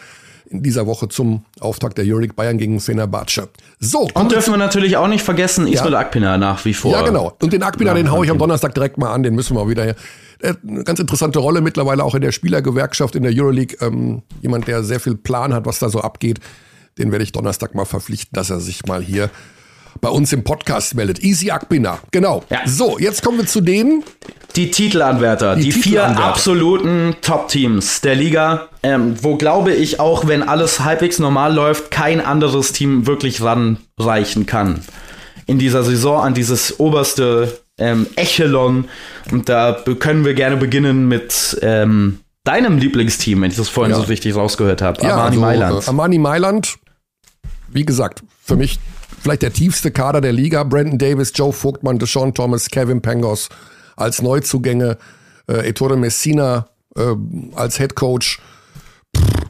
[0.47, 3.49] in dieser Woche zum Auftakt der Euroleague Bayern gegen Fenerbahce.
[3.79, 4.07] So.
[4.13, 5.99] Und dürfen wir natürlich auch nicht vergessen, Ismail ja.
[5.99, 6.91] Akpina nach wie vor.
[6.91, 7.35] Ja, genau.
[7.41, 9.95] Und den Akpina, den haue ich am Donnerstag direkt mal an, den müssen wir wieder.
[10.43, 13.77] Eine ganz interessante Rolle mittlerweile auch in der Spielergewerkschaft in der Euroleague.
[13.81, 16.39] Ähm, jemand, der sehr viel Plan hat, was da so abgeht.
[16.97, 19.29] Den werde ich Donnerstag mal verpflichten, dass er sich mal hier
[20.01, 21.23] bei uns im Podcast meldet.
[21.23, 22.43] Easy Akbina, genau.
[22.49, 22.61] Ja.
[22.65, 24.03] So, jetzt kommen wir zu denen.
[24.55, 26.15] Die Titelanwärter, die, die Titelanwärter.
[26.15, 31.91] vier absoluten Top-Teams der Liga, ähm, wo glaube ich auch, wenn alles halbwegs normal läuft,
[31.91, 34.79] kein anderes Team wirklich ranreichen kann.
[35.45, 38.85] In dieser Saison an dieses oberste ähm, Echelon.
[39.31, 43.99] Und da können wir gerne beginnen mit ähm, deinem Lieblingsteam, wenn ich das vorhin ja.
[43.99, 45.01] so richtig rausgehört habe.
[45.01, 45.83] Ja, Armani also, Mailand.
[45.83, 46.75] Äh, Armani Mailand,
[47.67, 48.79] wie gesagt, für mich
[49.25, 50.63] vielleicht der tiefste Kader der Liga.
[50.63, 53.49] Brandon Davis, Joe Vogtmann, Deshaun Thomas, Kevin Pangos
[53.95, 54.99] als Neuzugänge,
[55.47, 57.15] äh, Ettore Messina äh,
[57.55, 58.39] als Head Coach.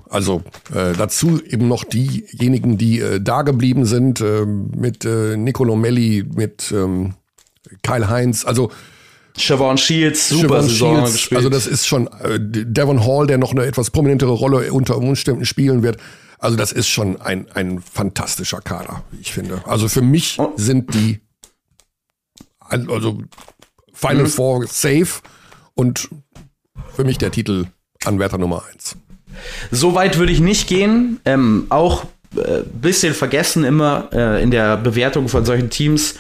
[0.10, 0.44] Also
[0.74, 6.24] äh, dazu eben noch diejenigen, die äh, da geblieben sind, äh, mit äh, Nicolo Melli,
[6.24, 7.16] mit ähm,
[7.84, 8.46] Kyle Heinz.
[8.46, 8.72] Also
[9.36, 11.38] Siobhan Shields, super Siobhan Saison Shields, gespielt.
[11.38, 15.44] Also das ist schon äh, Devon Hall, der noch eine etwas prominentere Rolle unter Umständen
[15.44, 15.98] spielen wird.
[16.40, 19.64] Also das ist schon ein, ein fantastischer Kader, wie ich finde.
[19.66, 20.54] Also für mich oh.
[20.56, 21.22] sind die
[22.60, 23.20] also
[23.94, 24.30] Final mhm.
[24.30, 25.22] Four safe
[25.74, 26.10] und
[26.94, 27.68] für mich der Titel
[28.04, 28.98] Anwärter Nummer eins.
[29.72, 31.20] So weit würde ich nicht gehen.
[31.26, 32.06] Ähm, auch
[32.36, 36.16] äh, bisschen vergessen immer äh, in der Bewertung von solchen Teams.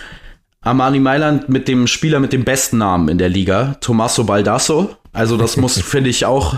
[0.61, 4.95] Armani Mailand mit dem Spieler mit dem besten Namen in der Liga, Tommaso Baldasso.
[5.13, 6.57] Also das muss, finde ich, auch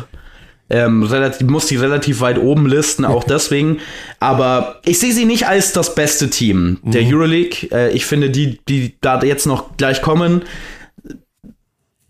[0.70, 3.80] Ähm, relativ, muss die relativ weit oben listen, auch deswegen.
[4.20, 7.14] Aber ich sehe sie nicht als das beste Team der mhm.
[7.14, 7.70] Euroleague.
[7.72, 10.44] Äh, ich finde, die, die da jetzt noch gleich kommen,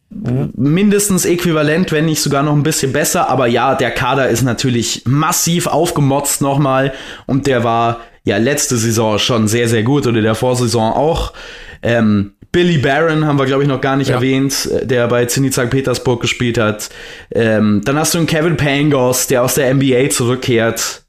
[0.10, 0.54] mhm.
[0.56, 3.30] mindestens äquivalent, wenn nicht sogar noch ein bisschen besser.
[3.30, 6.94] Aber ja, der Kader ist natürlich massiv aufgemotzt nochmal.
[7.28, 11.34] Und der war ja letzte Saison schon sehr, sehr gut oder der Vorsaison auch.
[11.84, 14.16] Ähm, Billy Barron haben wir, glaube ich, noch gar nicht ja.
[14.16, 15.70] erwähnt, äh, der bei Zenit St.
[15.70, 16.90] Petersburg gespielt hat.
[17.30, 21.04] Ähm, dann hast du einen Kevin Pangos, der aus der NBA zurückkehrt.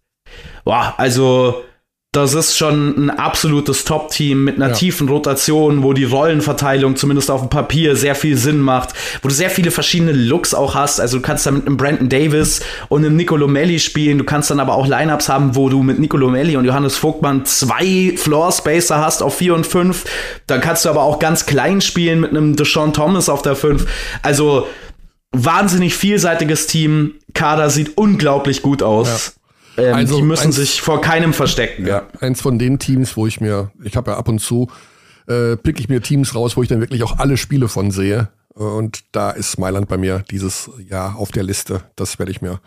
[0.65, 1.65] Boah, also
[2.13, 4.73] das ist schon ein absolutes Top-Team mit einer ja.
[4.73, 9.35] tiefen Rotation, wo die Rollenverteilung zumindest auf dem Papier sehr viel Sinn macht, wo du
[9.35, 11.01] sehr viele verschiedene Looks auch hast.
[11.01, 14.17] Also du kannst da mit einem Brandon Davis und einem Nicolo Melli spielen.
[14.17, 17.45] Du kannst dann aber auch Lineups haben, wo du mit Nicolo Melli und Johannes Vogtmann
[17.45, 20.05] zwei Floor Spacer hast auf vier und fünf.
[20.47, 23.85] Dann kannst du aber auch ganz klein spielen mit einem Deshaun Thomas auf der fünf.
[24.23, 24.67] Also
[25.33, 27.17] wahnsinnig vielseitiges Team.
[27.35, 29.09] Kader sieht unglaublich gut aus.
[29.09, 29.38] Ja.
[29.79, 31.87] Ähm, also die müssen eins, sich vor keinem verstecken.
[31.87, 32.07] Ja.
[32.21, 34.69] Eins von den Teams, wo ich mir, ich habe ja ab und zu,
[35.27, 38.29] äh, pick ich mir Teams raus, wo ich dann wirklich auch alle Spiele von sehe.
[38.55, 41.83] Und da ist Mailand bei mir dieses Jahr auf der Liste.
[41.95, 42.61] Das werde ich mir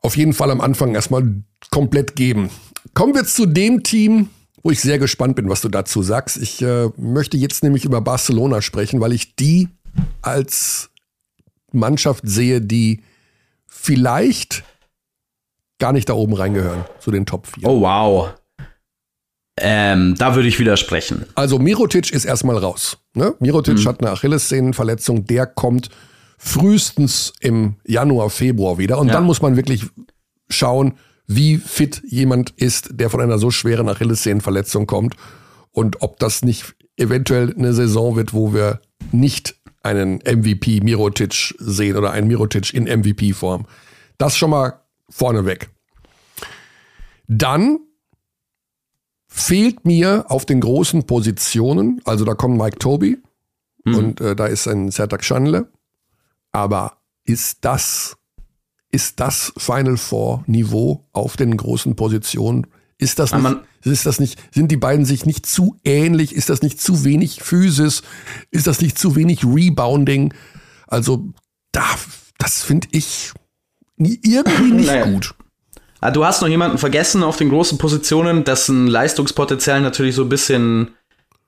[0.00, 2.50] auf jeden Fall am Anfang erstmal komplett geben.
[2.94, 4.28] Kommen wir zu dem Team,
[4.62, 6.36] wo ich sehr gespannt bin, was du dazu sagst.
[6.36, 9.68] Ich äh, möchte jetzt nämlich über Barcelona sprechen, weil ich die
[10.22, 10.90] als
[11.72, 13.02] Mannschaft sehe, die
[13.66, 14.64] vielleicht
[15.78, 17.68] gar nicht da oben reingehören, zu den Top 4.
[17.68, 18.34] Oh, wow.
[19.58, 21.24] Ähm, da würde ich widersprechen.
[21.34, 22.98] Also Mirotic ist erstmal raus.
[23.14, 23.34] Ne?
[23.40, 23.88] Mirotic mhm.
[23.88, 25.88] hat eine Achillessehnenverletzung, der kommt
[26.38, 28.98] frühestens im Januar, Februar wieder.
[28.98, 29.14] Und ja.
[29.14, 29.86] dann muss man wirklich
[30.50, 30.94] schauen,
[31.26, 35.16] wie fit jemand ist, der von einer so schweren Achillessehnenverletzung kommt
[35.72, 38.80] und ob das nicht eventuell eine Saison wird, wo wir
[39.10, 43.66] nicht einen MVP Mirotic sehen oder einen Mirotic in MVP-Form.
[44.18, 45.70] Das schon mal vorneweg.
[47.28, 47.78] Dann
[49.28, 53.18] fehlt mir auf den großen Positionen, also da kommt Mike Toby
[53.84, 53.94] hm.
[53.94, 55.70] und äh, da ist ein Sertak Schanle,
[56.52, 58.16] aber ist das,
[58.90, 62.66] ist das Final Four Niveau auf den großen Positionen?
[62.98, 66.34] Ist das, nicht, ist das nicht, sind die beiden sich nicht zu ähnlich?
[66.34, 68.02] Ist das nicht zu wenig Physis?
[68.50, 70.32] Ist das nicht zu wenig Rebounding?
[70.86, 71.28] Also,
[71.72, 71.84] da,
[72.38, 73.34] das finde ich
[73.98, 75.06] irgendwie nicht naja.
[75.06, 75.34] gut.
[76.00, 80.28] Ah, du hast noch jemanden vergessen auf den großen Positionen, dessen Leistungspotenzial natürlich so ein
[80.28, 80.90] bisschen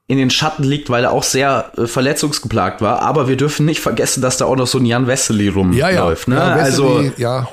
[0.06, 3.02] in den Schatten liegt, weil er auch sehr äh, verletzungsgeplagt war.
[3.02, 5.78] Aber wir dürfen nicht vergessen, dass da auch noch so ein Jan Wessely rumläuft.
[5.78, 6.08] Ja, ja.
[6.26, 6.34] Ne?
[6.34, 7.48] Ja, Wessely, also ja.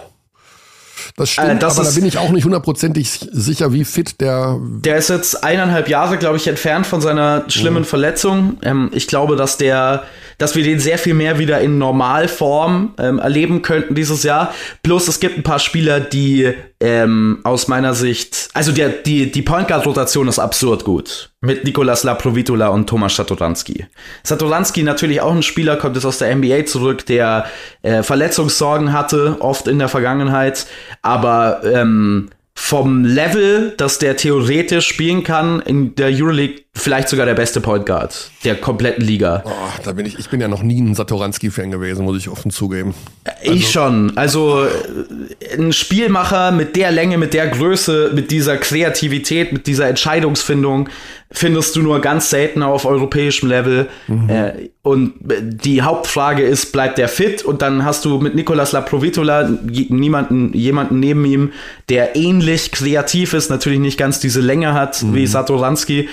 [1.18, 4.58] Das stimmt, äh, das aber da bin ich auch nicht hundertprozentig sicher, wie fit der.
[4.62, 7.88] Der ist jetzt eineinhalb Jahre, glaube ich, entfernt von seiner schlimmen mhm.
[7.88, 8.58] Verletzung.
[8.64, 10.04] Ähm, ich glaube, dass der,
[10.38, 14.54] dass wir den sehr viel mehr wieder in Normalform ähm, erleben könnten dieses Jahr.
[14.84, 19.42] Plus es gibt ein paar Spieler, die ähm, aus meiner Sicht, also der, die, die
[19.42, 21.32] Point Guard Rotation ist absurd gut.
[21.42, 23.86] Mit Nikolas Laprovitola und Thomas Satoranski.
[24.24, 27.46] Satoranski natürlich auch ein Spieler, kommt jetzt aus der NBA zurück, der
[27.82, 30.66] äh, Verletzungssorgen hatte, oft in der Vergangenheit,
[31.02, 37.34] aber ähm, vom Level, dass der theoretisch spielen kann, in der Euroleague vielleicht sogar der
[37.34, 39.44] beste Point Guard der kompletten Liga.
[39.46, 39.52] Oh,
[39.84, 42.94] da bin ich, ich bin ja noch nie ein Satoranski-Fan gewesen, muss ich offen zugeben.
[43.24, 44.16] Also, ich schon.
[44.18, 49.88] Also äh, ein Spielmacher mit der Länge, mit der Größe, mit dieser Kreativität, mit dieser
[49.88, 50.90] Entscheidungsfindung
[51.32, 53.88] findest du nur ganz selten auf europäischem Level.
[54.08, 54.30] Mhm.
[54.30, 57.44] Äh, und die Hauptfrage ist, bleibt der fit?
[57.44, 59.50] Und dann hast du mit Nicolas Laprovitola
[59.90, 61.52] niemanden, jemanden neben ihm,
[61.90, 65.16] der ähnlich kreativ ist, natürlich nicht ganz diese Länge hat mhm.
[65.16, 66.10] wie Satoranski.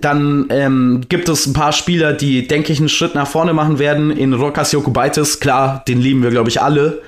[0.00, 3.78] Dann ähm, gibt es ein paar Spieler, die, denke ich, einen Schritt nach vorne machen
[3.78, 4.10] werden.
[4.10, 7.02] In Rokas Jokubaitis, klar, den lieben wir, glaube ich, alle.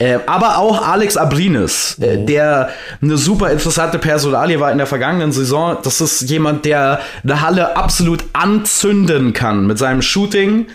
[0.00, 2.26] Äh, aber auch Alex Abrines, äh, mhm.
[2.26, 2.68] der
[3.02, 5.76] eine super interessante Personalie war in der vergangenen Saison.
[5.82, 10.66] Das ist jemand, der eine Halle absolut anzünden kann mit seinem Shooting,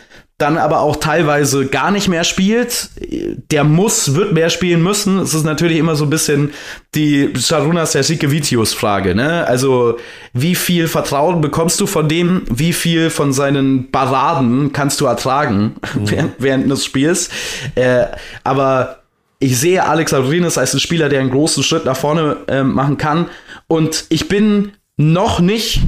[0.44, 2.90] dann aber auch teilweise gar nicht mehr spielt.
[3.50, 5.20] Der muss, wird mehr spielen müssen.
[5.20, 6.52] Es ist natürlich immer so ein bisschen
[6.96, 9.48] die Sharunas Jasikevicius Frage, ne?
[9.48, 9.98] Also,
[10.34, 12.42] wie viel Vertrauen bekommst du von dem?
[12.50, 16.12] Wie viel von seinen Baraden kannst du ertragen mhm.
[16.12, 17.30] während, während des Spiels?
[17.76, 18.08] Äh,
[18.44, 19.00] aber
[19.40, 22.98] ich sehe Alex Abrines als einen Spieler, der einen großen Schritt nach vorne äh, machen
[22.98, 23.28] kann.
[23.68, 25.82] Und ich bin noch nicht,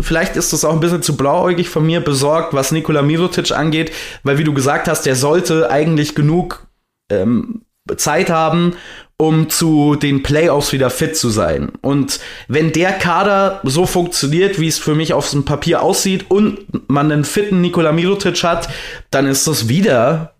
[0.00, 3.92] vielleicht ist das auch ein bisschen zu blauäugig von mir, besorgt, was Nikola Mirotic angeht,
[4.22, 6.66] weil wie du gesagt hast, der sollte eigentlich genug
[7.10, 7.62] ähm,
[7.96, 8.76] Zeit haben,
[9.16, 11.72] um zu den Playoffs wieder fit zu sein.
[11.80, 16.58] Und wenn der Kader so funktioniert, wie es für mich auf dem Papier aussieht und
[16.88, 18.68] man einen fitten Nikola Mirotic hat,
[19.10, 20.34] dann ist das wieder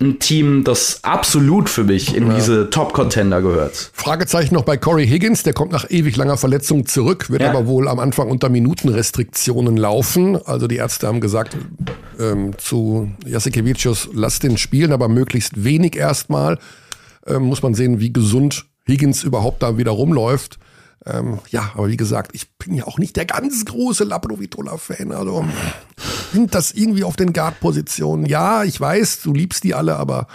[0.00, 2.34] ein Team, das absolut für mich in ja.
[2.34, 3.92] diese Top-Contender gehört.
[3.92, 7.50] Fragezeichen noch bei Corey Higgins, der kommt nach ewig langer Verletzung zurück, wird ja.
[7.50, 10.36] aber wohl am Anfang unter Minutenrestriktionen laufen.
[10.44, 11.56] Also die Ärzte haben gesagt
[12.18, 16.58] ähm, zu Jasikevicius, lass den spielen, aber möglichst wenig erstmal.
[17.26, 20.58] Ähm, muss man sehen, wie gesund Higgins überhaupt da wieder rumläuft.
[21.06, 25.12] Ähm, ja, aber wie gesagt, ich bin ja auch nicht der ganz große Laprovitola-Fan.
[25.12, 25.44] Also
[26.32, 28.26] sind das irgendwie auf den Guard-Positionen.
[28.26, 30.28] Ja, ich weiß, du liebst die alle, aber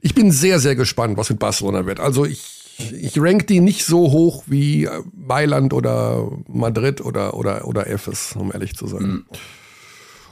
[0.00, 2.00] ich bin sehr, sehr gespannt, was mit Barcelona wird.
[2.00, 7.86] Also ich, ich rank die nicht so hoch wie Mailand oder Madrid oder, oder, oder
[7.86, 9.02] Efes, um ehrlich zu sein.
[9.02, 9.24] Mhm.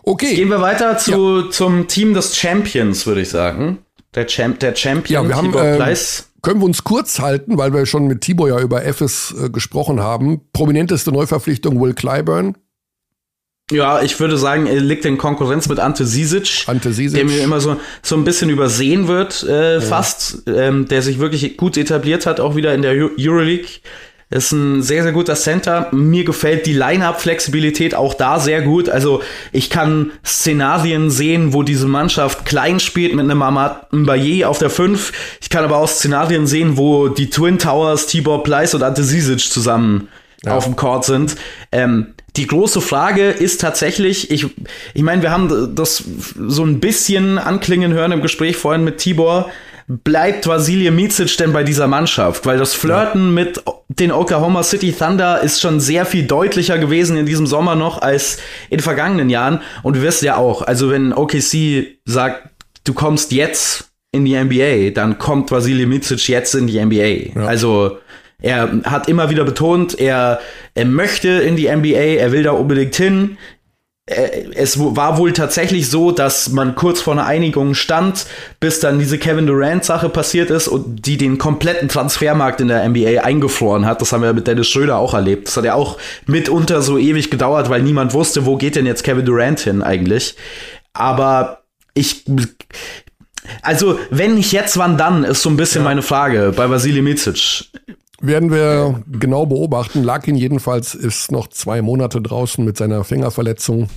[0.03, 0.35] Okay.
[0.35, 1.51] Gehen wir weiter zu, ja.
[1.51, 3.79] zum Team des Champions, würde ich sagen.
[4.15, 5.97] Der, Champ, der Champion, ja, wir haben, ähm,
[6.43, 10.01] können wir uns kurz halten, weil wir schon mit Tibor ja über Effes äh, gesprochen
[10.01, 10.41] haben.
[10.53, 12.57] Prominenteste Neuverpflichtung Will Clyburn.
[13.71, 17.17] Ja, ich würde sagen, er liegt in Konkurrenz mit Ante Sisic, Ante Sisic.
[17.17, 19.81] der mir immer so, so ein bisschen übersehen wird, äh, ja.
[19.83, 23.69] fast, ähm, der sich wirklich gut etabliert hat, auch wieder in der Euroleague.
[24.31, 25.89] Ist ein sehr, sehr guter Center.
[25.91, 28.91] Mir gefällt die Line-Up-Flexibilität auch da sehr gut.
[28.91, 29.23] Also
[29.53, 34.69] ich kann Szenarien sehen, wo diese Mannschaft klein spielt mit einem Amad Mbaye auf der
[34.69, 35.13] 5.
[35.41, 39.41] Ich kann aber auch Szenarien sehen, wo die Twin Towers, Tibor Pleiss und Ante Sisic
[39.41, 40.09] zusammen
[40.45, 40.55] ja.
[40.55, 41.37] auf dem Court sind.
[41.73, 44.47] Ähm, die große Frage ist tatsächlich, ich,
[44.93, 46.05] ich meine, wir haben das
[46.37, 49.51] so ein bisschen anklingen hören im Gespräch vorhin mit Tibor
[49.89, 52.45] bleibt Vasilij Micic denn bei dieser Mannschaft?
[52.45, 53.45] Weil das Flirten ja.
[53.45, 58.03] mit den Oklahoma City Thunder ist schon sehr viel deutlicher gewesen in diesem Sommer noch
[58.03, 58.39] als
[58.69, 59.63] in vergangenen Jahren.
[59.83, 62.51] Und du wirst ja auch, also wenn OKC sagt,
[62.85, 67.39] du kommst jetzt in die NBA, dann kommt Vasilij Micic jetzt in die NBA.
[67.41, 67.47] Ja.
[67.47, 67.99] Also
[68.41, 70.39] er hat immer wieder betont, er,
[70.75, 73.37] er möchte in die NBA, er will da unbedingt hin.
[74.09, 78.27] Äh, es war wohl tatsächlich so, dass man kurz vor einer Einigung stand,
[78.59, 83.23] bis dann diese Kevin Durant-Sache passiert ist und die den kompletten Transfermarkt in der NBA
[83.23, 84.01] eingefroren hat.
[84.01, 85.49] Das haben wir mit Dennis Schröder auch erlebt.
[85.49, 89.05] Das hat ja auch mitunter so ewig gedauert, weil niemand wusste, wo geht denn jetzt
[89.05, 90.37] Kevin Durant hin eigentlich.
[90.95, 91.63] Aber
[91.95, 92.25] ich,
[93.63, 95.89] also wenn nicht jetzt, wann dann, ist so ein bisschen ja.
[95.89, 97.67] meine Frage bei Vasili Micic.
[98.21, 100.03] Werden wir genau beobachten.
[100.03, 103.89] Larkin jedenfalls ist noch zwei Monate draußen mit seiner Fingerverletzung.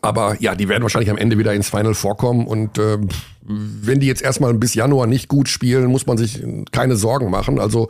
[0.00, 2.46] Aber ja, die werden wahrscheinlich am Ende wieder ins Final vorkommen.
[2.46, 2.98] Und äh,
[3.42, 7.58] wenn die jetzt erstmal bis Januar nicht gut spielen, muss man sich keine Sorgen machen.
[7.58, 7.88] Also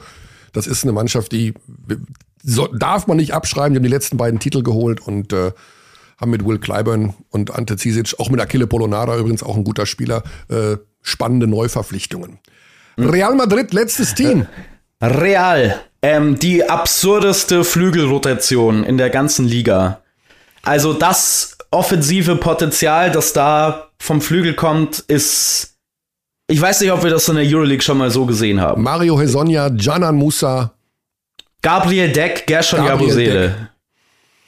[0.52, 1.52] das ist eine Mannschaft, die
[2.42, 3.74] so, darf man nicht abschreiben.
[3.74, 5.52] Die haben die letzten beiden Titel geholt und äh,
[6.18, 9.84] haben mit Will Clyburn und Ante Cisic, auch mit Achille Polonara übrigens auch ein guter
[9.84, 12.38] Spieler, äh, spannende Neuverpflichtungen.
[12.96, 14.46] Real Madrid, letztes Team.
[15.02, 20.00] Real, ähm, die absurdeste Flügelrotation in der ganzen Liga.
[20.62, 25.74] Also das offensive Potenzial, das da vom Flügel kommt, ist.
[26.48, 28.82] Ich weiß nicht, ob wir das in der Euroleague schon mal so gesehen haben.
[28.82, 30.72] Mario Hesonja, Janan Musa.
[31.60, 33.70] Gabriel Deck, Gershon Jabusele.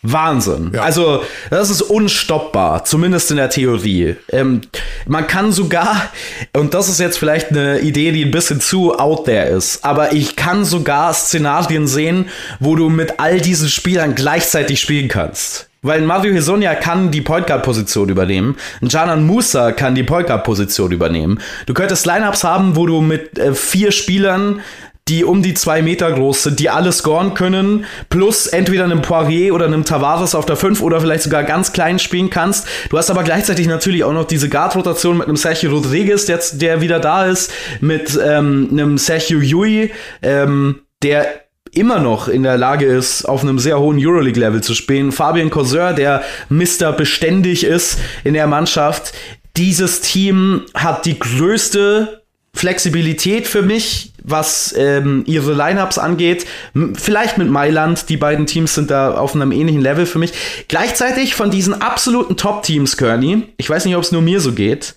[0.03, 0.71] Wahnsinn.
[0.75, 0.83] Ja.
[0.83, 4.15] Also, das ist unstoppbar, zumindest in der Theorie.
[4.31, 4.61] Ähm,
[5.07, 6.11] man kann sogar,
[6.55, 10.13] und das ist jetzt vielleicht eine Idee, die ein bisschen zu out there ist, aber
[10.13, 12.27] ich kann sogar Szenarien sehen,
[12.61, 15.69] wo du mit all diesen Spielern gleichzeitig spielen kannst.
[15.81, 20.43] Weil Mario Hesonia kann die Point Guard Position übernehmen, Janan Musa kann die Point Guard
[20.43, 21.41] Position übernehmen.
[21.67, 24.61] Du könntest Lineups haben, wo du mit äh, vier Spielern
[25.09, 29.55] die um die zwei Meter groß sind, die alle scoren können, plus entweder einem Poirier
[29.55, 32.67] oder einem Tavares auf der 5 oder vielleicht sogar ganz klein spielen kannst.
[32.91, 36.81] Du hast aber gleichzeitig natürlich auch noch diese Guard-Rotation mit einem Sergio Rodriguez, der, der
[36.81, 39.91] wieder da ist, mit ähm, einem Sergio Yui,
[40.23, 41.27] ähm, der
[41.73, 45.13] immer noch in der Lage ist, auf einem sehr hohen Euroleague-Level zu spielen.
[45.13, 49.13] Fabian Corseur, der Mister beständig ist in der Mannschaft.
[49.57, 52.23] Dieses Team hat die größte
[52.59, 56.45] Flexibilität für mich, was ähm, ihre Lineups angeht.
[56.95, 60.33] Vielleicht mit Mailand, die beiden Teams sind da auf einem ähnlichen Level für mich.
[60.67, 64.97] Gleichzeitig von diesen absoluten Top-Teams, Kearney, ich weiß nicht, ob es nur mir so geht.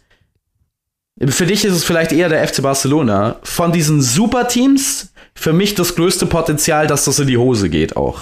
[1.23, 3.37] Für dich ist es vielleicht eher der FC Barcelona.
[3.43, 8.21] Von diesen Super-Teams für mich das größte Potenzial, dass das in die Hose geht auch.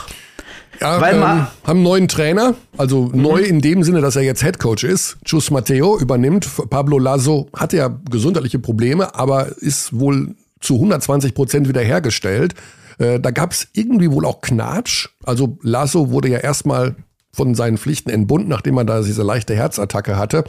[0.80, 3.22] Ja, Weil ähm, haben einen neuen Trainer, also mhm.
[3.22, 5.18] neu in dem Sinne, dass er jetzt Head Coach ist.
[5.26, 6.48] Chus Mateo übernimmt.
[6.70, 12.54] Pablo Lasso hatte ja gesundheitliche Probleme, aber ist wohl zu 120 Prozent wiederhergestellt.
[12.98, 15.10] Äh, da gab es irgendwie wohl auch Knatsch.
[15.24, 16.96] Also Lasso wurde ja erstmal
[17.32, 20.44] von seinen Pflichten entbunden, nachdem er da diese leichte Herzattacke hatte.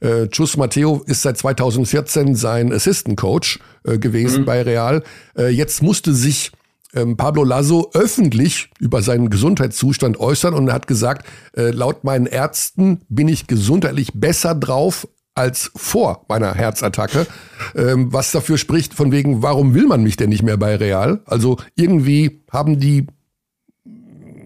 [0.00, 4.44] Äh, Chus Matteo ist seit 2014 sein Assistant Coach äh, gewesen mhm.
[4.44, 5.02] bei Real.
[5.36, 6.52] Äh, jetzt musste sich
[6.94, 11.26] ähm, Pablo Lasso öffentlich über seinen Gesundheitszustand äußern und er hat gesagt,
[11.56, 17.26] äh, laut meinen Ärzten bin ich gesundheitlich besser drauf als vor meiner Herzattacke,
[17.74, 21.20] ähm, was dafür spricht, von wegen, warum will man mich denn nicht mehr bei Real?
[21.26, 23.06] Also irgendwie haben die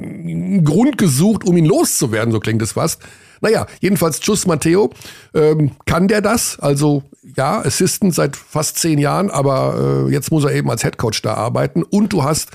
[0.01, 3.03] einen Grund gesucht, um ihn loszuwerden, so klingt es fast.
[3.40, 4.90] Naja, jedenfalls Tschüss Matteo.
[5.35, 6.59] Ähm, kann der das?
[6.59, 7.02] Also
[7.36, 11.35] ja, Assistant seit fast zehn Jahren, aber äh, jetzt muss er eben als Headcoach da
[11.35, 11.82] arbeiten.
[11.82, 12.51] Und du hast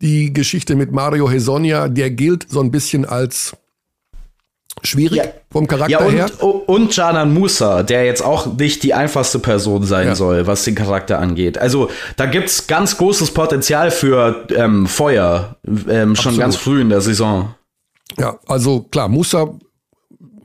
[0.00, 3.54] die Geschichte mit Mario Hesonia, der gilt so ein bisschen als
[4.82, 5.24] schwierig ja.
[5.50, 6.30] vom Charakter ja, und, her.
[6.42, 10.14] Und Janan Musa, der jetzt auch nicht die einfachste Person sein ja.
[10.14, 11.58] soll, was den Charakter angeht.
[11.58, 15.56] Also da gibt's ganz großes Potenzial für ähm, Feuer,
[15.88, 17.54] ähm, schon ganz früh in der Saison.
[18.18, 19.50] Ja, also klar, Musa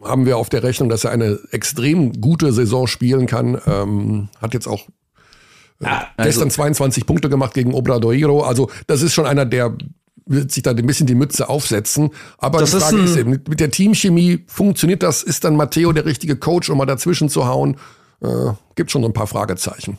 [0.06, 3.60] haben wir auf der Rechnung, dass er eine extrem gute Saison spielen kann.
[3.68, 4.82] Ähm, hat jetzt auch
[5.82, 8.44] äh, ah, also gestern 22 Punkte gemacht gegen Obradoiro.
[8.44, 9.76] Also das ist schon einer, der
[10.28, 12.10] wird sich da ein bisschen die Mütze aufsetzen.
[12.38, 15.24] Aber das die Frage ist, ist eben, mit der Teamchemie funktioniert das?
[15.24, 17.78] Ist dann Matteo der richtige Coach, um mal dazwischen zu hauen?
[18.22, 18.28] Äh,
[18.76, 19.98] gibt schon so ein paar Fragezeichen.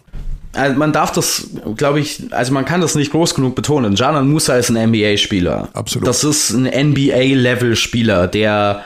[0.53, 3.95] Also man darf das, glaube ich, also man kann das nicht groß genug betonen.
[3.95, 5.69] Janan Musa ist ein NBA-Spieler.
[5.75, 6.09] Absolut.
[6.09, 8.83] Das ist ein NBA-Level-Spieler, der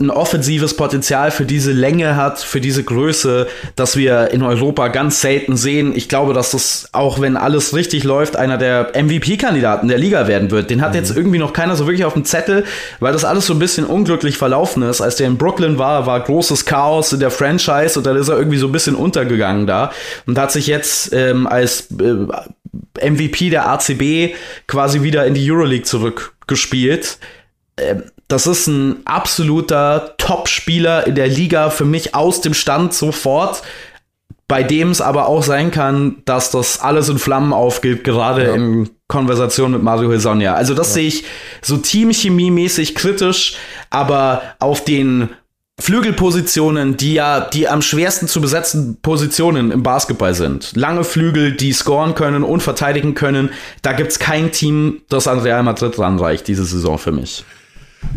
[0.00, 5.20] ein offensives Potenzial für diese Länge hat, für diese Größe, dass wir in Europa ganz
[5.20, 5.92] selten sehen.
[5.92, 10.52] Ich glaube, dass das, auch wenn alles richtig läuft, einer der MVP-Kandidaten der Liga werden
[10.52, 10.70] wird.
[10.70, 10.98] Den hat mhm.
[10.98, 12.64] jetzt irgendwie noch keiner so wirklich auf dem Zettel,
[13.00, 15.00] weil das alles so ein bisschen unglücklich verlaufen ist.
[15.00, 18.38] Als der in Brooklyn war, war großes Chaos in der Franchise und dann ist er
[18.38, 19.90] irgendwie so ein bisschen untergegangen da
[20.26, 24.36] und hat sich jetzt ähm, als äh, MVP der ACB
[24.68, 27.18] quasi wieder in die Euroleague zurückgespielt.
[27.80, 33.62] Ähm, das ist ein absoluter Top-Spieler in der Liga für mich aus dem Stand sofort.
[34.46, 38.54] Bei dem es aber auch sein kann, dass das alles in Flammen aufgeht, gerade ja.
[38.54, 40.54] in Konversation mit Mario Hesonja.
[40.54, 40.94] Also das ja.
[40.94, 41.24] sehe ich
[41.62, 43.56] so Teamchemie-mäßig kritisch,
[43.90, 45.30] aber auf den
[45.80, 50.74] Flügelpositionen, die ja die am schwersten zu besetzen Positionen im Basketball sind.
[50.76, 53.50] Lange Flügel, die scoren können und verteidigen können.
[53.82, 57.44] Da gibt's kein Team, das an Real Madrid ranreicht diese Saison für mich.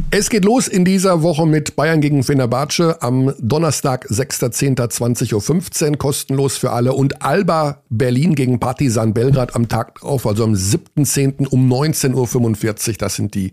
[0.09, 6.57] Es geht los in dieser Woche mit Bayern gegen Fenerbahce am Donnerstag, 6.10.20.15 Uhr, kostenlos
[6.57, 6.93] für alle.
[6.93, 11.47] Und Alba Berlin gegen Partizan Belgrad am Tag drauf, also am 7.10.
[11.47, 12.93] um 19.45 Uhr.
[12.97, 13.51] Das sind die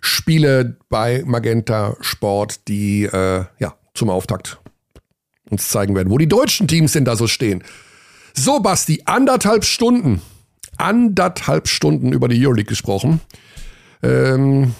[0.00, 4.60] Spiele bei Magenta Sport, die äh, ja, zum Auftakt
[5.50, 7.62] uns zeigen werden, wo die deutschen Teams denn da so stehen.
[8.34, 10.22] So, Basti, anderthalb Stunden,
[10.78, 13.20] anderthalb Stunden über die Euroleague gesprochen.
[14.02, 14.74] Ähm,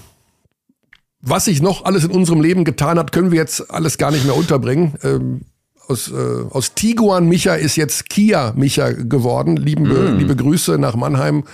[1.22, 4.24] was sich noch alles in unserem Leben getan hat, können wir jetzt alles gar nicht
[4.24, 4.94] mehr unterbringen.
[5.02, 5.42] Ähm,
[5.88, 6.14] aus, äh,
[6.50, 9.56] aus Tiguan Micha ist jetzt Kia Micha geworden.
[9.56, 10.18] Lieben, mm.
[10.18, 11.44] Liebe Grüße nach Mannheim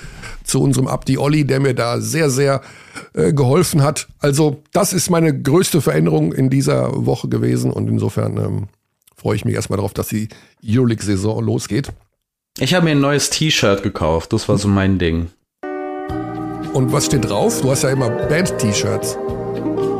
[0.45, 2.62] zu unserem Abdi Olli, der mir da sehr, sehr
[3.15, 4.09] äh, geholfen hat.
[4.19, 8.69] Also das ist meine größte Veränderung in dieser Woche gewesen und insofern ähm,
[9.16, 10.28] freue ich mich erstmal darauf, dass die
[10.66, 11.93] Euroleague-Saison losgeht.
[12.59, 15.28] Ich habe mir ein neues T-Shirt gekauft, das war so mein Ding.
[16.73, 17.61] Und was steht drauf?
[17.61, 19.16] Du hast ja immer Band-T-Shirts.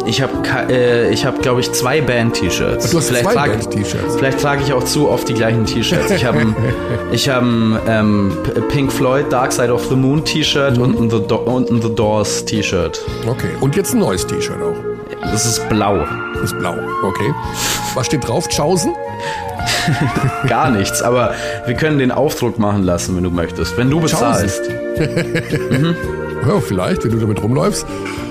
[0.09, 0.33] Ich habe,
[0.71, 2.91] äh, ich hab, glaube ich, zwei Band-T-Shirts.
[2.91, 4.17] Du hast vielleicht zwei Band-T-Shirts.
[4.17, 6.11] Vielleicht trage ich auch zu oft die gleichen T-Shirts.
[6.11, 6.55] Ich habe
[7.13, 8.39] ich hab ein ähm,
[8.71, 10.83] Pink Floyd Dark Side of the Moon T-Shirt mhm.
[10.83, 12.99] und, ein The Do und ein The Doors T-Shirt.
[13.27, 14.77] Okay, und jetzt ein neues T-Shirt auch.
[15.21, 15.99] Das ist blau.
[16.35, 17.35] Das ist blau, okay.
[17.95, 18.49] Was steht drauf?
[18.49, 18.95] Chausen?
[20.49, 21.35] Gar nichts, aber
[21.67, 23.77] wir können den Aufdruck machen lassen, wenn du möchtest.
[23.77, 24.71] Wenn du bezahlst.
[24.99, 25.95] mhm.
[26.47, 27.85] Ja, vielleicht, wenn du damit rumläufst.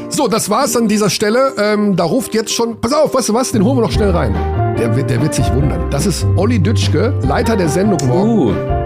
[0.10, 1.54] So, das war's an dieser Stelle.
[1.58, 2.80] Ähm, da ruft jetzt schon.
[2.80, 3.52] Pass auf, weißt du was?
[3.52, 4.34] Den holen wir noch schnell rein.
[4.78, 5.90] Der, der wird sich wundern.
[5.92, 8.30] Das ist Olli Dütschke, Leiter der Sendung morgen.
[8.30, 8.78] Uh.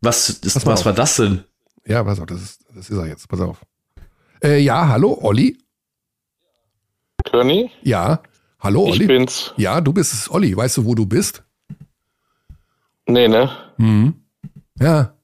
[0.00, 1.44] Was, ist, was war das denn?
[1.86, 3.28] Ja, pass auf, das ist, das ist er jetzt.
[3.28, 3.60] Pass auf.
[4.42, 5.56] Äh, ja, hallo, Olli.
[7.24, 7.70] Körny?
[7.82, 8.20] Ja.
[8.58, 9.02] Hallo, Olli.
[9.02, 9.54] Ich bin's.
[9.56, 10.56] Ja, du bist es, Olli.
[10.56, 11.44] Weißt du, wo du bist?
[13.06, 13.50] Nee, ne?
[13.78, 14.14] Mhm.
[14.80, 15.14] Ja.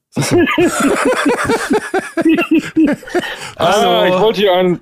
[3.55, 4.79] Ah, ich wollte dir einen,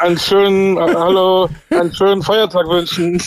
[0.00, 3.22] einen schönen, äh, hallo, einen schönen Feiertag wünschen.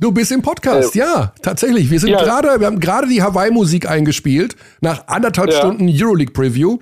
[0.00, 1.90] Du bist im Podcast, äh, ja, tatsächlich.
[1.90, 2.22] Wir sind ja.
[2.22, 5.58] gerade, wir haben gerade die Hawaii-Musik eingespielt nach anderthalb ja.
[5.58, 6.78] Stunden Euroleague Preview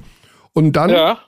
[0.52, 1.18] und dann ja.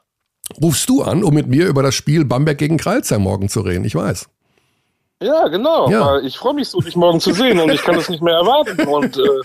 [0.63, 3.85] rufst du an, um mit mir über das Spiel Bamberg gegen Kreilsheim morgen zu reden.
[3.85, 4.29] Ich weiß.
[5.23, 5.91] Ja, genau.
[5.91, 6.19] Ja.
[6.21, 8.89] Ich freue mich so, dich morgen zu sehen und ich kann es nicht mehr erwarten
[8.89, 9.43] und äh,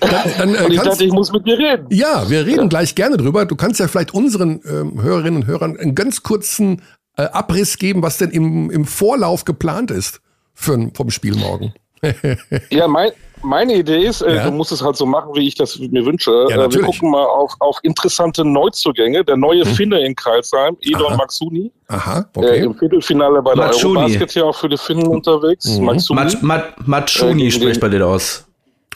[0.00, 1.86] dann, dann, äh, und ich dachte, ich muss mit dir reden.
[1.90, 2.66] Ja, wir reden ja.
[2.66, 3.46] gleich gerne drüber.
[3.46, 6.82] Du kannst ja vielleicht unseren ähm, Hörerinnen und Hörern einen ganz kurzen
[7.16, 10.20] äh, Abriss geben, was denn im, im Vorlauf geplant ist
[10.54, 11.74] für, vom Spiel morgen.
[12.70, 13.10] ja, mein,
[13.42, 14.44] meine Idee ist, äh, ja?
[14.44, 16.30] du musst es halt so machen, wie ich das mir wünsche.
[16.48, 19.24] Ja, äh, wir gucken mal auf, auf interessante Neuzugänge.
[19.24, 19.74] Der neue hm.
[19.74, 21.16] Finne in Karlsheim, Edon Aha.
[21.16, 21.72] Maxuni.
[21.88, 22.60] Aha, okay.
[22.60, 23.98] Äh, Im Viertelfinale bei der Matschuni.
[23.98, 25.66] Eurobasket ja auch für die Finnen unterwegs.
[25.78, 25.84] Mhm.
[25.84, 26.36] Maxuni.
[26.42, 28.46] Mat, Matschuni äh, spricht bei dir aus.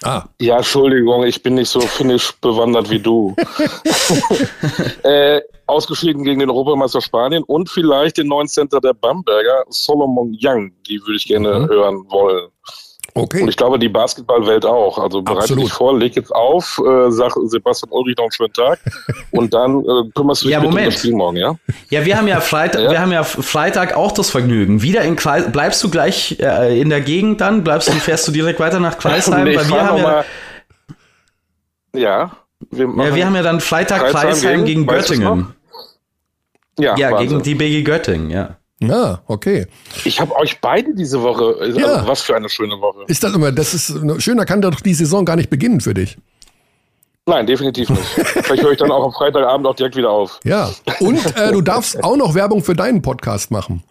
[0.05, 0.25] Ah.
[0.39, 3.35] Ja, Entschuldigung, ich bin nicht so finnisch bewandert wie du.
[5.03, 10.73] äh, ausgeschieden gegen den Europameister Spanien und vielleicht den neuen Center der Bamberger, Solomon Young.
[10.87, 11.69] Die würde ich gerne mhm.
[11.69, 12.51] hören wollen.
[13.17, 13.43] Okay.
[13.43, 14.99] Und ich glaube, die Basketballwelt auch.
[14.99, 15.65] Also bereite Absolut.
[15.65, 18.81] dich vor, leg jetzt auf, äh, sag Sebastian Ulrich noch einen schönen Tag
[19.31, 20.79] und dann äh, kümmerst du dich ja, Moment.
[20.79, 21.55] um das Spiel morgen, ja?
[21.91, 22.91] Ja, wir haben ja Freitag, ja?
[22.91, 24.83] wir haben ja Freitag auch das Vergnügen.
[24.83, 27.63] Wieder in Kreis, bleibst du gleich äh, in der Gegend dann?
[27.63, 29.45] Bleibst du, fährst du direkt weiter nach Kreisheim?
[29.45, 30.25] nee, Weil wir haben ja,
[31.95, 32.31] ja,
[32.71, 35.55] wir, ja, wir haben ja dann Freitag Kreisheim, gegen, gegen Göttingen.
[36.81, 38.57] Ja, ja gegen die BG Göttingen, ja.
[38.81, 39.67] Ja, okay.
[40.05, 41.57] Ich habe euch beide diese Woche.
[41.61, 42.07] Also ja.
[42.07, 43.05] was für eine schöne Woche.
[43.07, 46.19] Ist das immer, das ist schöner kann doch die Saison gar nicht beginnen für dich.
[47.27, 48.03] Nein, definitiv nicht.
[48.03, 50.41] Vielleicht höre ich dann auch am Freitagabend auch direkt wieder auf.
[50.45, 50.71] Ja.
[51.01, 53.83] Und äh, du darfst auch noch Werbung für deinen Podcast machen.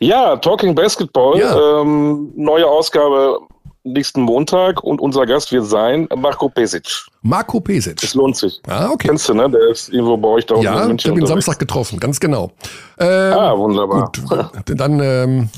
[0.00, 1.38] Ja, Talking Basketball.
[1.38, 1.80] Ja.
[1.80, 3.40] Ähm, neue Ausgabe
[3.84, 7.06] nächsten Montag und unser Gast wird sein Marco Pesic.
[7.22, 8.02] Marco Pesic.
[8.02, 8.60] Es lohnt sich.
[8.66, 9.08] Ah, okay.
[9.08, 9.48] Kennst du, ne?
[9.50, 11.10] Der ist irgendwo bei euch da unten ja, in München.
[11.12, 12.50] Ja, ich habe ihn Samstag getroffen, ganz genau.
[12.98, 14.10] Ähm, ah, wunderbar.
[14.12, 15.48] Gut, dann, ähm,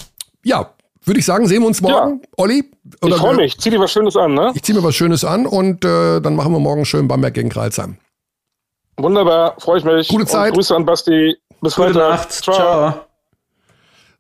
[0.45, 0.71] ja,
[1.05, 2.29] würde ich sagen, sehen wir uns morgen, ja.
[2.37, 2.71] Olli.
[3.01, 3.59] Oder ich freue mich.
[3.59, 4.53] Zieh dir was Schönes an, ne?
[4.55, 7.49] Ich ziehe mir was Schönes an und äh, dann machen wir morgen schön Bamberg gegen
[7.49, 7.97] Kreilsheim.
[8.97, 10.09] Wunderbar, freue ich mich.
[10.09, 10.51] Gute Zeit.
[10.51, 11.37] Und Grüße an Basti.
[11.61, 12.11] Bis Gute Freitag.
[12.11, 12.33] Nacht.
[12.33, 12.55] Ciao.
[12.57, 12.95] Ciao.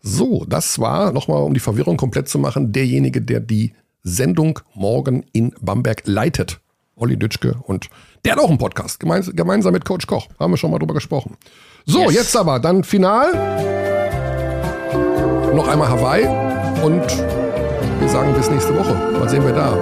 [0.02, 3.72] So, das war, nochmal um die Verwirrung komplett zu machen, derjenige, der die
[4.08, 6.60] Sendung morgen in Bamberg leitet.
[6.94, 7.90] Olli Dütschke und
[8.24, 10.28] der hat auch einen Podcast, gemeins gemeinsam mit Coach Koch.
[10.38, 11.36] Haben wir schon mal drüber gesprochen.
[11.86, 12.14] So, yes.
[12.14, 13.32] jetzt aber dann Final.
[15.54, 16.24] Noch einmal Hawaii
[16.84, 17.02] und
[18.00, 18.94] wir sagen bis nächste Woche.
[19.18, 19.72] Mal sehen, wer da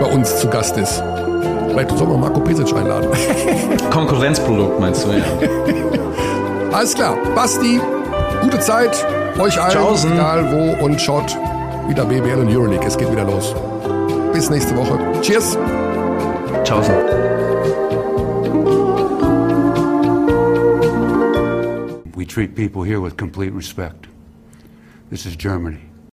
[0.00, 1.02] bei uns zu Gast ist.
[1.68, 3.10] Vielleicht sollen wir Marco Pesic einladen.
[3.90, 5.24] Konkurrenzprodukt meinst du, ja.
[6.72, 7.18] Alles klar.
[7.34, 7.78] Basti,
[8.40, 9.06] gute Zeit.
[9.38, 10.12] Euch allen, Tschaußen.
[10.12, 11.36] egal wo und schaut
[11.88, 12.86] wieder BBL und Euroleague.
[12.86, 13.54] Es geht wieder los.
[14.32, 14.98] Bis nächste Woche.
[15.22, 15.56] Cheers.
[16.64, 16.80] Ciao.
[22.16, 24.06] We treat people here with complete respect.
[25.10, 25.93] This is Germany.